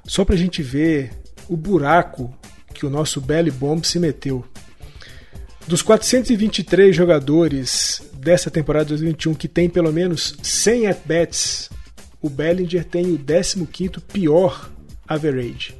só 0.04 0.24
pra 0.24 0.36
gente 0.36 0.62
ver 0.62 1.10
o 1.48 1.56
buraco 1.56 2.34
que 2.72 2.86
o 2.86 2.90
nosso 2.90 3.20
Belly 3.20 3.50
Bomb 3.50 3.84
se 3.84 3.98
meteu. 3.98 4.44
Dos 5.66 5.82
423 5.82 6.94
jogadores 6.94 8.02
dessa 8.14 8.50
temporada 8.50 8.86
2021 8.86 9.34
que 9.34 9.48
tem 9.48 9.68
pelo 9.68 9.92
menos 9.92 10.36
100 10.42 10.88
at-bats, 10.88 11.70
o 12.20 12.28
Bellinger 12.28 12.84
tem 12.84 13.12
o 13.12 13.18
15º 13.18 14.00
pior 14.00 14.70
average. 15.06 15.74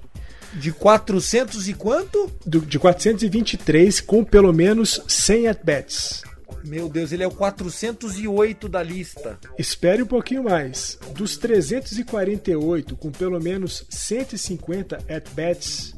De 0.55 0.71
400 0.71 1.69
e 1.69 1.75
quanto? 1.75 2.31
Do, 2.45 2.61
de 2.61 2.79
423 2.79 4.01
com 4.01 4.23
pelo 4.23 4.53
menos 4.53 5.03
100 5.09 5.49
at-bats. 5.49 6.23
Meu 6.65 6.89
Deus, 6.89 7.13
ele 7.13 7.23
é 7.23 7.27
o 7.27 7.31
408 7.31 8.69
da 8.69 8.83
lista. 8.83 9.39
Espere 9.59 10.03
um 10.03 10.07
pouquinho 10.07 10.45
mais. 10.45 10.99
Dos 11.15 11.37
348 11.37 12.97
com 12.97 13.11
pelo 13.11 13.41
menos 13.41 13.85
150 13.91 14.97
at-bats, 15.09 15.95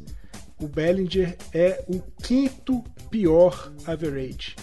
o 0.61 0.67
Bellinger 0.67 1.37
é 1.53 1.85
o 1.87 2.01
quinto 2.23 2.83
pior 3.11 3.73
average. 3.87 4.57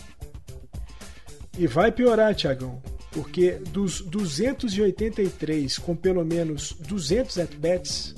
E 1.57 1.67
vai 1.67 1.91
piorar, 1.91 2.33
Tiagão, 2.33 2.81
porque 3.11 3.51
dos 3.51 4.01
283 4.01 5.77
com 5.77 5.95
pelo 5.95 6.25
menos 6.25 6.73
200 6.87 7.37
at-bats, 7.37 8.15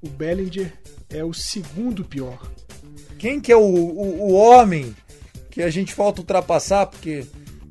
o 0.00 0.08
Bellinger 0.08 0.72
é 1.08 1.24
o 1.24 1.32
segundo 1.34 2.04
pior. 2.04 2.50
Quem 3.18 3.40
que 3.40 3.50
é 3.50 3.56
o, 3.56 3.60
o, 3.60 4.30
o 4.30 4.32
homem 4.32 4.94
que 5.50 5.62
a 5.62 5.70
gente 5.70 5.92
falta 5.92 6.20
ultrapassar? 6.20 6.86
Porque 6.86 7.24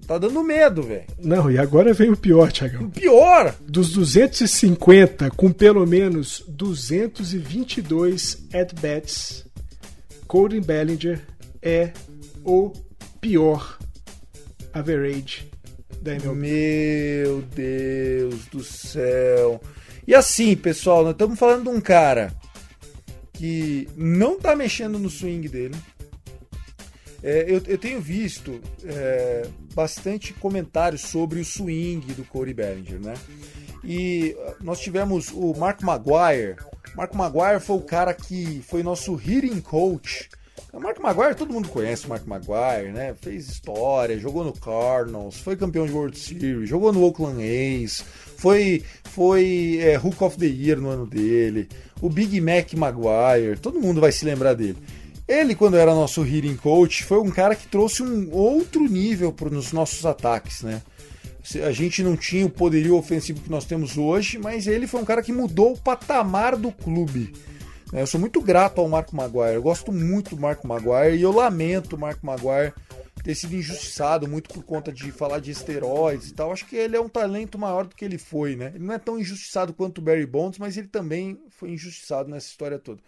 tá 0.05 0.17
dando 0.17 0.43
medo, 0.43 0.83
velho. 0.83 1.05
Não, 1.19 1.49
e 1.49 1.57
agora 1.57 1.93
vem 1.93 2.09
o 2.09 2.17
pior, 2.17 2.51
Thiagão. 2.51 2.85
O 2.85 2.89
pior? 2.89 3.55
Dos 3.61 3.93
250 3.93 5.29
com 5.31 5.51
pelo 5.51 5.85
menos 5.85 6.43
222 6.47 8.47
at-bats, 8.53 9.45
Cody 10.27 10.59
Bellinger 10.59 11.21
é 11.61 11.91
o 12.43 12.73
pior 13.21 13.77
average 14.73 15.49
da 16.01 16.15
MLB. 16.15 16.39
Meu 16.39 17.41
Deus 17.53 18.45
do 18.45 18.63
céu. 18.63 19.61
E 20.07 20.15
assim, 20.15 20.55
pessoal, 20.55 21.03
nós 21.03 21.11
estamos 21.11 21.37
falando 21.37 21.63
de 21.63 21.69
um 21.69 21.81
cara 21.81 22.33
que 23.33 23.87
não 23.95 24.39
tá 24.39 24.55
mexendo 24.55 24.97
no 24.97 25.09
swing 25.09 25.47
dele. 25.47 25.75
É, 27.21 27.45
eu, 27.47 27.61
eu, 27.67 27.77
tenho 27.77 27.99
visto 27.99 28.61
é, 28.83 29.47
bastante 29.73 30.33
comentários 30.33 31.01
sobre 31.01 31.39
o 31.39 31.45
swing 31.45 32.13
do 32.13 32.23
Corey 32.23 32.53
Bellinger, 32.53 32.99
né? 32.99 33.13
E 33.83 34.35
nós 34.61 34.79
tivemos 34.79 35.31
o 35.33 35.53
Mark 35.53 35.81
Maguire. 35.81 36.55
Mark 36.95 37.13
Maguire 37.13 37.59
foi 37.59 37.77
o 37.77 37.81
cara 37.81 38.13
que 38.13 38.61
foi 38.67 38.83
nosso 38.83 39.15
hitting 39.15 39.61
coach. 39.61 40.29
O 40.71 40.79
Mark 40.79 40.99
Maguire, 40.99 41.35
todo 41.35 41.51
mundo 41.51 41.67
conhece 41.69 42.05
o 42.05 42.09
Mark 42.09 42.25
Maguire, 42.27 42.91
né? 42.91 43.15
Fez 43.19 43.49
história, 43.49 44.19
jogou 44.19 44.43
no 44.43 44.53
Cardinals, 44.53 45.39
foi 45.39 45.55
campeão 45.55 45.85
de 45.85 45.91
World 45.91 46.17
Series, 46.17 46.69
jogou 46.69 46.93
no 46.93 47.03
Oakland 47.03 47.41
A's, 47.41 48.03
foi, 48.37 48.83
foi 49.05 49.79
é, 49.81 49.97
Hook 49.97 50.21
of 50.23 50.37
the 50.37 50.45
Year 50.45 50.79
no 50.79 50.89
ano 50.89 51.07
dele, 51.07 51.67
o 52.01 52.09
Big 52.09 52.39
Mac 52.39 52.71
Maguire, 52.73 53.57
todo 53.59 53.79
mundo 53.79 53.99
vai 53.99 54.11
se 54.11 54.23
lembrar 54.25 54.53
dele. 54.53 54.77
Ele, 55.29 55.53
quando 55.53 55.77
era 55.77 55.93
nosso 55.93 56.25
hitting 56.25 56.55
coach, 56.55 57.03
foi 57.03 57.19
um 57.19 57.29
cara 57.29 57.55
que 57.55 57.67
trouxe 57.67 58.01
um 58.01 58.33
outro 58.33 58.81
nível 58.85 59.31
para 59.31 59.47
os 59.47 59.71
nossos 59.71 60.03
ataques, 60.03 60.63
né? 60.63 60.81
A 61.63 61.71
gente 61.71 62.01
não 62.01 62.17
tinha 62.17 62.47
o 62.47 62.49
poderio 62.49 62.95
ofensivo 62.95 63.39
que 63.39 63.49
nós 63.49 63.63
temos 63.63 63.95
hoje, 63.95 64.39
mas 64.39 64.65
ele 64.65 64.87
foi 64.87 64.99
um 64.99 65.05
cara 65.05 65.21
que 65.21 65.31
mudou 65.31 65.73
o 65.73 65.77
patamar 65.77 66.55
do 66.55 66.71
clube. 66.71 67.31
Eu 67.93 68.07
sou 68.07 68.19
muito 68.19 68.41
grato 68.41 68.81
ao 68.81 68.89
Marco 68.89 69.15
Maguire, 69.15 69.53
eu 69.53 69.61
gosto 69.61 69.91
muito 69.91 70.35
do 70.35 70.41
Marco 70.41 70.67
Maguire 70.67 71.15
e 71.15 71.21
eu 71.21 71.31
lamento 71.31 71.95
o 71.95 71.99
Marco 71.99 72.25
Maguire 72.25 72.73
ter 73.23 73.35
sido 73.35 73.55
injustiçado 73.55 74.27
muito 74.27 74.49
por 74.49 74.63
conta 74.63 74.91
de 74.91 75.11
falar 75.11 75.39
de 75.39 75.51
esteroides 75.51 76.29
e 76.29 76.33
tal. 76.33 76.51
Acho 76.51 76.65
que 76.65 76.75
ele 76.75 76.97
é 76.97 77.01
um 77.01 77.09
talento 77.09 77.55
maior 77.55 77.85
do 77.85 77.95
que 77.95 78.03
ele 78.03 78.17
foi, 78.17 78.55
né? 78.55 78.71
Ele 78.73 78.83
não 78.83 78.95
é 78.95 78.97
tão 78.97 79.19
injustiçado 79.19 79.73
quanto 79.73 79.99
o 79.99 80.01
Barry 80.01 80.25
Bonds, 80.25 80.57
mas 80.57 80.75
ele 80.75 80.87
também 80.87 81.39
foi 81.51 81.69
injustiçado 81.69 82.31
nessa 82.31 82.47
história 82.47 82.79
toda. 82.79 82.99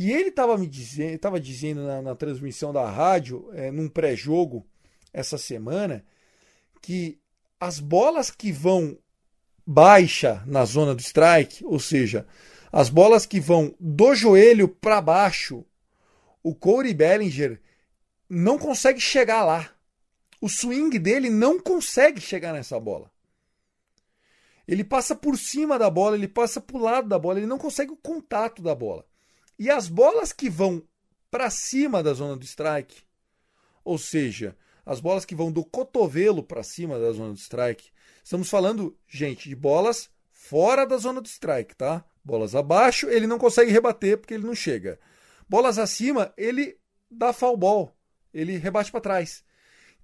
E 0.00 0.12
ele 0.12 0.28
estava 0.28 0.56
me 0.56 0.68
dizendo, 0.68 1.14
estava 1.16 1.40
dizendo 1.40 1.82
na, 1.82 2.00
na, 2.00 2.14
transmissão 2.14 2.72
da 2.72 2.88
rádio, 2.88 3.50
é, 3.52 3.68
num 3.72 3.88
pré-jogo 3.88 4.64
essa 5.12 5.36
semana, 5.36 6.04
que 6.80 7.18
as 7.58 7.80
bolas 7.80 8.30
que 8.30 8.52
vão 8.52 8.96
baixa 9.66 10.40
na 10.46 10.64
zona 10.64 10.94
do 10.94 11.00
strike, 11.00 11.64
ou 11.64 11.80
seja, 11.80 12.28
As 12.70 12.88
bolas 12.88 13.26
que 13.26 13.40
vão 13.40 13.74
do 13.80 14.14
joelho 14.14 14.68
para 14.68 15.00
baixo, 15.00 15.64
o 16.44 16.54
Corey 16.54 16.94
Bellinger 16.94 17.60
não 18.28 18.56
consegue 18.56 19.00
chegar 19.00 19.42
lá. 19.42 19.68
O 20.40 20.48
swing 20.48 20.96
dele 20.96 21.28
não 21.28 21.58
consegue 21.58 22.20
chegar 22.20 22.52
nessa 22.52 22.78
bola. 22.78 23.10
Ele 24.64 24.84
passa 24.84 25.16
por 25.16 25.36
cima 25.36 25.76
da 25.76 25.90
bola, 25.90 26.14
ele 26.14 26.28
passa 26.28 26.60
por 26.60 26.80
lado 26.80 27.08
da 27.08 27.18
bola, 27.18 27.40
ele 27.40 27.48
não 27.48 27.58
consegue 27.58 27.90
o 27.90 27.96
contato 27.96 28.62
da 28.62 28.76
bola. 28.76 29.07
E 29.58 29.68
as 29.68 29.88
bolas 29.88 30.32
que 30.32 30.48
vão 30.48 30.82
para 31.30 31.50
cima 31.50 32.02
da 32.02 32.12
zona 32.14 32.36
do 32.36 32.44
strike, 32.44 33.02
ou 33.84 33.98
seja, 33.98 34.56
as 34.86 35.00
bolas 35.00 35.24
que 35.24 35.34
vão 35.34 35.50
do 35.50 35.64
cotovelo 35.64 36.42
para 36.42 36.62
cima 36.62 36.98
da 36.98 37.10
zona 37.12 37.32
do 37.32 37.38
strike, 37.38 37.90
estamos 38.22 38.48
falando, 38.48 38.96
gente, 39.08 39.48
de 39.48 39.56
bolas 39.56 40.08
fora 40.30 40.86
da 40.86 40.96
zona 40.96 41.20
do 41.20 41.26
strike, 41.26 41.74
tá? 41.74 42.04
Bolas 42.24 42.54
abaixo, 42.54 43.08
ele 43.08 43.26
não 43.26 43.38
consegue 43.38 43.70
rebater 43.72 44.16
porque 44.16 44.34
ele 44.34 44.46
não 44.46 44.54
chega. 44.54 44.98
Bolas 45.48 45.78
acima, 45.78 46.32
ele 46.36 46.78
dá 47.10 47.32
foul 47.32 47.56
ball, 47.56 47.96
ele 48.32 48.56
rebate 48.56 48.90
para 48.90 49.00
trás. 49.00 49.44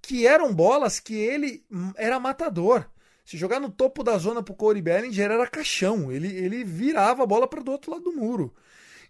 Que 0.02 0.26
eram 0.26 0.52
bolas 0.52 0.98
que 0.98 1.14
ele 1.14 1.64
era 1.96 2.18
matador. 2.20 2.86
Se 3.24 3.38
jogar 3.38 3.58
no 3.58 3.70
topo 3.70 4.02
da 4.02 4.18
zona 4.18 4.42
pro 4.42 4.54
Corey 4.54 4.82
Bellinger 4.82 5.30
era 5.30 5.46
caixão, 5.46 6.12
ele, 6.12 6.28
ele 6.28 6.62
virava 6.62 7.22
a 7.22 7.26
bola 7.26 7.48
para 7.48 7.62
do 7.62 7.72
outro 7.72 7.92
lado 7.92 8.04
do 8.04 8.12
muro. 8.12 8.54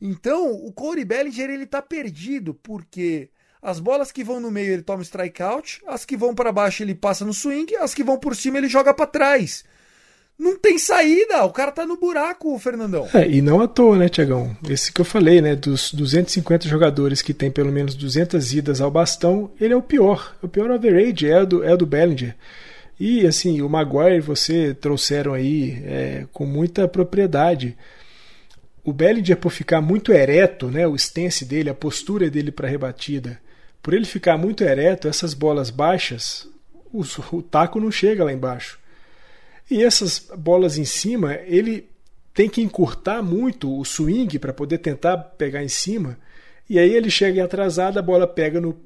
Então, 0.06 0.52
o 0.52 0.70
Corey 0.70 1.02
Bellinger 1.02 1.48
ele 1.48 1.64
tá 1.64 1.80
perdido 1.80 2.52
porque 2.52 3.30
as 3.62 3.80
bolas 3.80 4.12
que 4.12 4.22
vão 4.22 4.38
no 4.38 4.50
meio 4.50 4.74
ele 4.74 4.82
toma 4.82 5.00
strikeout, 5.00 5.80
as 5.86 6.04
que 6.04 6.14
vão 6.14 6.34
para 6.34 6.52
baixo 6.52 6.82
ele 6.82 6.94
passa 6.94 7.24
no 7.24 7.32
swing, 7.32 7.74
as 7.76 7.94
que 7.94 8.04
vão 8.04 8.18
por 8.18 8.36
cima 8.36 8.58
ele 8.58 8.68
joga 8.68 8.92
para 8.92 9.06
trás. 9.06 9.64
Não 10.38 10.58
tem 10.58 10.76
saída, 10.76 11.42
o 11.46 11.50
cara 11.50 11.72
tá 11.72 11.86
no 11.86 11.96
buraco, 11.96 12.58
Fernandão. 12.58 13.08
É, 13.14 13.26
e 13.26 13.40
não 13.40 13.62
à 13.62 13.66
toa, 13.66 13.96
né, 13.96 14.10
Tiagão? 14.10 14.54
Esse 14.68 14.92
que 14.92 15.00
eu 15.00 15.06
falei, 15.06 15.40
né, 15.40 15.56
dos 15.56 15.90
250 15.94 16.68
jogadores 16.68 17.22
que 17.22 17.32
tem 17.32 17.50
pelo 17.50 17.72
menos 17.72 17.94
200 17.94 18.52
idas 18.52 18.82
ao 18.82 18.90
bastão, 18.90 19.52
ele 19.58 19.72
é 19.72 19.76
o 19.76 19.80
pior. 19.80 20.36
O 20.42 20.48
pior 20.48 20.70
average 20.70 21.26
é 21.26 21.40
o 21.40 21.46
do, 21.46 21.64
é 21.64 21.74
do 21.74 21.86
Bellinger. 21.86 22.36
E 23.00 23.26
assim, 23.26 23.62
o 23.62 23.70
Maguire 23.70 24.20
você 24.20 24.74
trouxeram 24.74 25.32
aí 25.32 25.82
é, 25.86 26.26
com 26.30 26.44
muita 26.44 26.86
propriedade. 26.86 27.74
O 28.84 28.92
Bellinger, 28.92 29.36
por 29.36 29.50
ficar 29.50 29.80
muito 29.80 30.12
ereto, 30.12 30.70
né, 30.70 30.86
o 30.86 30.94
stance 30.94 31.44
dele, 31.44 31.70
a 31.70 31.74
postura 31.74 32.28
dele 32.30 32.52
para 32.52 32.68
rebatida, 32.68 33.40
por 33.82 33.94
ele 33.94 34.04
ficar 34.04 34.36
muito 34.36 34.62
ereto, 34.62 35.08
essas 35.08 35.32
bolas 35.32 35.70
baixas, 35.70 36.46
o, 36.92 37.02
o 37.32 37.42
taco 37.42 37.80
não 37.80 37.90
chega 37.90 38.24
lá 38.24 38.32
embaixo. 38.32 38.78
E 39.70 39.82
essas 39.82 40.30
bolas 40.36 40.76
em 40.76 40.84
cima, 40.84 41.34
ele 41.46 41.88
tem 42.34 42.48
que 42.48 42.60
encurtar 42.60 43.22
muito 43.22 43.78
o 43.78 43.84
swing 43.84 44.38
para 44.38 44.52
poder 44.52 44.78
tentar 44.78 45.16
pegar 45.16 45.62
em 45.62 45.68
cima. 45.68 46.18
E 46.68 46.78
aí 46.78 46.92
ele 46.92 47.08
chega 47.08 47.44
atrasado, 47.44 47.98
a 47.98 48.02
bola 48.02 48.26
pega 48.26 48.60
no, 48.60 48.76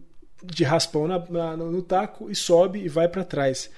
de 0.44 0.64
raspão 0.64 1.09
na, 1.09 1.18
na, 1.28 1.57
no 1.57 1.82
taco 1.82 2.30
e 2.30 2.34
sobe 2.34 2.80
e 2.80 2.88
vai 2.88 3.09
para 3.09 3.24
trás. 3.24 3.70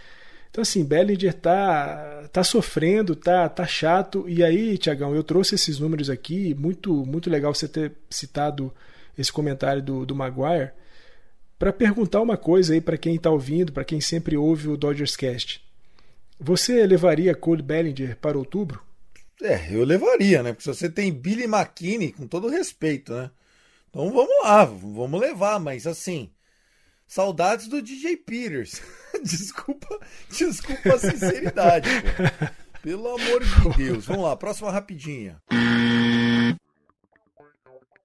Então, 0.51 0.63
assim, 0.63 0.85
Bellinger 0.85 1.33
tá, 1.33 2.29
tá 2.33 2.43
sofrendo, 2.43 3.15
tá, 3.15 3.49
tá 3.49 3.67
chato. 3.67 4.29
E 4.29 4.43
aí, 4.43 4.77
Tiagão, 4.77 5.15
eu 5.15 5.23
trouxe 5.23 5.55
esses 5.55 5.79
números 5.79 6.11
aqui. 6.11 6.55
Muito, 6.55 7.07
muito 7.07 7.31
legal 7.31 7.55
você 7.55 7.69
ter 7.69 7.93
citado 8.11 8.73
esse 9.17 9.33
comentário 9.33 9.81
do, 9.81 10.05
do 10.05 10.15
Maguire. 10.15 10.73
Para 11.59 11.73
perguntar 11.73 12.21
uma 12.21 12.37
coisa 12.37 12.73
aí 12.75 12.81
para 12.81 12.99
quem 12.99 13.15
está 13.15 13.31
ouvindo, 13.31 13.73
para 13.73 13.85
quem 13.85 14.01
sempre 14.01 14.37
ouve 14.37 14.69
o 14.69 14.77
Dodgers 14.77 15.15
Cast. 15.15 15.63
Você 16.39 16.85
levaria 16.87 17.35
Cole 17.35 17.63
Bellinger 17.63 18.17
para 18.17 18.39
outubro? 18.39 18.83
É, 19.43 19.75
eu 19.75 19.85
levaria, 19.85 20.43
né? 20.43 20.53
Porque 20.53 20.73
você 20.73 20.89
tem 20.89 21.13
Billy 21.13 21.45
McKinney, 21.45 22.13
com 22.13 22.27
todo 22.27 22.49
respeito, 22.49 23.13
né? 23.13 23.31
Então 23.89 24.11
vamos 24.11 24.43
lá, 24.43 24.65
vamos 24.65 25.21
levar, 25.21 25.59
mas 25.61 25.87
assim, 25.87 26.31
saudades 27.11 27.67
do 27.67 27.83
DJ 27.83 28.17
Peters. 28.19 28.81
desculpa, 29.25 29.99
desculpa 30.31 30.95
a 30.95 30.99
sinceridade. 30.99 31.89
Pô. 32.17 32.79
Pelo 32.83 33.09
amor 33.09 33.45
de 33.45 33.77
Deus. 33.77 34.07
Vamos 34.07 34.23
lá, 34.23 34.37
próxima 34.37 34.71
rapidinha. 34.71 35.37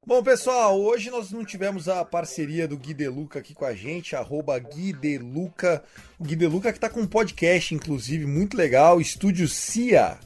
Bom, 0.06 0.22
pessoal, 0.24 0.80
hoje 0.80 1.12
nós 1.12 1.32
não 1.32 1.45
tivemos 1.45 1.88
a 1.88 2.03
parceria 2.03 2.68
do 2.68 2.78
Gui 2.78 2.93
Deluca 2.93 3.39
aqui 3.39 3.53
com 3.53 3.66
a 3.66 3.76
gente, 3.76 4.16
arroba 4.16 4.58
Gui 4.58 4.91
Deluca. 4.91 5.84
O 6.20 6.24
Gui 6.24 6.36
Deluca 6.36 6.74
que 6.74 6.80
tá 6.80 6.89
com 6.89 7.01
um 7.01 7.08
podcast, 7.08 7.76
inclusive, 7.76 8.26
muito 8.26 8.58
legal, 8.58 8.99
Estúdio 8.99 9.47
CIA, 9.47 10.20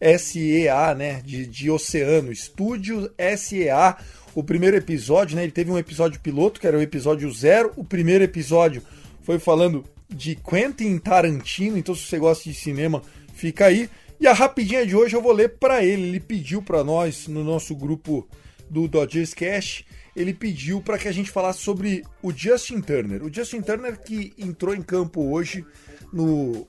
S-E-A, 0.00 0.94
né, 0.94 1.22
de, 1.24 1.46
de 1.46 1.70
oceano, 1.70 2.32
Estúdio 2.32 3.12
S-E-A. 3.16 3.96
O 4.34 4.42
primeiro 4.42 4.76
episódio, 4.76 5.36
né, 5.36 5.44
ele 5.44 5.52
teve 5.52 5.70
um 5.70 5.78
episódio 5.78 6.20
piloto, 6.20 6.60
que 6.60 6.66
era 6.66 6.76
o 6.76 6.82
episódio 6.82 7.30
zero. 7.32 7.72
O 7.76 7.84
primeiro 7.84 8.24
episódio 8.24 8.82
foi 9.22 9.38
falando 9.38 9.84
de 10.08 10.34
Quentin 10.34 10.98
Tarantino, 10.98 11.78
então 11.78 11.94
se 11.94 12.02
você 12.02 12.18
gosta 12.18 12.44
de 12.44 12.54
cinema, 12.54 13.02
fica 13.34 13.66
aí. 13.66 13.88
E 14.20 14.26
a 14.26 14.32
rapidinha 14.32 14.86
de 14.86 14.96
hoje 14.96 15.14
eu 15.14 15.22
vou 15.22 15.32
ler 15.32 15.56
para 15.58 15.84
ele, 15.84 16.02
ele 16.08 16.20
pediu 16.20 16.62
para 16.62 16.82
nós 16.82 17.28
no 17.28 17.44
nosso 17.44 17.74
grupo 17.74 18.28
do 18.68 18.88
Dodgers 18.88 19.34
Cash, 19.34 19.84
ele 20.16 20.32
pediu 20.32 20.80
para 20.80 20.98
que 20.98 21.08
a 21.08 21.12
gente 21.12 21.30
falasse 21.30 21.60
sobre 21.60 22.02
o 22.22 22.32
Justin 22.32 22.80
Turner. 22.80 23.22
O 23.22 23.32
Justin 23.32 23.60
Turner 23.60 24.00
que 24.00 24.32
entrou 24.38 24.74
em 24.74 24.82
campo 24.82 25.30
hoje 25.30 25.64
no 26.12 26.66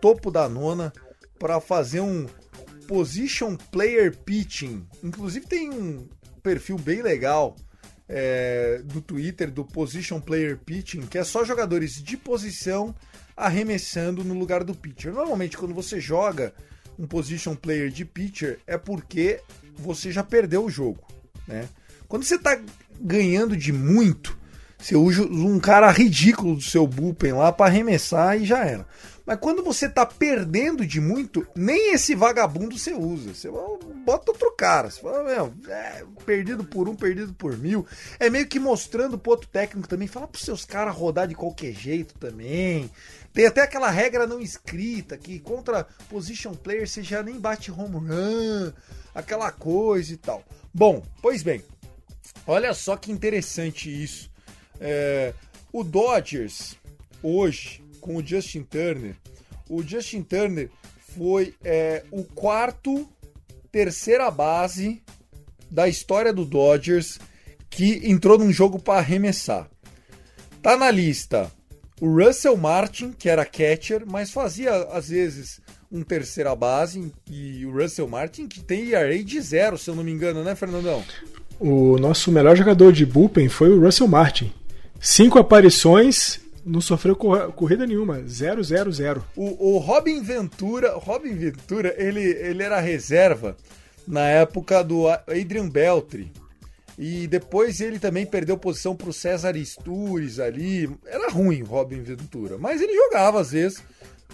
topo 0.00 0.30
da 0.30 0.48
nona 0.48 0.92
para 1.38 1.60
fazer 1.60 2.00
um 2.00 2.26
position 2.88 3.56
player 3.70 4.16
pitching. 4.16 4.86
Inclusive 5.02 5.46
tem 5.46 5.70
um 5.70 6.08
perfil 6.46 6.78
bem 6.78 7.02
legal 7.02 7.56
é, 8.08 8.80
do 8.84 9.00
Twitter 9.00 9.50
do 9.50 9.64
position 9.64 10.20
player 10.20 10.56
pitching, 10.56 11.02
que 11.02 11.18
é 11.18 11.24
só 11.24 11.44
jogadores 11.44 12.00
de 12.00 12.16
posição 12.16 12.94
arremessando 13.36 14.22
no 14.22 14.38
lugar 14.38 14.62
do 14.62 14.74
pitcher. 14.74 15.12
Normalmente 15.12 15.58
quando 15.58 15.74
você 15.74 15.98
joga 15.98 16.54
um 16.96 17.06
position 17.06 17.56
player 17.56 17.90
de 17.90 18.04
pitcher 18.04 18.60
é 18.66 18.78
porque 18.78 19.40
você 19.76 20.12
já 20.12 20.22
perdeu 20.22 20.64
o 20.64 20.70
jogo 20.70 21.04
né? 21.46 21.68
Quando 22.08 22.24
você 22.24 22.36
está 22.36 22.60
ganhando 23.00 23.56
de 23.56 23.72
muito, 23.72 24.38
você 24.78 24.96
usa 24.96 25.22
um 25.22 25.58
cara 25.58 25.90
ridículo 25.90 26.56
do 26.56 26.62
seu 26.62 26.86
bullpen 26.86 27.32
lá 27.32 27.52
para 27.52 27.66
arremessar 27.66 28.40
e 28.40 28.44
já 28.44 28.64
era. 28.64 28.86
Mas 29.26 29.40
quando 29.40 29.62
você 29.62 29.88
tá 29.88 30.06
perdendo 30.06 30.86
de 30.86 31.00
muito, 31.00 31.44
nem 31.56 31.92
esse 31.92 32.14
vagabundo 32.14 32.78
você 32.78 32.92
usa. 32.92 33.34
Você 33.34 33.50
bota 34.04 34.30
outro 34.30 34.54
cara. 34.56 34.88
Você 34.88 35.00
fala, 35.00 35.24
meu, 35.24 35.52
é, 35.68 36.04
perdido 36.24 36.62
por 36.62 36.88
um, 36.88 36.94
perdido 36.94 37.34
por 37.34 37.58
mil. 37.58 37.84
É 38.20 38.30
meio 38.30 38.46
que 38.46 38.60
mostrando 38.60 39.18
pro 39.18 39.32
outro 39.32 39.48
técnico 39.48 39.88
também. 39.88 40.06
Fala 40.06 40.28
pros 40.28 40.44
seus 40.44 40.64
caras 40.64 40.94
rodar 40.94 41.26
de 41.26 41.34
qualquer 41.34 41.72
jeito 41.72 42.14
também. 42.14 42.88
Tem 43.32 43.46
até 43.46 43.62
aquela 43.62 43.90
regra 43.90 44.28
não 44.28 44.40
escrita 44.40 45.18
que 45.18 45.40
contra 45.40 45.84
position 46.08 46.54
player 46.54 46.88
você 46.88 47.02
já 47.02 47.20
nem 47.20 47.38
bate 47.38 47.70
home 47.70 47.96
run, 47.96 48.72
aquela 49.12 49.50
coisa 49.50 50.12
e 50.12 50.16
tal. 50.16 50.42
Bom, 50.72 51.02
pois 51.20 51.42
bem, 51.42 51.62
olha 52.46 52.72
só 52.72 52.96
que 52.96 53.10
interessante 53.10 53.90
isso. 53.90 54.30
É, 54.80 55.34
o 55.72 55.84
Dodgers, 55.84 56.76
hoje, 57.22 57.82
com 58.06 58.16
o 58.16 58.24
Justin 58.24 58.62
Turner, 58.62 59.16
o 59.68 59.82
Justin 59.82 60.22
Turner 60.22 60.70
foi 61.16 61.54
é, 61.64 62.04
o 62.12 62.22
quarto 62.22 63.08
terceira 63.72 64.30
base 64.30 65.02
da 65.68 65.88
história 65.88 66.32
do 66.32 66.44
Dodgers 66.44 67.18
que 67.68 68.08
entrou 68.08 68.38
num 68.38 68.52
jogo 68.52 68.78
para 68.78 69.00
arremessar. 69.00 69.68
Tá 70.62 70.76
na 70.76 70.88
lista 70.88 71.50
o 72.00 72.06
Russell 72.06 72.56
Martin, 72.56 73.10
que 73.10 73.28
era 73.28 73.44
catcher, 73.44 74.04
mas 74.06 74.30
fazia 74.30 74.72
às 74.92 75.08
vezes 75.08 75.60
um 75.90 76.02
terceira 76.02 76.54
base, 76.54 77.12
e 77.28 77.64
o 77.66 77.72
Russell 77.72 78.06
Martin, 78.06 78.46
que 78.46 78.60
tem 78.60 78.90
ERA 78.90 79.22
de 79.22 79.40
zero, 79.40 79.78
se 79.78 79.88
eu 79.88 79.94
não 79.94 80.04
me 80.04 80.12
engano, 80.12 80.44
né, 80.44 80.54
Fernandão? 80.54 81.02
O 81.58 81.96
nosso 81.98 82.30
melhor 82.30 82.56
jogador 82.56 82.92
de 82.92 83.06
bullpen 83.06 83.48
foi 83.48 83.70
o 83.70 83.80
Russell 83.80 84.08
Martin. 84.08 84.52
Cinco 85.00 85.38
aparições, 85.38 86.40
não 86.66 86.80
sofreu 86.80 87.14
corrida 87.14 87.86
nenhuma, 87.86 88.20
0 88.26 88.62
0 88.62 88.90
0 88.90 89.24
o, 89.36 89.74
o 89.74 89.78
Robin 89.78 90.20
Ventura, 90.20 90.94
Robin 90.96 91.32
Ventura, 91.32 91.94
ele, 91.96 92.20
ele 92.20 92.60
era 92.60 92.80
reserva 92.80 93.56
na 94.06 94.28
época 94.28 94.82
do 94.82 95.08
Adrian 95.08 95.68
Beltri. 95.68 96.32
E 96.98 97.26
depois 97.28 97.80
ele 97.80 97.98
também 97.98 98.26
perdeu 98.26 98.56
posição 98.56 98.96
para 98.96 99.10
o 99.10 99.12
César 99.12 99.56
Stures 99.56 100.40
ali. 100.40 100.90
Era 101.04 101.30
ruim 101.30 101.62
o 101.62 101.66
Robin 101.66 102.00
Ventura, 102.02 102.56
mas 102.58 102.80
ele 102.80 102.94
jogava 102.94 103.40
às 103.40 103.52
vezes 103.52 103.82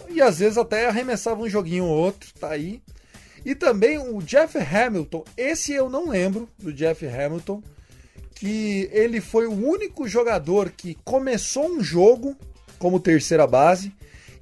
e 0.08 0.22
às 0.22 0.38
vezes 0.38 0.56
até 0.56 0.86
arremessava 0.86 1.42
um 1.42 1.48
joguinho 1.48 1.84
ou 1.84 1.96
outro, 1.96 2.32
tá 2.38 2.50
aí. 2.50 2.80
E 3.44 3.54
também 3.54 3.98
o 3.98 4.22
Jeff 4.22 4.56
Hamilton, 4.56 5.24
esse 5.36 5.72
eu 5.72 5.90
não 5.90 6.08
lembro 6.08 6.48
do 6.58 6.72
Jeff 6.72 7.04
Hamilton, 7.04 7.60
que 8.42 8.90
ele 8.90 9.20
foi 9.20 9.46
o 9.46 9.52
único 9.52 10.08
jogador 10.08 10.70
que 10.70 10.98
começou 11.04 11.64
um 11.64 11.80
jogo 11.80 12.36
como 12.76 12.98
terceira 12.98 13.46
base 13.46 13.92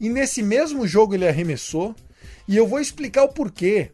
e 0.01 0.09
nesse 0.09 0.43
mesmo 0.43 0.89
jogo 0.89 1.15
ele 1.15 1.29
arremessou. 1.29 1.95
E 2.49 2.57
eu 2.57 2.67
vou 2.67 2.81
explicar 2.81 3.25
o 3.25 3.29
porquê. 3.29 3.91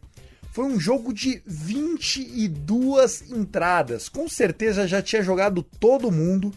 Foi 0.53 0.63
um 0.63 0.79
jogo 0.79 1.13
de 1.13 1.41
22 1.45 3.29
entradas. 3.31 4.07
Com 4.07 4.29
certeza 4.29 4.87
já 4.87 5.01
tinha 5.01 5.21
jogado 5.21 5.61
todo 5.61 6.09
mundo 6.09 6.53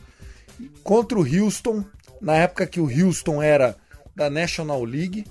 contra 0.85 1.19
o 1.19 1.27
Houston, 1.27 1.85
na 2.21 2.37
época 2.37 2.69
que 2.69 2.79
o 2.79 2.85
Houston 2.85 3.43
era 3.43 3.77
da 4.15 4.31
National 4.31 4.85
League. 4.85 5.25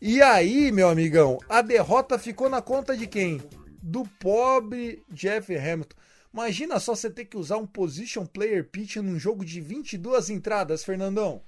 E 0.00 0.22
aí, 0.22 0.72
meu 0.72 0.88
amigão, 0.88 1.38
a 1.50 1.60
derrota 1.60 2.18
ficou 2.18 2.48
na 2.48 2.62
conta 2.62 2.96
de 2.96 3.06
quem? 3.06 3.42
Do 3.82 4.04
pobre 4.18 5.04
Jeff 5.12 5.54
Hamilton. 5.54 6.00
Imagina 6.32 6.80
só 6.80 6.94
você 6.94 7.10
ter 7.10 7.26
que 7.26 7.36
usar 7.36 7.58
um 7.58 7.66
position 7.66 8.24
player 8.24 8.64
pitch 8.64 8.96
num 8.96 9.18
jogo 9.18 9.44
de 9.44 9.60
22 9.60 10.30
entradas, 10.30 10.82
Fernandão. 10.82 11.42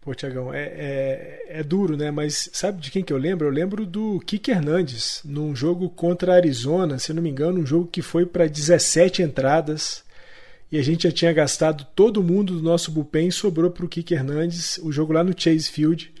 Pô, 0.00 0.14
Tiagão, 0.14 0.52
é, 0.52 0.64
é, 0.64 1.46
é, 1.48 1.62
duro, 1.62 1.96
né? 1.96 2.10
Mas 2.10 2.50
sabe 2.52 2.80
de 2.80 2.90
quem 2.90 3.02
que 3.02 3.12
eu 3.12 3.16
lembro? 3.16 3.46
Eu 3.46 3.50
lembro 3.50 3.86
do 3.86 4.20
Kike 4.20 4.50
Hernandes, 4.50 5.22
num 5.24 5.56
jogo 5.56 5.88
contra 5.88 6.32
a 6.32 6.36
Arizona, 6.36 6.98
se 6.98 7.12
não 7.14 7.22
me 7.22 7.30
engano, 7.30 7.60
um 7.60 7.66
jogo 7.66 7.86
que 7.86 8.02
foi 8.02 8.26
para 8.26 8.46
17 8.46 9.22
entradas. 9.22 10.04
E 10.70 10.78
a 10.78 10.82
gente 10.82 11.04
já 11.04 11.12
tinha 11.12 11.32
gastado 11.32 11.86
todo 11.94 12.22
mundo 12.22 12.54
do 12.54 12.62
nosso 12.62 12.90
bullpen 12.90 13.30
sobrou 13.30 13.70
para 13.70 13.84
o 13.84 13.88
Kike 13.88 14.12
Hernandes, 14.12 14.76
o 14.78 14.92
jogo 14.92 15.12
lá 15.12 15.24
no 15.24 15.34
Chase 15.34 15.70
Field. 15.70 16.12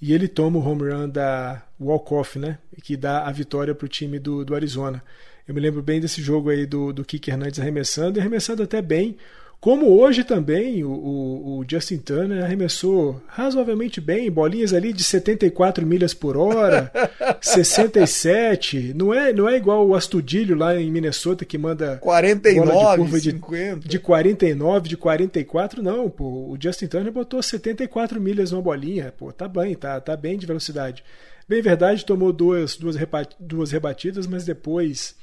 E 0.00 0.12
ele 0.12 0.28
toma 0.28 0.58
o 0.58 0.62
home 0.62 0.90
run 0.90 1.08
da 1.08 1.62
walk-off, 1.80 2.38
né? 2.38 2.58
Que 2.82 2.98
dá 2.98 3.26
a 3.26 3.32
vitória 3.32 3.74
para 3.74 3.86
o 3.86 3.88
time 3.88 4.18
do, 4.18 4.44
do 4.44 4.54
Arizona. 4.54 5.02
Eu 5.46 5.54
me 5.54 5.60
lembro 5.60 5.82
bem 5.82 6.00
desse 6.00 6.22
jogo 6.22 6.50
aí 6.50 6.66
do, 6.66 6.92
do 6.92 7.04
Kike 7.04 7.30
Hernandes 7.30 7.58
arremessando, 7.58 8.18
e 8.18 8.20
arremessando 8.20 8.62
até 8.62 8.80
bem. 8.80 9.16
Como 9.62 9.96
hoje 9.96 10.24
também 10.24 10.82
o, 10.82 10.90
o, 10.90 11.58
o, 11.58 11.64
Justin 11.68 11.98
Turner 11.98 12.42
arremessou 12.42 13.22
razoavelmente 13.28 14.00
bem, 14.00 14.28
bolinhas 14.28 14.74
ali 14.74 14.92
de 14.92 15.04
74 15.04 15.86
milhas 15.86 16.12
por 16.12 16.36
hora, 16.36 16.90
67. 17.40 18.92
Não 18.92 19.14
é, 19.14 19.32
não 19.32 19.48
é 19.48 19.56
igual 19.56 19.86
o 19.86 19.94
Astudilho 19.94 20.56
lá 20.56 20.76
em 20.76 20.90
Minnesota 20.90 21.44
que 21.44 21.56
manda 21.56 21.96
49, 21.98 22.72
bola 22.72 22.90
de 22.90 22.96
curva 22.96 23.20
de, 23.20 23.30
50. 23.30 23.88
de 23.88 23.98
49, 24.00 24.88
de 24.88 24.96
44. 24.96 25.80
Não, 25.80 26.10
pô, 26.10 26.24
o 26.24 26.58
Justin 26.60 26.88
Turner 26.88 27.12
botou 27.12 27.40
74 27.40 28.20
milhas 28.20 28.50
numa 28.50 28.62
bolinha. 28.62 29.14
Pô, 29.16 29.32
tá 29.32 29.46
bem, 29.46 29.76
tá, 29.76 30.00
tá 30.00 30.16
bem 30.16 30.36
de 30.36 30.44
velocidade. 30.44 31.04
Bem 31.48 31.62
verdade, 31.62 32.04
tomou 32.04 32.32
duas, 32.32 32.76
duas, 32.76 32.96
duas 33.38 33.70
rebatidas, 33.70 34.26
mas 34.26 34.44
depois 34.44 35.14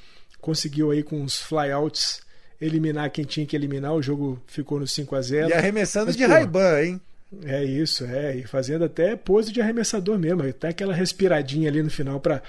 conseguiu 0.42 0.92
aí 0.92 1.04
com 1.04 1.24
os 1.24 1.42
flyouts 1.42 2.22
eliminar 2.62 3.10
quem 3.12 3.26
tinha 3.26 3.46
que 3.46 3.56
eliminar. 3.56 3.94
O 3.94 4.02
jogo 4.02 4.42
ficou 4.48 4.80
no 4.80 4.88
5 4.88 5.16
a 5.16 5.22
0 5.22 5.50
E 5.50 5.54
arremessando 5.54 6.08
Mas, 6.08 6.16
de 6.16 6.26
Ray-Ban, 6.26 6.82
hein? 6.82 7.02
É 7.46 7.64
isso, 7.64 8.06
é. 8.06 8.36
E 8.36 8.48
fazendo 8.48 8.84
até 8.86 9.16
pose 9.16 9.52
de 9.52 9.62
arremessador 9.62 10.18
mesmo. 10.18 10.44
Até 10.44 10.70
aquela 10.70 10.94
respiradinha 10.94 11.70
ali 11.70 11.82
no 11.84 11.90
final 11.90 12.20
para 12.20 12.42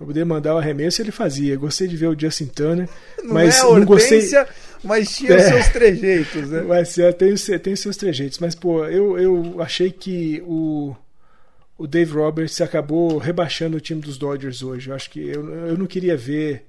para 0.00 0.06
poder 0.06 0.24
mandar 0.24 0.54
o 0.54 0.58
arremesso 0.58 1.02
ele 1.02 1.10
fazia. 1.10 1.56
Gostei 1.56 1.86
de 1.86 1.94
ver 1.94 2.06
o 2.06 2.18
Justin 2.18 2.46
Turner, 2.46 2.88
não 3.22 3.34
mas 3.34 3.58
é 3.58 3.62
não 3.62 3.84
gostei. 3.84 4.26
Mas 4.82 5.14
tinha 5.14 5.34
é, 5.34 5.50
seus 5.50 5.68
trejeitos, 5.68 6.48
né? 6.48 6.62
Mas 6.62 6.96
é, 6.96 7.12
tem, 7.12 7.34
tem 7.34 7.76
seus 7.76 7.98
trejeitos. 7.98 8.38
Mas, 8.38 8.54
pô, 8.54 8.86
eu, 8.86 9.18
eu 9.18 9.60
achei 9.60 9.90
que 9.90 10.42
o, 10.46 10.96
o 11.80 11.86
Dave 11.86 12.12
Roberts 12.12 12.60
acabou 12.60 13.16
rebaixando 13.16 13.78
o 13.78 13.80
time 13.80 14.02
dos 14.02 14.18
Dodgers 14.18 14.62
hoje. 14.62 14.90
Eu 14.90 14.94
acho 14.94 15.08
que 15.08 15.18
eu, 15.18 15.48
eu 15.48 15.78
não 15.78 15.86
queria 15.86 16.14
ver 16.14 16.66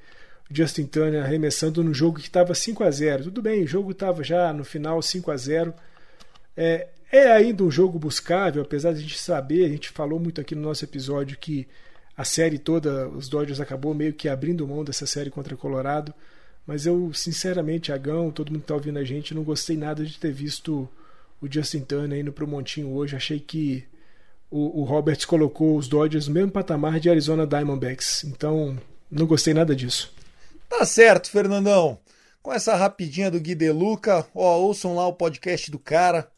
Justin 0.49 0.86
Turner 0.86 1.22
arremessando 1.22 1.84
no 1.84 1.93
jogo 1.93 2.18
que 2.18 2.28
estava 2.28 2.55
5 2.55 2.82
a 2.82 2.89
0 2.89 3.26
Tudo 3.26 3.41
bem, 3.41 3.62
o 3.62 3.68
jogo 3.68 3.91
estava 3.91 4.24
já 4.24 4.53
no 4.53 4.64
final 4.64 5.01
5 5.01 5.30
a 5.30 5.36
0 5.36 5.74
é, 6.55 6.88
é 7.12 7.30
ainda 7.30 7.62
um 7.62 7.70
jogo 7.70 7.99
buscável, 7.99 8.62
apesar 8.62 8.93
de 8.93 8.99
a 8.99 9.01
gente 9.01 9.20
saber, 9.20 9.66
a 9.66 9.68
gente 9.68 9.89
falou 9.89 10.18
muito 10.18 10.39
aqui 10.39 10.55
no 10.55 10.62
nosso 10.62 10.86
episódio 10.86 11.38
que 11.38 11.68
a 12.16 12.24
série 12.24 12.57
toda, 12.57 13.09
os 13.09 13.28
Dodgers 13.28 13.59
acabou 13.59 13.93
meio 13.93 14.14
que 14.14 14.30
abrindo 14.30 14.66
mão 14.66 14.82
dessa 14.82 15.05
série 15.05 15.30
contra 15.30 15.57
Colorado. 15.57 16.14
Mas 16.66 16.86
eu, 16.86 17.12
sinceramente, 17.14 17.91
Agão, 17.91 18.32
todo 18.32 18.49
mundo 18.49 18.59
que 18.59 18.64
está 18.64 18.76
ouvindo 18.76 18.97
a 18.97 19.03
gente, 19.03 19.34
não 19.34 19.43
gostei 19.43 19.76
nada 19.76 20.05
de 20.05 20.18
ter 20.18 20.32
visto 20.32 20.88
o 21.41 21.51
Justin 21.51 21.82
Turner 21.82 22.20
indo 22.20 22.32
para 22.32 22.45
o 22.45 22.47
Montinho 22.47 22.93
hoje. 22.93 23.16
Achei 23.16 23.41
que 23.41 23.84
o, 24.52 24.82
o 24.82 24.84
Roberts 24.84 25.26
colocou 25.26 25.78
os 25.78 25.88
Dodgers 25.88 26.28
no 26.28 26.34
mesmo 26.34 26.52
patamar 26.52 26.99
de 26.99 27.10
Arizona 27.10 27.47
Diamondbacks. 27.47 28.26
Então, 28.26 28.78
não 29.10 29.26
gostei 29.26 29.54
nada 29.54 29.74
disso. 29.74 30.14
Tá 30.70 30.86
certo, 30.86 31.32
Fernandão. 31.32 31.97
Com 32.43 32.52
essa 32.52 32.76
rapidinha 32.76 33.32
do 33.32 33.39
Gui 33.39 33.56
Deluca, 33.56 34.28
ó, 34.36 34.58
ouçam 34.58 34.95
lá 34.95 35.08
o 35.08 35.14
podcast 35.14 35.72
do 35.72 35.80
cara, 35.80 36.30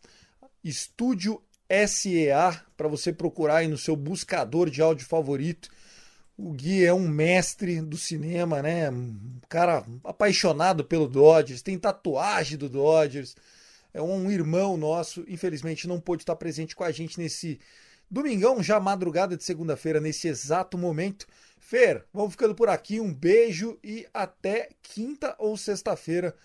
Estúdio 0.63 1.41
SEA, 1.87 2.61
para 2.77 2.87
você 2.87 3.11
procurar 3.11 3.57
aí 3.57 3.67
no 3.67 3.77
seu 3.77 3.95
buscador 3.95 4.69
de 4.69 4.81
áudio 4.81 5.07
favorito. 5.07 5.69
O 6.37 6.51
Gui 6.51 6.85
é 6.85 6.93
um 6.93 7.07
mestre 7.07 7.81
do 7.81 7.97
cinema, 7.97 8.61
né? 8.61 8.89
Um 8.91 9.39
cara 9.49 9.85
apaixonado 10.03 10.83
pelo 10.83 11.07
Dodgers, 11.07 11.61
tem 11.61 11.77
tatuagem 11.79 12.57
do 12.57 12.69
Dodgers. 12.69 13.35
É 13.93 14.01
um 14.01 14.29
irmão 14.29 14.75
nosso, 14.75 15.23
infelizmente 15.27 15.87
não 15.87 15.99
pôde 15.99 16.23
estar 16.23 16.35
presente 16.35 16.75
com 16.75 16.83
a 16.83 16.91
gente 16.91 17.19
nesse 17.19 17.59
domingão, 18.13 18.61
já 18.61 18.79
madrugada 18.79 19.35
de 19.35 19.43
segunda-feira, 19.43 19.99
nesse 19.99 20.27
exato 20.27 20.77
momento. 20.77 21.25
Fer, 21.59 22.03
vamos 22.13 22.31
ficando 22.31 22.53
por 22.53 22.69
aqui. 22.69 22.99
Um 22.99 23.11
beijo 23.11 23.77
e 23.83 24.05
até 24.13 24.69
quinta 24.83 25.35
ou 25.39 25.57
sexta-feira. 25.57 26.35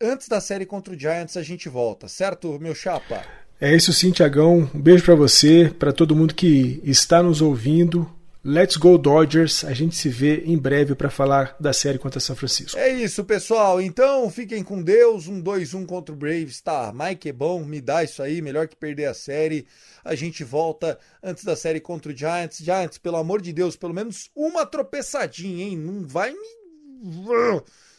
Antes 0.00 0.28
da 0.28 0.40
série 0.40 0.66
contra 0.66 0.92
o 0.92 0.98
Giants, 0.98 1.36
a 1.36 1.42
gente 1.42 1.68
volta, 1.68 2.08
certo, 2.08 2.58
meu 2.58 2.74
chapa? 2.74 3.22
É 3.60 3.74
isso 3.74 3.92
sim, 3.92 4.10
Tiagão. 4.10 4.68
Um 4.74 4.80
beijo 4.80 5.04
para 5.04 5.14
você, 5.14 5.72
para 5.78 5.92
todo 5.92 6.16
mundo 6.16 6.34
que 6.34 6.80
está 6.84 7.22
nos 7.22 7.40
ouvindo. 7.40 8.10
Let's 8.46 8.76
go 8.76 8.98
Dodgers. 8.98 9.64
A 9.64 9.72
gente 9.72 9.96
se 9.96 10.10
vê 10.10 10.42
em 10.44 10.58
breve 10.58 10.94
para 10.94 11.08
falar 11.08 11.56
da 11.58 11.72
série 11.72 11.98
contra 11.98 12.20
São 12.20 12.36
Francisco. 12.36 12.78
É 12.78 12.90
isso, 12.90 13.24
pessoal. 13.24 13.80
Então, 13.80 14.28
fiquem 14.28 14.62
com 14.62 14.82
Deus. 14.82 15.26
Um 15.28 15.42
2-1 15.42 15.86
contra 15.86 16.14
o 16.14 16.18
Braves. 16.18 16.60
Tá, 16.60 16.92
Mike 16.92 17.30
é 17.30 17.32
bom, 17.32 17.64
me 17.64 17.80
dá 17.80 18.04
isso 18.04 18.22
aí, 18.22 18.42
melhor 18.42 18.68
que 18.68 18.76
perder 18.76 19.06
a 19.06 19.14
série. 19.14 19.66
A 20.04 20.14
gente 20.14 20.44
volta 20.44 20.98
antes 21.22 21.42
da 21.42 21.56
série 21.56 21.80
contra 21.80 22.12
o 22.12 22.16
Giants. 22.16 22.58
Giants, 22.58 22.98
pelo 22.98 23.16
amor 23.16 23.40
de 23.40 23.50
Deus, 23.50 23.76
pelo 23.76 23.94
menos 23.94 24.30
uma 24.36 24.66
tropeçadinha, 24.66 25.64
hein? 25.64 25.78
Não 25.78 26.06
vai 26.06 26.32
me 26.32 26.64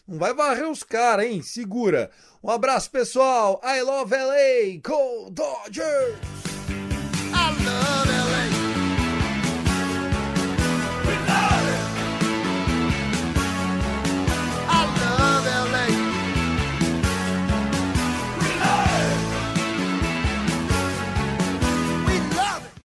não 0.07 0.19
vai 0.19 0.33
varrer 0.33 0.69
os 0.69 0.83
caras, 0.83 1.25
hein? 1.25 1.41
Segura. 1.41 2.11
Um 2.43 2.49
abraço, 2.51 2.91
pessoal. 2.91 3.59
I 3.63 3.81
love 3.81 4.13
LA. 4.13 4.79
Go 4.83 5.31
Dodgers! 5.31 6.84